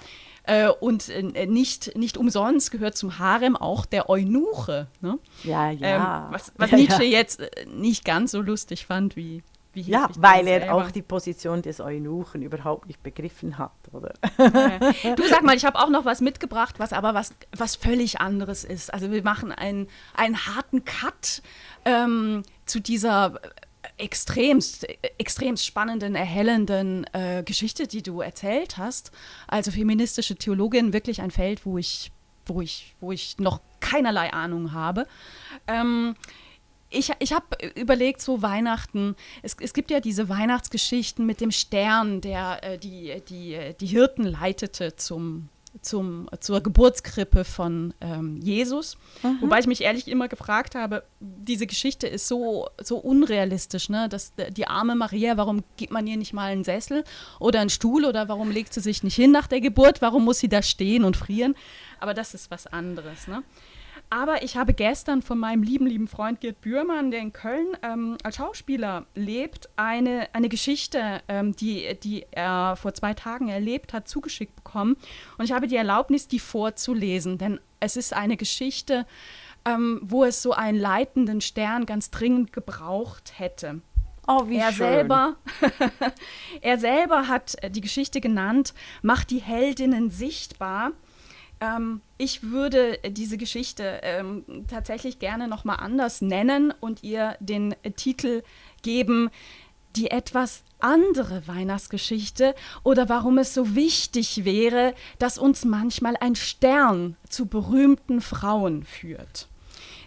äh, 0.47 0.69
und 0.69 1.09
äh, 1.09 1.45
nicht, 1.45 1.95
nicht 1.97 2.17
umsonst 2.17 2.71
gehört 2.71 2.97
zum 2.97 3.19
Harem 3.19 3.55
auch 3.55 3.85
der 3.85 4.09
Eunuche. 4.09 4.87
Ne? 5.01 5.19
Ja, 5.43 5.71
ja. 5.71 6.27
Ähm, 6.27 6.33
was, 6.33 6.51
was 6.57 6.71
ja, 6.71 6.77
Nietzsche 6.77 7.03
ja. 7.03 7.19
jetzt 7.19 7.39
äh, 7.39 7.65
nicht 7.65 8.05
ganz 8.05 8.31
so 8.31 8.41
lustig 8.41 8.85
fand 8.85 9.15
wie. 9.15 9.43
wie 9.73 9.81
ja, 9.81 10.09
weil 10.17 10.47
er 10.47 10.61
selber. 10.61 10.75
auch 10.75 10.91
die 10.91 11.01
Position 11.01 11.61
des 11.61 11.79
Eunuchen 11.79 12.41
überhaupt 12.41 12.87
nicht 12.87 13.01
begriffen 13.01 13.57
hat, 13.57 13.71
oder? 13.91 14.13
Ja. 14.37 15.15
Du 15.15 15.27
sag 15.27 15.43
mal, 15.43 15.55
ich 15.55 15.65
habe 15.65 15.79
auch 15.79 15.89
noch 15.89 16.05
was 16.05 16.21
mitgebracht, 16.21 16.75
was 16.77 16.93
aber 16.93 17.13
was, 17.13 17.33
was 17.55 17.75
völlig 17.75 18.19
anderes 18.19 18.63
ist. 18.63 18.93
Also 18.93 19.11
wir 19.11 19.23
machen 19.23 19.51
einen, 19.51 19.87
einen 20.13 20.45
harten 20.45 20.85
Cut 20.85 21.41
ähm, 21.85 22.43
zu 22.65 22.79
dieser 22.79 23.39
extremst, 23.97 24.87
extremst 25.17 25.65
spannenden, 25.65 26.15
erhellenden 26.15 27.05
äh, 27.13 27.43
Geschichte, 27.43 27.87
die 27.87 28.03
du 28.03 28.21
erzählt 28.21 28.77
hast. 28.77 29.11
Also 29.47 29.71
feministische 29.71 30.35
Theologin, 30.35 30.93
wirklich 30.93 31.21
ein 31.21 31.31
Feld, 31.31 31.65
wo 31.65 31.77
ich, 31.77 32.11
wo 32.45 32.61
ich, 32.61 32.95
wo 32.99 33.11
ich 33.11 33.37
noch 33.39 33.61
keinerlei 33.79 34.33
Ahnung 34.33 34.73
habe. 34.73 35.07
Ähm, 35.67 36.15
ich, 36.89 37.11
ich 37.19 37.33
habe 37.33 37.45
überlegt, 37.75 38.21
so 38.21 38.41
Weihnachten, 38.41 39.15
es, 39.41 39.55
es 39.59 39.73
gibt 39.73 39.91
ja 39.91 39.99
diese 39.99 40.29
Weihnachtsgeschichten 40.29 41.25
mit 41.25 41.41
dem 41.41 41.51
Stern, 41.51 42.21
der 42.21 42.63
äh, 42.63 42.77
die, 42.77 43.21
die, 43.27 43.75
die 43.79 43.87
Hirten 43.87 44.23
leitete 44.23 44.95
zum, 44.95 45.49
zum, 45.81 46.29
zur 46.39 46.61
Geburtskrippe 46.61 47.43
von 47.43 47.93
ähm, 48.01 48.39
Jesus. 48.41 48.97
Mhm. 49.23 49.37
Wobei 49.41 49.59
ich 49.59 49.67
mich 49.67 49.81
ehrlich 49.81 50.07
immer 50.07 50.27
gefragt 50.27 50.75
habe, 50.75 51.03
diese 51.19 51.67
Geschichte 51.67 52.07
ist 52.07 52.27
so, 52.27 52.69
so 52.81 52.97
unrealistisch, 52.97 53.89
ne? 53.89 54.09
dass 54.09 54.33
die 54.35 54.67
arme 54.67 54.95
Maria, 54.95 55.37
warum 55.37 55.63
gibt 55.77 55.91
man 55.91 56.07
ihr 56.07 56.17
nicht 56.17 56.33
mal 56.33 56.51
einen 56.51 56.63
Sessel 56.63 57.03
oder 57.39 57.59
einen 57.59 57.69
Stuhl 57.69 58.05
oder 58.05 58.29
warum 58.29 58.51
legt 58.51 58.73
sie 58.73 58.81
sich 58.81 59.03
nicht 59.03 59.15
hin 59.15 59.31
nach 59.31 59.47
der 59.47 59.61
Geburt, 59.61 60.01
warum 60.01 60.25
muss 60.25 60.39
sie 60.39 60.49
da 60.49 60.61
stehen 60.61 61.03
und 61.03 61.17
frieren? 61.17 61.55
Aber 61.99 62.13
das 62.13 62.33
ist 62.33 62.51
was 62.51 62.67
anderes. 62.67 63.27
Ne? 63.27 63.43
Aber 64.09 64.43
ich 64.43 64.55
habe 64.55 64.73
gestern 64.73 65.21
von 65.21 65.39
meinem 65.39 65.63
lieben, 65.63 65.87
lieben 65.87 66.07
Freund 66.07 66.39
Gerd 66.39 66.61
Bührmann, 66.61 67.11
der 67.11 67.21
in 67.21 67.33
Köln 67.33 67.75
ähm, 67.81 68.17
als 68.23 68.37
Schauspieler 68.37 69.05
lebt, 69.15 69.69
eine, 69.75 70.27
eine 70.33 70.49
Geschichte, 70.49 71.21
ähm, 71.27 71.55
die, 71.55 71.97
die 72.03 72.25
er 72.31 72.75
vor 72.75 72.93
zwei 72.93 73.13
Tagen 73.13 73.49
erlebt 73.49 73.93
hat, 73.93 74.07
zugeschickt 74.07 74.55
bekommen. 74.55 74.95
Und 75.37 75.45
ich 75.45 75.51
habe 75.51 75.67
die 75.67 75.75
Erlaubnis, 75.75 76.27
die 76.27 76.39
vorzulesen, 76.39 77.37
denn 77.37 77.59
es 77.79 77.97
ist 77.97 78.13
eine 78.13 78.37
Geschichte, 78.37 79.05
ähm, 79.65 79.99
wo 80.03 80.23
es 80.23 80.41
so 80.41 80.53
einen 80.53 80.79
leitenden 80.79 81.41
Stern 81.41 81.85
ganz 81.85 82.11
dringend 82.11 82.53
gebraucht 82.53 83.33
hätte. 83.37 83.81
Oh, 84.27 84.47
wie 84.47 84.57
er 84.57 84.71
schön. 84.71 84.87
selber, 84.87 85.35
er 86.61 86.79
selber 86.79 87.27
hat 87.27 87.57
die 87.69 87.81
Geschichte 87.81 88.21
genannt, 88.21 88.73
macht 89.01 89.29
die 89.29 89.41
Heldinnen 89.41 90.09
sichtbar 90.09 90.91
ähm, 91.65 92.01
ich 92.17 92.43
würde 92.43 92.99
diese 93.09 93.37
Geschichte 93.37 93.99
ähm, 94.03 94.45
tatsächlich 94.69 95.19
gerne 95.19 95.47
noch 95.47 95.63
mal 95.63 95.75
anders 95.75 96.21
nennen 96.21 96.73
und 96.79 97.03
ihr 97.03 97.35
den 97.39 97.75
äh, 97.83 97.91
Titel 97.91 98.43
geben, 98.81 99.29
die 99.95 100.11
etwas 100.11 100.63
andere 100.79 101.47
Weihnachtsgeschichte 101.47 102.53
oder 102.83 103.09
warum 103.09 103.37
es 103.37 103.53
so 103.53 103.75
wichtig 103.75 104.43
wäre, 104.43 104.93
dass 105.19 105.37
uns 105.37 105.65
manchmal 105.65 106.17
ein 106.17 106.35
Stern 106.35 107.15
zu 107.29 107.45
berühmten 107.45 108.21
Frauen 108.21 108.83
führt. 108.83 109.47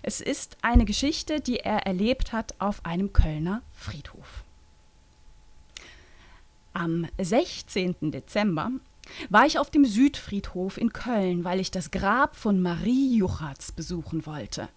Es 0.03 0.21
ist 0.21 0.59
eine 0.63 0.85
Geschichte, 0.85 1.41
die 1.41 1.59
er 1.59 1.87
erlebt 1.87 2.33
hat 2.33 2.55
auf 2.59 2.85
einem 2.85 3.13
Kölner 3.13 3.63
Friedhof. 3.73 4.45
Am 6.73 7.09
16. 7.19 7.97
Dezember 8.13 8.71
war 9.29 9.47
ich 9.47 9.59
auf 9.59 9.71
dem 9.71 9.85
Südfriedhof 9.85 10.77
in 10.77 10.93
Köln, 10.93 11.45
weil 11.45 11.61
ich 11.61 11.71
das 11.71 11.91
Grab 11.91 12.37
von 12.37 12.61
Marie 12.61 13.17
Juchatz 13.17 13.73
besuchen 13.73 14.27
wollte. 14.27 14.69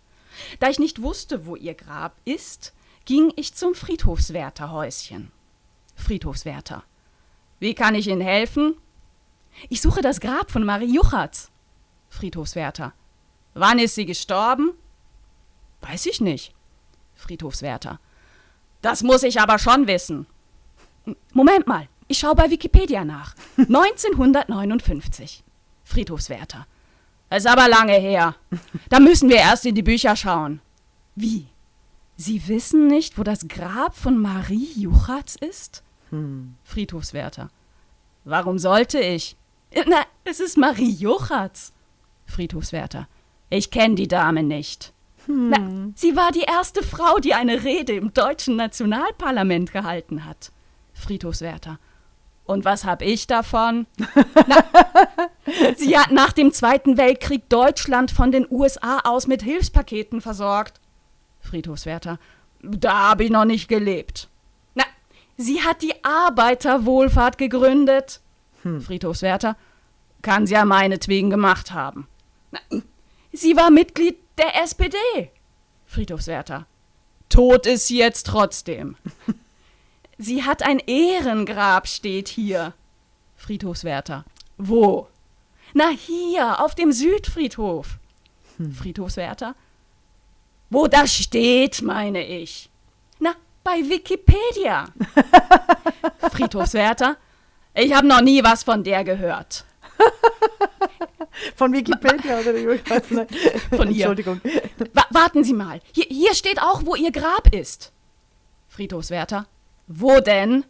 Da 0.59 0.69
ich 0.69 0.79
nicht 0.79 1.01
wusste, 1.01 1.45
wo 1.45 1.55
ihr 1.55 1.73
Grab 1.73 2.15
ist, 2.25 2.73
ging 3.05 3.33
ich 3.35 3.53
zum 3.53 3.75
Friedhofswärterhäuschen. 3.75 5.31
Friedhofswärter. 5.95 6.83
Wie 7.59 7.73
kann 7.75 7.95
ich 7.95 8.07
Ihnen 8.07 8.21
helfen? 8.21 8.75
Ich 9.69 9.81
suche 9.81 10.01
das 10.01 10.19
Grab 10.19 10.51
von 10.51 10.63
Marie 10.63 10.93
Juchatz. 10.95 11.51
Friedhofswärter. 12.09 12.93
Wann 13.53 13.79
ist 13.79 13.95
sie 13.95 14.05
gestorben? 14.05 14.71
Weiß 15.81 16.05
ich 16.05 16.21
nicht. 16.21 16.53
Friedhofswärter. 17.15 17.99
Das 18.81 19.03
muss 19.03 19.23
ich 19.23 19.39
aber 19.39 19.59
schon 19.59 19.87
wissen. 19.87 20.25
Moment 21.33 21.67
mal, 21.67 21.87
ich 22.11 22.19
schaue 22.19 22.35
bei 22.35 22.49
Wikipedia 22.49 23.03
nach. 23.05 23.35
1959. 23.57 25.43
Friedhofswärter. 25.83 26.67
Ist 27.29 27.47
aber 27.47 27.69
lange 27.69 27.93
her. 27.93 28.35
Da 28.89 28.99
müssen 28.99 29.29
wir 29.29 29.37
erst 29.37 29.65
in 29.65 29.75
die 29.75 29.83
Bücher 29.83 30.15
schauen. 30.17 30.59
Wie? 31.15 31.47
Sie 32.17 32.47
wissen 32.49 32.87
nicht, 32.87 33.17
wo 33.17 33.23
das 33.23 33.47
Grab 33.47 33.97
von 33.97 34.17
Marie 34.17 34.67
Juchatz 34.75 35.35
ist? 35.35 35.83
Hm. 36.09 36.55
Friedhofswärter. 36.63 37.49
Warum 38.25 38.59
sollte 38.59 38.99
ich? 38.99 39.37
Na, 39.87 40.03
es 40.25 40.41
ist 40.41 40.57
Marie 40.57 40.91
Juchatz. 40.91 41.71
Friedhofswärter. 42.25 43.07
Ich 43.49 43.71
kenne 43.71 43.95
die 43.95 44.09
Dame 44.09 44.43
nicht. 44.43 44.93
Hm. 45.25 45.49
Na, 45.49 45.91
sie 45.95 46.17
war 46.17 46.31
die 46.33 46.41
erste 46.41 46.83
Frau, 46.83 47.19
die 47.19 47.33
eine 47.33 47.63
Rede 47.63 47.93
im 47.93 48.13
deutschen 48.13 48.57
Nationalparlament 48.57 49.71
gehalten 49.71 50.25
hat. 50.25 50.51
Friedhofswärter. 50.93 51.79
Und 52.51 52.65
was 52.65 52.83
hab 52.83 53.01
ich 53.01 53.27
davon? 53.27 53.87
Na, 54.45 54.63
sie 55.77 55.97
hat 55.97 56.11
nach 56.11 56.33
dem 56.33 56.51
Zweiten 56.51 56.97
Weltkrieg 56.97 57.47
Deutschland 57.47 58.11
von 58.11 58.33
den 58.33 58.45
USA 58.51 58.99
aus 59.05 59.25
mit 59.25 59.41
Hilfspaketen 59.41 60.19
versorgt. 60.19 60.81
Friedhofswärter. 61.39 62.19
Da 62.61 63.11
habe 63.11 63.23
ich 63.23 63.29
noch 63.29 63.45
nicht 63.45 63.69
gelebt. 63.69 64.27
Na, 64.75 64.83
sie 65.37 65.61
hat 65.61 65.81
die 65.81 65.93
Arbeiterwohlfahrt 66.03 67.37
gegründet. 67.37 68.19
Hm. 68.63 68.81
Friedhofswärter. 68.81 69.55
Kann 70.21 70.45
sie 70.45 70.55
ja 70.55 70.65
meinetwegen 70.65 71.29
gemacht 71.29 71.71
haben. 71.71 72.05
Na, 72.51 72.59
sie 73.31 73.55
war 73.55 73.71
Mitglied 73.71 74.17
der 74.37 74.61
SPD. 74.61 74.97
Friedhofswärter. 75.85 76.65
Tot 77.29 77.65
ist 77.65 77.87
sie 77.87 77.99
jetzt 77.99 78.27
trotzdem. 78.27 78.97
sie 80.21 80.43
hat 80.43 80.63
ein 80.63 80.79
Ehrengrab, 80.79 81.87
steht 81.87 82.27
hier. 82.27 82.73
Friedhofswärter. 83.35 84.25
Wo? 84.57 85.07
Na 85.73 85.89
hier, 85.89 86.61
auf 86.61 86.75
dem 86.75 86.91
Südfriedhof. 86.91 87.97
Hm. 88.57 88.73
Friedhofswärter. 88.73 89.55
Wo 90.69 90.87
das 90.87 91.13
steht, 91.13 91.81
meine 91.81 92.25
ich. 92.25 92.69
Na, 93.19 93.35
bei 93.63 93.77
Wikipedia. 93.89 94.85
Friedhofswärter. 96.31 97.17
Ich 97.73 97.93
habe 97.93 98.07
noch 98.07 98.21
nie 98.21 98.43
was 98.43 98.63
von 98.63 98.83
der 98.83 99.03
gehört. 99.03 99.65
Von 101.55 101.73
Wikipedia 101.73 102.39
oder 102.39 102.53
Von 103.75 103.91
ihr. 103.91 104.07
Entschuldigung. 104.07 104.41
Wa 104.93 105.05
warten 105.11 105.43
Sie 105.43 105.53
mal. 105.53 105.81
Hier, 105.93 106.05
hier 106.09 106.35
steht 106.35 106.61
auch, 106.61 106.85
wo 106.85 106.95
ihr 106.95 107.11
Grab 107.11 107.53
ist. 107.53 107.91
Friedhofswärter. 108.67 109.47
Wo 109.93 110.21
denn? 110.21 110.63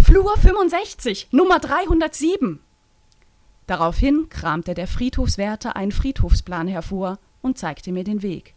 Flur 0.00 0.36
65, 0.36 1.28
Nummer 1.32 1.58
307. 1.58 2.60
Daraufhin 3.66 4.28
kramte 4.28 4.74
der 4.74 4.86
Friedhofswärter 4.86 5.74
einen 5.74 5.90
Friedhofsplan 5.90 6.68
hervor 6.68 7.18
und 7.42 7.58
zeigte 7.58 7.90
mir 7.90 8.04
den 8.04 8.22
Weg. 8.22 8.54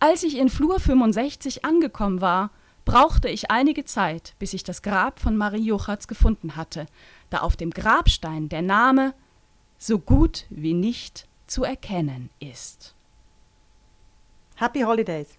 Als 0.00 0.24
ich 0.24 0.36
in 0.36 0.48
Flur 0.48 0.80
65 0.80 1.64
angekommen 1.64 2.20
war, 2.20 2.50
brauchte 2.84 3.28
ich 3.28 3.52
einige 3.52 3.84
Zeit, 3.84 4.34
bis 4.40 4.52
ich 4.52 4.64
das 4.64 4.82
Grab 4.82 5.20
von 5.20 5.36
Marie 5.36 5.62
Juchatz 5.62 6.08
gefunden 6.08 6.56
hatte, 6.56 6.86
da 7.30 7.38
auf 7.38 7.56
dem 7.56 7.70
Grabstein 7.70 8.48
der 8.48 8.62
Name 8.62 9.14
so 9.78 10.00
gut 10.00 10.46
wie 10.50 10.74
nicht 10.74 11.28
zu 11.46 11.62
erkennen 11.62 12.30
ist. 12.40 12.96
Happy 14.56 14.80
Holidays. 14.80 15.38